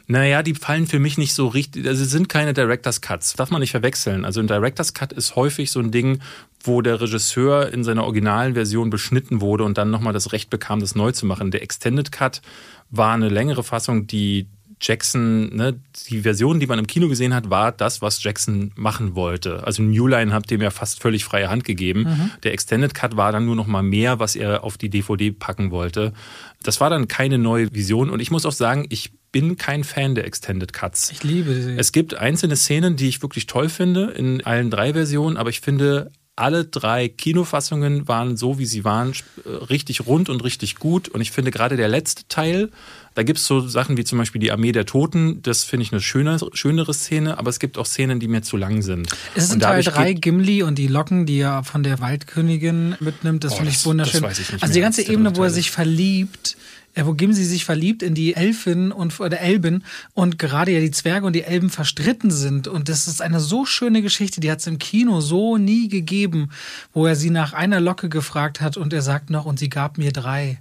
[0.06, 3.62] Naja, die fallen für mich nicht so richtig, also sind keine Director's Cuts, darf man
[3.62, 4.26] nicht verwechseln.
[4.26, 6.22] Also ein Director's Cut ist häufig so ein Ding,
[6.68, 10.80] wo der Regisseur in seiner originalen Version beschnitten wurde und dann nochmal das Recht bekam,
[10.80, 11.52] das neu zu machen.
[11.52, 12.42] Der Extended Cut
[12.90, 14.48] war eine längere Fassung, die
[14.82, 19.16] Jackson, ne, die Version, die man im Kino gesehen hat, war das, was Jackson machen
[19.16, 19.64] wollte.
[19.66, 22.02] Also New Line hat dem ja fast völlig freie Hand gegeben.
[22.02, 22.32] Mhm.
[22.44, 25.72] Der Extended Cut war dann nur noch mal mehr, was er auf die DVD packen
[25.72, 26.14] wollte.
[26.62, 30.16] Das war dann keine neue Vision und ich muss auch sagen, ich bin kein Fan
[30.16, 31.12] der Extended Cuts.
[31.12, 31.76] Ich liebe sie.
[31.78, 35.62] Es gibt einzelne Szenen, die ich wirklich toll finde in allen drei Versionen, aber ich
[35.62, 39.14] finde alle drei Kinofassungen waren so, wie sie waren,
[39.46, 41.08] richtig rund und richtig gut.
[41.08, 42.72] Und ich finde gerade der letzte Teil,
[43.14, 45.94] da gibt es so Sachen wie zum Beispiel die Armee der Toten, das finde ich
[45.94, 49.08] eine schöne, schönere Szene, aber es gibt auch Szenen, die mir zu lang sind.
[49.36, 53.46] Ist es in Teil 3 Gimli und die Locken, die er von der Waldkönigin mitnimmt,
[53.46, 54.26] das oh, finde ich wunderschön.
[54.30, 56.58] Ich also die ganze Ebene, wo er sich verliebt,
[57.04, 59.84] wo Gimsi sich verliebt in die Elfin und oder Elben
[60.14, 62.68] und gerade ja die Zwerge und die Elben verstritten sind.
[62.68, 66.50] Und das ist eine so schöne Geschichte, die hat es im Kino so nie gegeben,
[66.94, 69.98] wo er sie nach einer Locke gefragt hat und er sagt noch, und sie gab
[69.98, 70.60] mir drei.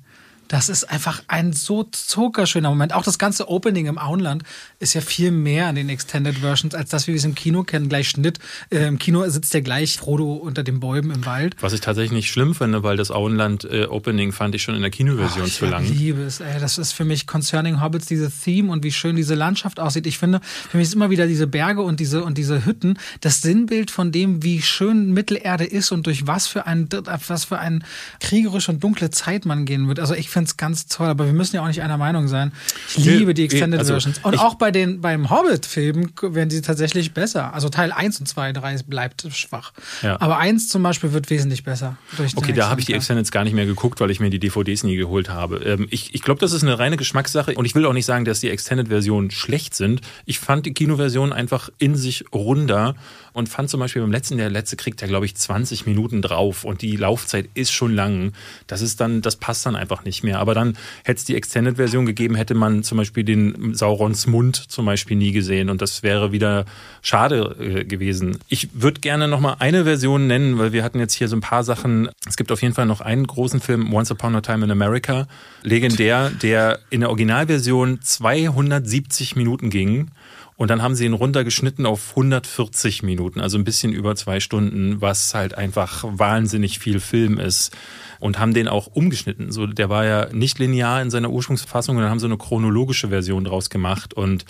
[0.55, 2.93] Das ist einfach ein so zuckerschöner Moment.
[2.93, 4.45] Auch das ganze Opening im Auenland
[4.79, 7.65] ist ja viel mehr an den Extended Versions, als das, wie wir es im Kino
[7.65, 7.89] kennen.
[7.89, 8.39] Gleich Schnitt.
[8.71, 11.57] Äh, Im Kino sitzt der gleich Frodo unter den Bäumen im Wald.
[11.61, 14.93] Was ich tatsächlich nicht schlimm finde, weil das Auenland-Opening äh, fand ich schon in der
[14.93, 15.83] Kinoversion zu lang.
[15.83, 16.39] Ich liebe es.
[16.39, 16.61] Ey.
[16.61, 20.07] Das ist für mich Concerning Hobbits, diese Theme und wie schön diese Landschaft aussieht.
[20.07, 20.41] Ich finde,
[20.71, 24.13] für mich ist immer wieder diese Berge und diese, und diese Hütten das Sinnbild von
[24.13, 26.89] dem, wie schön Mittelerde ist und durch was für ein,
[27.27, 27.83] was für ein
[28.21, 29.99] kriegerische und dunkle Zeit man gehen wird.
[29.99, 32.53] Also ich finde es ganz toll, aber wir müssen ja auch nicht einer Meinung sein.
[32.97, 34.21] Ich liebe die Extended also, Versions.
[34.23, 37.53] Und auch bei den, beim Hobbit-Film werden sie tatsächlich besser.
[37.55, 39.73] Also Teil 1 und 2, 3 bleibt schwach.
[40.03, 40.21] Ja.
[40.21, 41.97] Aber 1 zum Beispiel wird wesentlich besser.
[42.37, 44.85] okay, da habe ich die Extendeds gar nicht mehr geguckt, weil ich mir die DVDs
[44.85, 45.57] nie geholt habe.
[45.59, 48.25] Ähm, ich ich glaube, das ist eine reine Geschmackssache und ich will auch nicht sagen,
[48.25, 50.01] dass die Extended-Versionen schlecht sind.
[50.25, 52.95] Ich fand die Kinoversion einfach in sich runder
[53.35, 56.65] und fand zum Beispiel beim letzten, der letzte kriegt ja, glaube ich, 20 Minuten drauf
[56.65, 58.33] und die Laufzeit ist schon lang.
[58.69, 60.39] Das ist dann, das passt dann einfach nicht mehr.
[60.39, 64.87] Aber dann hätte es die Extended-Version gegeben, hätte man zum Beispiel den Saurons Mund zum
[64.87, 66.65] Beispiel nie gesehen und das wäre wieder
[67.03, 68.39] schade äh, gewesen.
[68.49, 71.41] Ich würde gerne noch mal eine Version nennen, weil wir hatten jetzt hier so ein
[71.41, 72.09] paar Sachen.
[72.29, 75.27] Es gibt auf jeden Fall noch einen großen Film, Once Upon a Time in America,
[75.63, 80.13] legendär, der in der Originalversion 270 Minuten ging.
[80.57, 85.01] Und dann haben sie ihn runtergeschnitten auf 140 Minuten, also ein bisschen über zwei Stunden,
[85.01, 87.77] was halt einfach wahnsinnig viel Film ist.
[88.21, 89.53] Und haben den auch umgeschnitten.
[89.53, 93.09] So, der war ja nicht linear in seiner Ursprungsfassung und dann haben sie eine chronologische
[93.09, 94.15] Version draus gemacht.
[94.15, 94.47] Und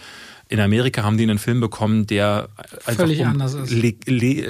[0.49, 2.51] in Amerika haben die einen Film bekommen, der
[2.87, 3.73] einfach völlig um, anders ist.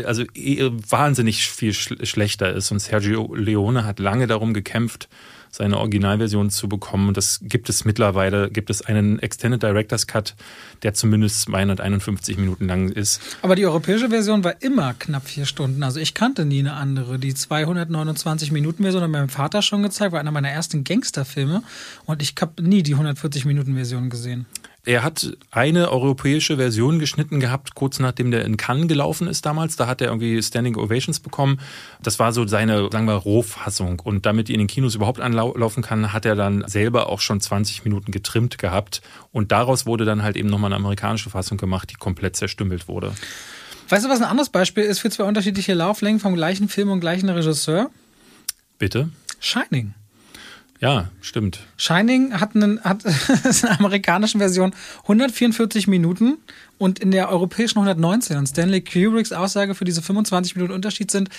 [0.04, 2.70] Also eh, wahnsinnig viel schlechter ist.
[2.72, 5.08] Und Sergio Leone hat lange darum gekämpft,
[5.54, 7.06] seine Originalversion zu bekommen.
[7.06, 10.34] Und das gibt es mittlerweile, gibt es einen Extended Director's Cut,
[10.82, 13.20] der zumindest 251 Minuten lang ist.
[13.40, 15.84] Aber die europäische Version war immer knapp vier Stunden.
[15.84, 17.20] Also ich kannte nie eine andere.
[17.20, 21.62] Die 229 Minuten Version hat meinem Vater schon gezeigt, war einer meiner ersten Gangsterfilme.
[22.04, 24.46] Und ich habe nie die 140 Minuten Version gesehen.
[24.86, 29.76] Er hat eine europäische Version geschnitten gehabt, kurz nachdem der in Cannes gelaufen ist damals.
[29.76, 31.58] Da hat er irgendwie Standing Ovations bekommen.
[32.02, 34.00] Das war so seine, sagen wir, Rohfassung.
[34.00, 37.40] Und damit die in den Kinos überhaupt anlaufen kann, hat er dann selber auch schon
[37.40, 39.00] 20 Minuten getrimmt gehabt.
[39.32, 43.12] Und daraus wurde dann halt eben nochmal eine amerikanische Fassung gemacht, die komplett zerstümmelt wurde.
[43.88, 47.00] Weißt du, was ein anderes Beispiel ist für zwei unterschiedliche Lauflängen vom gleichen Film und
[47.00, 47.90] gleichen Regisseur?
[48.78, 49.08] Bitte?
[49.40, 49.94] Shining.
[50.84, 51.60] Ja, stimmt.
[51.78, 53.04] Shining hat, einen, hat
[53.44, 54.74] in der amerikanischen Version
[55.04, 56.36] 144 Minuten
[56.76, 58.36] und in der europäischen 119.
[58.36, 61.30] Und Stanley Kubricks Aussage für diese 25 Minuten Unterschied sind,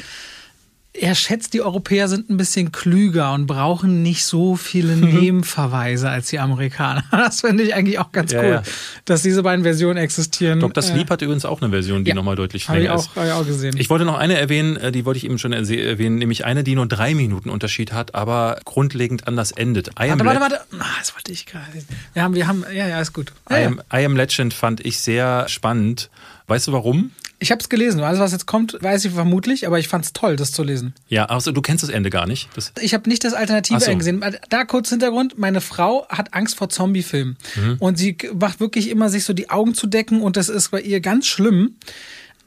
[0.98, 4.96] er schätzt, die Europäer sind ein bisschen klüger und brauchen nicht so viele.
[4.96, 7.04] Nebenverweise als die Amerikaner.
[7.26, 8.64] Das finde ich eigentlich auch ganz ja, cool, ja.
[9.06, 10.60] dass diese beiden Versionen existieren.
[10.60, 10.84] Dr.
[10.84, 13.16] Sleep äh, hat übrigens auch eine Version, die ja, nochmal deutlich länger ich auch, ist.
[13.16, 13.76] Habe ich auch gesehen.
[13.78, 16.76] Ich wollte noch eine erwähnen, äh, die wollte ich eben schon erwähnen, nämlich eine, die
[16.76, 19.90] nur drei Minuten Unterschied hat, aber grundlegend anders endet.
[20.00, 20.60] I warte, warte, warte.
[20.80, 21.66] Ah, das wollte ich gerade.
[22.14, 23.34] Wir haben, wir haben, ja, ja, ist gut.
[23.50, 26.10] I am, I am Legend fand ich sehr spannend.
[26.48, 27.12] Weißt du warum?
[27.40, 28.00] Ich habe es gelesen.
[28.02, 30.94] Alles, was jetzt kommt, weiß ich vermutlich, aber ich fand es toll, das zu lesen.
[31.10, 32.50] Ja, also du kennst das Ende gar nicht.
[32.56, 33.92] Das ich habe nicht das alternative so.
[33.92, 34.24] Ende gesehen.
[34.50, 37.76] Da kurz Hintergrund: Meine Frau hat Angst vor Zombiefilmen mhm.
[37.80, 40.82] und sie macht wirklich immer sich so die Augen zu decken und das ist bei
[40.82, 41.76] ihr ganz schlimm.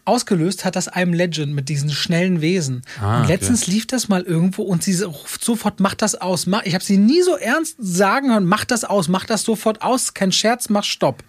[0.07, 2.81] Ausgelöst hat das einem Legend mit diesen schnellen Wesen.
[2.99, 3.73] Ah, und letztens okay.
[3.73, 6.47] lief das mal irgendwo und sie ruft sofort, mach das aus.
[6.65, 10.15] Ich habe sie nie so ernst sagen hören, mach das aus, mach das sofort aus,
[10.15, 11.23] kein Scherz, mach Stopp.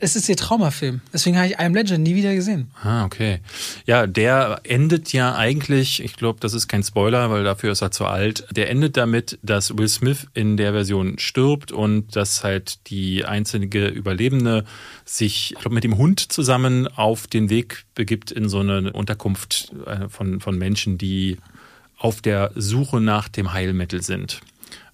[0.00, 1.00] Es ist ihr Traumafilm.
[1.12, 2.70] Deswegen habe ich I Am Legend nie wieder gesehen.
[2.82, 3.40] Ah, okay.
[3.84, 7.90] Ja, der endet ja eigentlich, ich glaube, das ist kein Spoiler, weil dafür ist er
[7.90, 8.46] zu alt.
[8.52, 13.88] Der endet damit, dass Will Smith in der Version stirbt und dass halt die einzige
[13.88, 14.64] Überlebende
[15.04, 19.72] sich, ich glaube, mit dem Hund zusammen auf den Weg begibt in so eine Unterkunft
[19.84, 21.38] äh, von, von Menschen, die
[21.96, 24.40] auf der Suche nach dem Heilmittel sind.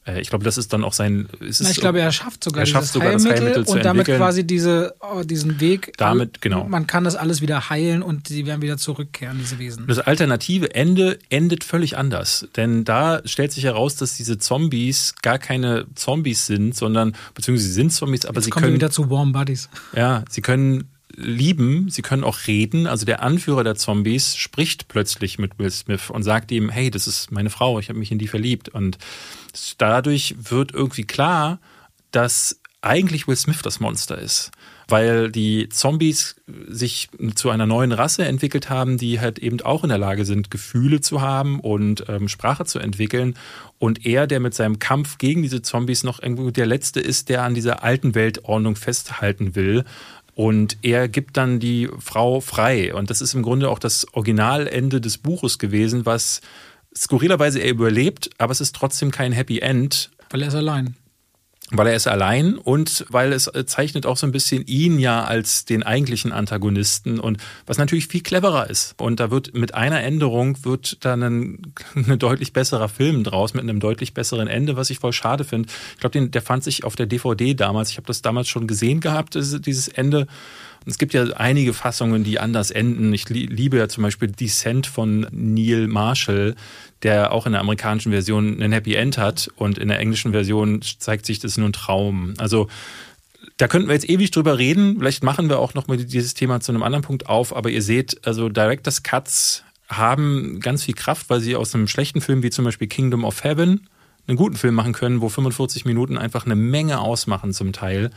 [0.07, 1.29] Äh, ich glaube, das ist dann auch sein.
[1.41, 4.47] Na, ich glaube, er schafft sogar, er schafft sogar Heilmittel das Heilmittel und damit quasi
[4.47, 5.93] diese, oh, diesen Weg.
[5.97, 6.65] Damit, genau.
[6.65, 9.87] Man kann das alles wieder heilen und sie werden wieder zurückkehren, diese Wesen.
[9.87, 12.49] Das alternative Ende endet völlig anders.
[12.57, 17.75] Denn da stellt sich heraus, dass diese Zombies gar keine Zombies sind, sondern, beziehungsweise sie
[17.75, 18.75] sind Zombies, aber Jetzt sie kommen können.
[18.75, 19.69] wieder zu Warm Buddies.
[19.95, 22.87] Ja, sie können lieben, sie können auch reden.
[22.87, 27.07] Also der Anführer der Zombies spricht plötzlich mit Will Smith und sagt ihm, hey, das
[27.07, 28.69] ist meine Frau, ich habe mich in die verliebt.
[28.69, 28.99] Und
[29.79, 31.61] dadurch wird irgendwie klar,
[32.11, 34.51] dass eigentlich Will Smith das Monster ist.
[34.87, 36.37] Weil die Zombies
[36.69, 40.51] sich zu einer neuen Rasse entwickelt haben, die halt eben auch in der Lage sind,
[40.51, 43.35] Gefühle zu haben und ähm, Sprache zu entwickeln.
[43.79, 47.45] Und er, der mit seinem Kampf gegen diese Zombies noch irgendwo der Letzte ist, der
[47.45, 49.85] an dieser alten Weltordnung festhalten will
[50.35, 52.95] und er gibt dann die Frau frei.
[52.95, 56.41] Und das ist im Grunde auch das Originalende des Buches gewesen, was
[56.97, 60.11] skurrilerweise er überlebt, aber es ist trotzdem kein Happy End.
[60.31, 60.97] Weil er ist allein
[61.71, 65.65] weil er ist allein und weil es zeichnet auch so ein bisschen ihn ja als
[65.65, 68.95] den eigentlichen Antagonisten und was natürlich viel cleverer ist.
[69.01, 73.63] Und da wird mit einer Änderung wird dann ein, ein deutlich besserer Film draus mit
[73.63, 75.69] einem deutlich besseren Ende, was ich voll schade finde.
[75.95, 77.91] Ich glaube, der fand sich auf der DVD damals.
[77.91, 80.27] Ich habe das damals schon gesehen gehabt, dieses Ende.
[80.87, 83.13] Es gibt ja einige Fassungen, die anders enden.
[83.15, 86.57] Ich liebe ja zum Beispiel Descent von Neil Marshall,
[87.05, 90.81] der auch in der amerikanischen Version ein Happy End hat und in der englischen Version
[90.83, 92.35] zeigt sich das nur ein Traum.
[92.39, 92.69] Also
[93.57, 94.97] da könnten wir jetzt ewig drüber reden.
[94.99, 97.55] Vielleicht machen wir auch noch mal dieses Thema zu einem anderen Punkt auf.
[97.55, 102.21] Aber ihr seht, also Directors Cuts haben ganz viel Kraft, weil sie aus einem schlechten
[102.21, 103.87] Film wie zum Beispiel Kingdom of Heaven
[104.27, 108.11] einen guten Film machen können, wo 45 Minuten einfach eine Menge ausmachen zum Teil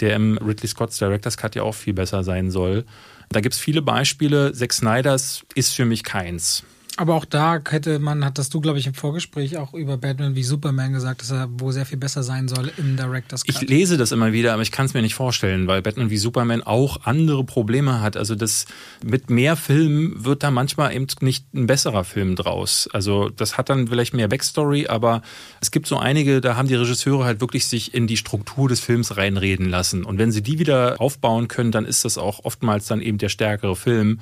[0.00, 2.84] der im Ridley Scott's Director's Cut ja auch viel besser sein soll.
[3.30, 4.52] Da gibt es viele Beispiele.
[4.52, 6.64] Zack Snyders ist für mich keins.
[7.00, 10.42] Aber auch da hätte man, hattest du, glaube ich, im Vorgespräch auch über Batman wie
[10.42, 13.62] Superman gesagt, dass er wo sehr viel besser sein soll im Director's Cut.
[13.62, 16.18] Ich lese das immer wieder, aber ich kann es mir nicht vorstellen, weil Batman wie
[16.18, 18.18] Superman auch andere Probleme hat.
[18.18, 18.66] Also das
[19.02, 22.86] mit mehr Filmen wird da manchmal eben nicht ein besserer Film draus.
[22.92, 25.22] Also das hat dann vielleicht mehr Backstory, aber
[25.62, 28.80] es gibt so einige, da haben die Regisseure halt wirklich sich in die Struktur des
[28.80, 30.04] Films reinreden lassen.
[30.04, 33.30] Und wenn sie die wieder aufbauen können, dann ist das auch oftmals dann eben der
[33.30, 34.20] stärkere Film.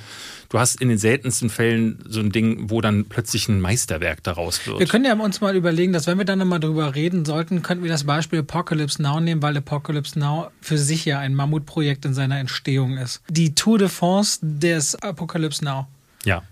[0.49, 4.67] Du hast in den seltensten Fällen so ein Ding, wo dann plötzlich ein Meisterwerk daraus
[4.67, 4.79] wird.
[4.79, 7.85] Wir können ja uns mal überlegen, dass wenn wir dann nochmal drüber reden sollten, könnten
[7.85, 12.15] wir das Beispiel Apocalypse Now nehmen, weil Apocalypse Now für sich ja ein Mammutprojekt in
[12.15, 13.23] seiner Entstehung ist.
[13.29, 15.87] Die Tour de France des Apocalypse Now.
[16.25, 16.43] Ja.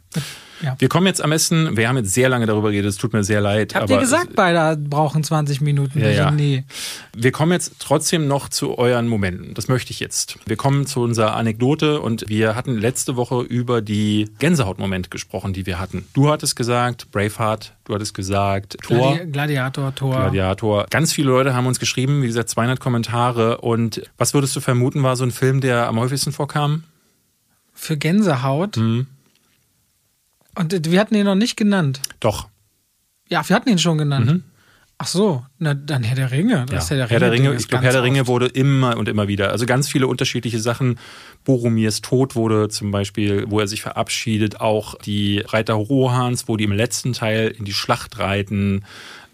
[0.63, 0.75] Ja.
[0.79, 3.25] Wir kommen jetzt am besten, wir haben jetzt sehr lange darüber geredet, es tut mir
[3.25, 3.75] sehr leid.
[3.75, 6.01] Habt ihr gesagt, beide brauchen 20 Minuten?
[6.01, 6.31] Ja, ja.
[6.31, 6.65] Nee.
[7.15, 9.55] Wir kommen jetzt trotzdem noch zu euren Momenten.
[9.55, 10.39] Das möchte ich jetzt.
[10.47, 15.67] Wir kommen zu unserer Anekdote und wir hatten letzte Woche über die Gänsehautmomente gesprochen, die
[15.67, 16.07] wir hatten.
[16.15, 19.17] Du hattest gesagt, Braveheart, du hattest gesagt, Tor.
[19.17, 20.15] Gladi Gladiator, Tor.
[20.15, 20.87] Gladiator.
[20.91, 23.59] Ganz viele Leute haben uns geschrieben, wie gesagt, 200 Kommentare.
[23.59, 26.85] Und was würdest du vermuten, war so ein Film, der am häufigsten vorkam?
[27.75, 28.79] Für Gänsehaut?
[28.79, 29.07] Mhm.
[30.57, 32.01] Und wir hatten ihn noch nicht genannt.
[32.21, 32.49] Doch.
[33.29, 34.27] Ja, wir hatten ihn schon genannt.
[34.27, 34.43] Mhm.
[34.99, 36.65] Ach so, na dann Herr der Ringe.
[36.71, 36.97] Das ja.
[36.97, 37.11] Herr der Ringe.
[37.11, 39.51] Herr der Ringe ich glaube, Herr der Ringe wurde immer und immer wieder.
[39.51, 40.99] Also ganz viele unterschiedliche Sachen.
[41.45, 44.61] Boromirs Tod wurde zum Beispiel, wo er sich verabschiedet.
[44.63, 48.85] Auch die Reiter Rohans, wo die im letzten Teil in die Schlacht reiten.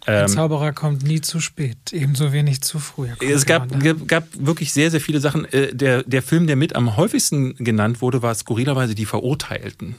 [0.05, 3.07] Ein ähm, Zauberer kommt nie zu spät, ebenso wenig zu früh.
[3.21, 3.69] Es gab,
[4.07, 5.45] gab wirklich sehr, sehr viele Sachen.
[5.45, 9.95] Äh, der, der Film, der mit am häufigsten genannt wurde, war skurrilerweise Die Verurteilten.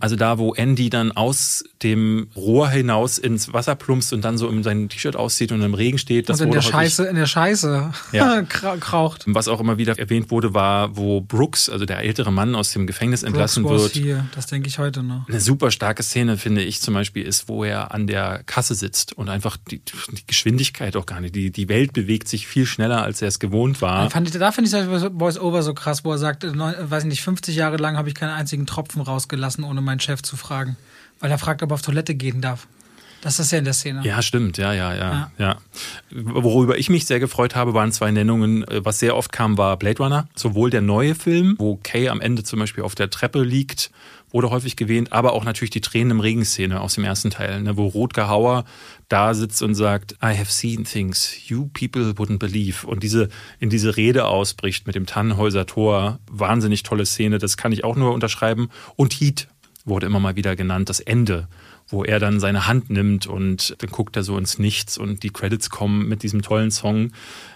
[0.00, 4.48] Also da, wo Andy dann aus dem Rohr hinaus ins Wasser plumpst und dann so
[4.48, 6.28] in seinem T-Shirt aussieht und im Regen steht.
[6.28, 8.42] Das und in der Scheiße, in der Scheiße ja.
[8.42, 9.24] kraucht.
[9.26, 12.86] Was auch immer wieder erwähnt wurde, war, wo Brooks, also der ältere Mann aus dem
[12.86, 13.92] Gefängnis Brooks entlassen wird.
[13.92, 14.26] Hier.
[14.34, 15.28] Das denke ich heute noch.
[15.28, 19.12] Eine super starke Szene, finde ich zum Beispiel, ist, wo er an der Kasse sitzt
[19.12, 21.34] und einfach die, die Geschwindigkeit auch gar nicht.
[21.34, 24.04] Die, die Welt bewegt sich viel schneller, als er es gewohnt war.
[24.04, 27.08] Da, fand ich, da finde ich das Voice-Over so krass, wo er sagt, weiß ich
[27.08, 30.76] nicht, 50 Jahre lang habe ich keinen einzigen Tropfen rausgelassen, ohne meinen Chef zu fragen.
[31.18, 32.68] Weil er fragt, ob er auf Toilette gehen darf.
[33.22, 34.02] Das ist ja in der Szene.
[34.04, 35.56] Ja, stimmt, ja, ja, ja, ja,
[36.12, 38.64] Worüber ich mich sehr gefreut habe, waren zwei Nennungen.
[38.68, 40.28] Was sehr oft kam, war Blade Runner.
[40.36, 43.90] Sowohl der neue Film, wo Kay am Ende zum Beispiel auf der Treppe liegt,
[44.30, 47.76] wurde häufig gewähnt, aber auch natürlich die Tränen im Regen-Szene aus dem ersten Teil, ne,
[47.76, 48.64] wo Rotger Hauer
[49.08, 52.86] da sitzt und sagt, I have seen things you people wouldn't believe.
[52.86, 53.28] Und diese,
[53.60, 56.18] in diese Rede ausbricht mit dem Tannenhäuser Tor.
[56.30, 58.68] Wahnsinnig tolle Szene, das kann ich auch nur unterschreiben.
[58.96, 59.48] Und Heat
[59.86, 61.48] wurde immer mal wieder genannt, das Ende,
[61.88, 65.30] wo er dann seine Hand nimmt und dann guckt er so ins Nichts und die
[65.30, 67.12] Credits kommen mit diesem tollen Song.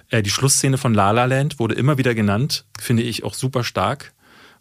[0.08, 3.64] Äh, die Schlussszene von La La Land wurde immer wieder genannt, finde ich auch super
[3.64, 4.12] stark,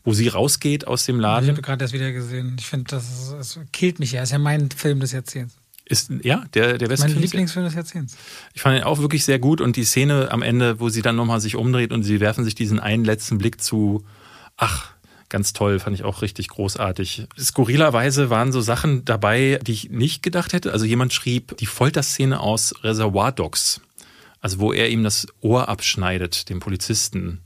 [0.04, 1.46] wo sie rausgeht aus dem Laden.
[1.46, 2.56] Ich habe gerade das wieder gesehen.
[2.60, 4.24] Ich finde, das, das killt mich ja.
[4.24, 5.56] Ist ja mein Film des Jahrzehnts.
[5.86, 7.24] Ist, ja, der, der beste Mein Film.
[7.24, 8.16] Lieblingsfilm des Jahrzehnts.
[8.54, 11.16] Ich fand ihn auch wirklich sehr gut und die Szene am Ende, wo sie dann
[11.16, 14.06] nochmal sich umdreht und sie werfen sich diesen einen letzten Blick zu,
[14.56, 14.94] ach,
[15.30, 17.28] ganz toll, fand ich auch richtig großartig.
[17.38, 20.74] Skurrilerweise waren so Sachen dabei, die ich nicht gedacht hätte.
[20.74, 23.82] Also jemand schrieb die Folterszene aus Reservoir Dogs.
[24.42, 27.42] Also wo er ihm das Ohr abschneidet, dem Polizisten.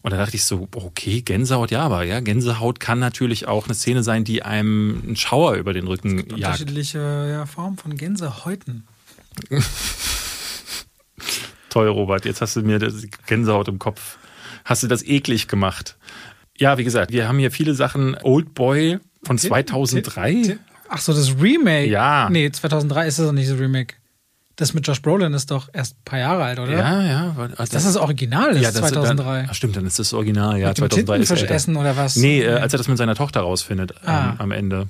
[0.00, 3.74] Und da dachte ich so, okay, Gänsehaut, ja, aber ja, Gänsehaut kann natürlich auch eine
[3.74, 6.32] Szene sein, die einem einen Schauer über den Rücken jagt.
[6.32, 6.98] Unterschiedliche
[7.30, 8.86] ja, Formen von Gänsehäuten.
[11.68, 12.94] Toll, Robert, jetzt hast du mir das
[13.26, 14.16] Gänsehaut im Kopf.
[14.64, 15.97] Hast du das eklig gemacht?
[16.58, 18.16] Ja, wie gesagt, wir haben hier viele Sachen.
[18.22, 20.58] Old Boy von 2003.
[20.88, 21.88] Ach so, das Remake.
[21.88, 22.28] Ja.
[22.30, 23.94] Nee, 2003 ist das doch nicht das Remake.
[24.56, 26.72] Das mit Josh Brolin ist doch erst ein paar Jahre alt, oder?
[26.72, 27.48] Ja, ja.
[27.58, 29.42] Das ist das Original, das ja, ist 2003.
[29.44, 30.68] Dann, stimmt, dann ist das Original, ja.
[30.68, 32.16] Mit dem 2003 ist essen oder was?
[32.16, 34.30] Nee, äh, als er das mit seiner Tochter rausfindet Ah.
[34.30, 34.88] ähm, am Ende.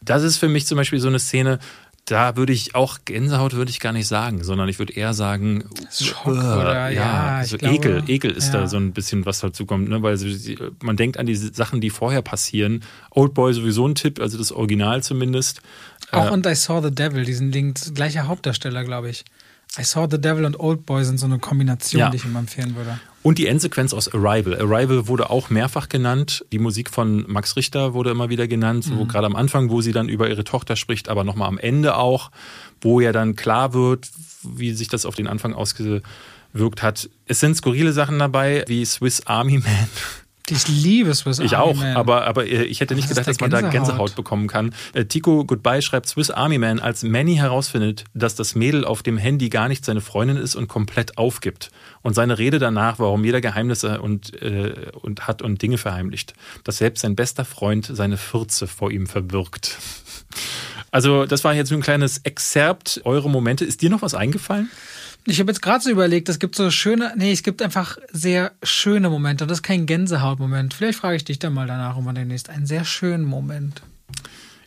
[0.00, 1.58] Das ist für mich zum Beispiel so eine Szene,
[2.04, 5.64] da würde ich auch Gänsehaut würde ich gar nicht sagen, sondern ich würde eher sagen
[5.90, 8.62] Schock äh, oder- ja, ich so glaube, Ekel, Ekel ist ja.
[8.62, 10.02] da so ein bisschen was dazu kommt, ne?
[10.02, 10.18] weil
[10.82, 12.82] man denkt an die Sachen, die vorher passieren.
[13.10, 15.62] Old Boy sowieso ein Tipp, also das Original zumindest.
[16.10, 19.24] Auch Äh, und I Saw the Devil, diesen Link, gleicher Hauptdarsteller, glaube ich.
[19.78, 22.10] I Saw the Devil und Old Boy sind so eine Kombination, Ja.
[22.10, 23.00] die ich ihm empfehlen würde.
[23.22, 24.54] Und die Endsequenz aus Arrival.
[24.60, 26.44] Arrival wurde auch mehrfach genannt.
[26.52, 28.98] Die Musik von Max Richter wurde immer wieder genannt, Mhm.
[28.98, 31.96] wo gerade am Anfang, wo sie dann über ihre Tochter spricht, aber nochmal am Ende
[31.96, 32.30] auch,
[32.80, 34.10] wo ja dann klar wird,
[34.42, 37.08] wie sich das auf den Anfang ausgewirkt hat.
[37.26, 39.88] Es sind skurrile Sachen dabei, wie Swiss Army Man.
[40.48, 41.96] Ich liebe Swiss Ich Army auch, Man.
[41.96, 43.88] aber, aber äh, ich hätte nicht Das gedacht, dass man da der Gänsehaut.
[43.98, 44.74] Gänsehaut bekommen kann.
[44.92, 49.18] Äh, Tico Goodbye schreibt Swiss Army Man, als Manny herausfindet, dass das Mädel auf dem
[49.18, 51.70] Handy gar nicht seine Freundin ist und komplett aufgibt.
[52.02, 56.34] Und seine Rede danach, warum jeder Geheimnisse und, äh, und hat und Dinge verheimlicht.
[56.64, 59.78] Dass selbst sein bester Freund seine Fürze vor ihm verbirgt.
[60.94, 63.00] Also, das war jetzt so ein kleines Exzerpt.
[63.04, 63.64] Eure Momente.
[63.64, 64.70] Ist dir noch was eingefallen?
[65.24, 68.52] Ich habe jetzt gerade so überlegt, es gibt so schöne, nee, es gibt einfach sehr
[68.62, 69.44] schöne Momente.
[69.44, 70.74] Und das ist kein Gänsehautmoment.
[70.74, 72.50] Vielleicht frage ich dich dann mal danach um demnächst.
[72.50, 73.82] Einen sehr schönen Moment.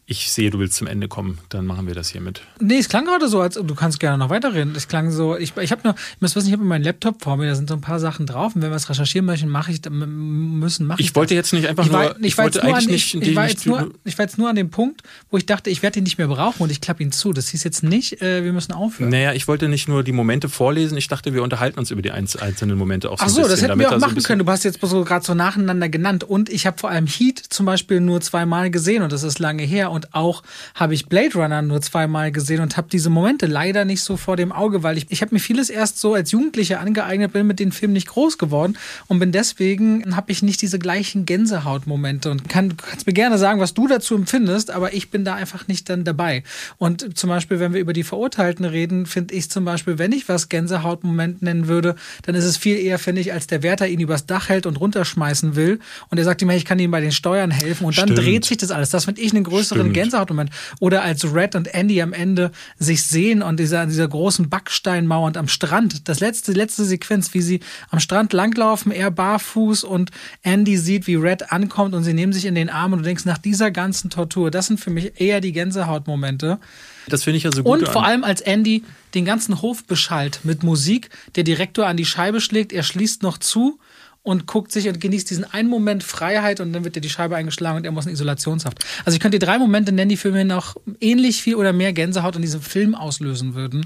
[0.08, 1.40] Ich sehe, du willst zum Ende kommen.
[1.50, 2.42] Dann machen wir das hiermit.
[2.60, 4.76] Nee, es klang gerade so, als du kannst gerne noch weiterreden.
[4.76, 7.38] Es klang so, ich, ich habe nur, ich muss wissen, ich habe meinen Laptop vor
[7.38, 8.56] mir, da sind so ein paar Sachen drauf.
[8.56, 11.08] Und wenn wir es recherchieren möchten, mache ich, müssen, mache ich.
[11.08, 11.52] Ich wollte das.
[11.52, 12.24] jetzt nicht einfach ich war, nur.
[12.24, 13.16] ich, war wollte eigentlich an, nicht.
[13.16, 15.02] ich, ich, war jetzt nur, ich war jetzt nur an dem Punkt,
[15.32, 17.34] wo ich dachte, ich werde ihn nicht mehr brauchen und ich klappe ihn zu.
[17.34, 19.10] Das hieß jetzt nicht, äh, wir müssen aufhören.
[19.10, 22.12] Naja, ich wollte nicht nur die Momente vorlesen, ich dachte, wir unterhalten uns über die
[22.12, 23.50] einz- einzelnen Momente auch so Ach ein so, bisschen.
[23.50, 24.46] das hätten wir auch so ein machen bisschen- können.
[24.46, 26.24] Du hast jetzt so gerade so nacheinander genannt.
[26.24, 29.64] Und ich habe vor allem Heat zum Beispiel nur zweimal gesehen und das ist lange
[29.64, 29.95] her.
[29.96, 30.44] Und auch
[30.76, 34.36] habe ich Blade Runner nur zweimal gesehen und habe diese Momente leider nicht so vor
[34.36, 37.60] dem Auge, weil ich, ich habe mir vieles erst so als Jugendlicher angeeignet, bin mit
[37.60, 38.78] den Filmen nicht groß geworden
[39.08, 42.30] und bin deswegen, habe ich nicht diese gleichen Gänsehautmomente.
[42.30, 45.36] Und kann, du kannst mir gerne sagen, was du dazu empfindest, aber ich bin da
[45.36, 46.44] einfach nicht dann dabei.
[46.78, 50.28] Und zum Beispiel, wenn wir über die Verurteilten reden, finde ich zum Beispiel, wenn ich
[50.28, 54.00] was Gänsehautmoment nennen würde, dann ist es viel eher, finde ich, als der Wärter ihn
[54.00, 55.80] übers Dach hält und runterschmeißen will.
[56.10, 57.86] Und er sagt ihm, hey, ich kann ihm bei den Steuern helfen.
[57.86, 58.20] Und dann Stimmt.
[58.20, 58.90] dreht sich das alles.
[58.90, 59.94] Das finde ich einen größeren Stimmt.
[59.96, 60.50] Gänsehautmoment.
[60.80, 65.38] Oder als Red und Andy am Ende sich sehen und dieser, dieser großen Backsteinmauer und
[65.38, 66.08] am Strand.
[66.08, 67.60] Das letzte, letzte Sequenz, wie sie
[67.90, 70.12] am Strand langlaufen, er barfuß und
[70.44, 73.26] Andy sieht, wie Red ankommt und sie nehmen sich in den Arm und du denkst,
[73.26, 76.60] nach dieser ganzen Tortur, das sind für mich eher die Gänsehautmomente.
[77.08, 77.80] Das finde ich ja so gut.
[77.82, 78.84] Und vor an- allem als Andy
[79.14, 83.38] den ganzen Hof beschallt mit Musik, der Direktor an die Scheibe schlägt, er schließt noch
[83.38, 83.80] zu
[84.26, 87.36] und guckt sich und genießt diesen einen Moment Freiheit und dann wird dir die Scheibe
[87.36, 88.84] eingeschlagen und er muss in Isolationshaft.
[89.06, 91.94] Also ich könnte dir drei Momente nennen, die für mich noch ähnlich viel oder mehr
[91.94, 93.86] Gänsehaut in diesem Film auslösen würden.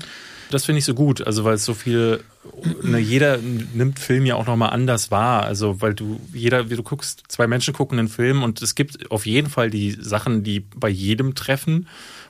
[0.49, 2.23] Das finde ich so gut, also weil es so viel,
[2.81, 5.43] ne, jeder nimmt Film ja auch nochmal anders wahr.
[5.43, 9.11] Also weil du, jeder, wie du guckst, zwei Menschen gucken einen Film und es gibt
[9.11, 11.87] auf jeden Fall die Sachen, die bei jedem treffen,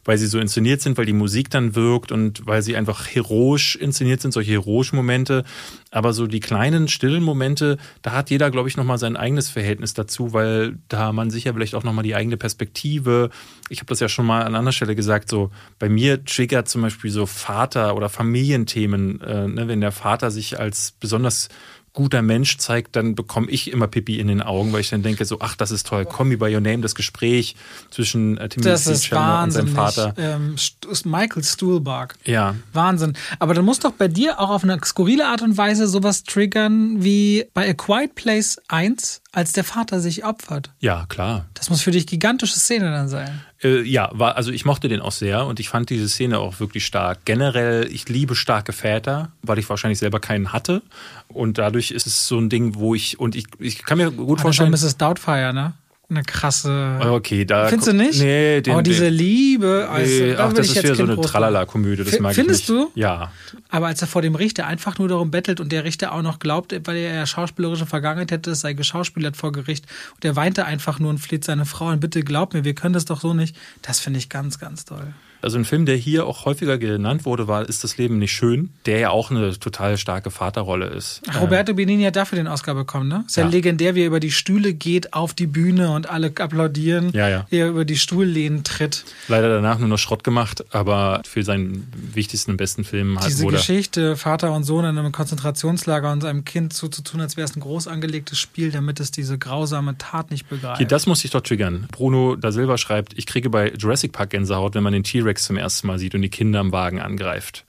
[0.10, 3.76] weil sie so inszeniert sind, weil die Musik dann wirkt und weil sie einfach heroisch
[3.76, 5.44] inszeniert sind, solche heroischen Momente.
[5.92, 9.94] Aber so die kleinen, stillen Momente, da hat jeder, glaube ich, nochmal sein eigenes Verhältnis
[9.94, 13.30] dazu, weil da man sich ja vielleicht auch nochmal die eigene Perspektive,
[13.70, 16.82] ich habe das ja schon mal an anderer Stelle gesagt, so bei mir triggert zum
[16.82, 21.50] Beispiel so Vater- oder Familienthemen, äh, ne, wenn der Vater sich als besonders
[21.94, 25.26] guter Mensch zeigt, dann bekomme ich immer Pipi in den Augen, weil ich dann denke
[25.26, 27.56] so, ach, das ist toll, Call Me By Your Name, das Gespräch
[27.92, 29.68] zwischen äh, Timothy Das ist Chalamet und seinem.
[29.76, 30.14] Vater.
[30.18, 32.16] Ähm, St- Michael Stuhlbarg.
[32.26, 33.14] Ja, Wahnsinn.
[33.40, 37.04] Aber dann muss doch bei dir auch auf eine skurrile Art und Weise sowas triggern
[37.04, 40.72] wie bei A Quiet Place 1, als der Vater sich opfert.
[40.80, 41.46] ja, klar.
[41.54, 43.42] Das muss für dich gigantische Szene dann sein.
[43.62, 46.60] Äh, ja, war, also ich mochte den auch sehr und ich fand diese Szene auch
[46.60, 47.26] wirklich stark.
[47.26, 50.82] Generell, ich liebe starke Väter, weil ich wahrscheinlich selber keinen hatte.
[51.28, 54.40] Und dadurch ist es so ein Ding, wo ich, und ich, ich kann mir gut
[54.40, 54.72] das war vorstellen.
[54.72, 54.98] Mrs.
[54.98, 55.74] Doubtfire, ne?
[56.10, 57.00] Eine krasse.
[57.02, 57.68] Okay, da.
[57.68, 58.20] Findest du nicht?
[58.20, 59.88] Nee, den, oh, diese den, Liebe.
[59.92, 62.04] Also, nee, ach, das ist wieder so eine Tralala-Komödie.
[62.04, 62.88] Das F- mag findest ich nicht.
[62.96, 63.00] du?
[63.00, 63.32] Ja.
[63.70, 66.40] Aber als er vor dem Richter einfach nur darum bettelt und der Richter auch noch
[66.40, 70.66] glaubt, weil er ja schauspielerische Vergangenheit hätte, es sei geschauspielert vor Gericht und er weinte
[70.66, 73.34] einfach nur und fleht seine Frau an, bitte glaub mir, wir können das doch so
[73.34, 73.56] nicht.
[73.84, 75.14] Das finde ich ganz, ganz toll.
[75.42, 78.70] Also ein Film, der hier auch häufiger genannt wurde, war Ist das Leben nicht schön?
[78.86, 81.22] Der ja auch eine total starke Vaterrolle ist.
[81.40, 83.24] Roberto Benigni hat dafür den Oscar bekommen, ne?
[83.28, 83.50] Ist ja, Ja.
[83.50, 87.12] legendär, wie er über die Stühle geht auf die Bühne und alle applaudieren.
[87.14, 87.46] Ja, ja.
[87.50, 89.06] Wie er über die Stuhllehnen tritt.
[89.28, 93.44] Leider danach nur noch Schrott gemacht, aber für seinen wichtigsten und besten Film hat Diese
[93.44, 93.58] wurde.
[93.58, 97.46] Geschichte, Vater und Sohn in einem Konzentrationslager und seinem Kind so zu tun, als wäre
[97.46, 100.80] es ein groß angelegtes Spiel, damit es diese grausame Tat nicht begreift.
[100.80, 101.88] Hier, das muss ich doch triggern.
[101.92, 105.58] Bruno da Silva schreibt, ich kriege bei Jurassic Park Gänsehaut, wenn man den T-Rex zum
[105.58, 107.66] ersten Mal sieht und die Kinder im Wagen angreift.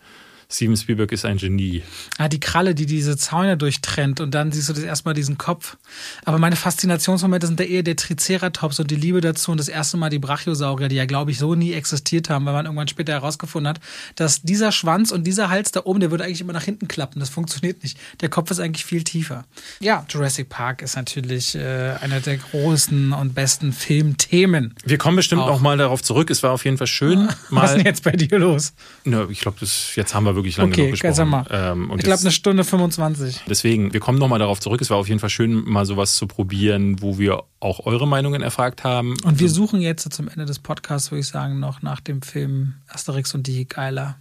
[0.51, 1.83] Steven Spielberg ist ein Genie.
[2.19, 5.77] Ah, die Kralle, die diese Zäune durchtrennt und dann siehst du das erstmal diesen Kopf.
[6.25, 9.97] Aber meine Faszinationsmomente sind da eher der Triceratops und die Liebe dazu und das erste
[9.97, 13.13] Mal die Brachiosaurier, die ja, glaube ich, so nie existiert haben, weil man irgendwann später
[13.13, 13.81] herausgefunden hat,
[14.17, 17.21] dass dieser Schwanz und dieser Hals da oben, der würde eigentlich immer nach hinten klappen.
[17.21, 17.97] Das funktioniert nicht.
[18.21, 19.45] Der Kopf ist eigentlich viel tiefer.
[19.79, 24.75] Ja, Jurassic Park ist natürlich äh, einer der großen und besten Filmthemen.
[24.85, 25.49] Wir kommen bestimmt Auch.
[25.49, 26.29] noch mal darauf zurück.
[26.31, 27.29] Es war auf jeden Fall schön.
[27.51, 28.73] Was ist denn jetzt bei dir los?
[29.05, 31.29] ne, ich glaube, jetzt haben wir wirklich lange Okay, genug gesprochen.
[31.29, 31.47] mal.
[31.51, 33.43] Ähm, Ich glaube, eine Stunde 25.
[33.49, 34.81] Deswegen, wir kommen nochmal darauf zurück.
[34.81, 38.43] Es war auf jeden Fall schön, mal sowas zu probieren, wo wir auch eure Meinungen
[38.43, 39.17] erfragt haben.
[39.25, 42.75] Und wir suchen jetzt zum Ende des Podcasts, würde ich sagen, noch nach dem Film
[42.89, 44.17] Asterix und die Geiler.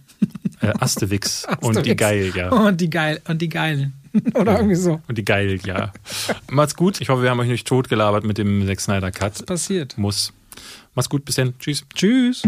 [0.60, 1.96] Äh, Asterix und die.
[1.96, 2.50] Geil, ja.
[2.50, 3.94] Und die Geil und die Geilen.
[4.34, 5.00] Oder irgendwie so.
[5.06, 5.92] Und die Geil, ja.
[6.50, 7.00] Macht's gut.
[7.00, 9.46] Ich hoffe, wir haben euch nicht totgelabert mit dem Zack Snyder Cut.
[9.46, 9.96] Passiert.
[9.96, 10.32] Muss.
[10.96, 11.24] Macht's gut.
[11.24, 11.54] Bis dann.
[11.60, 11.84] Tschüss.
[11.94, 12.42] Tschüss.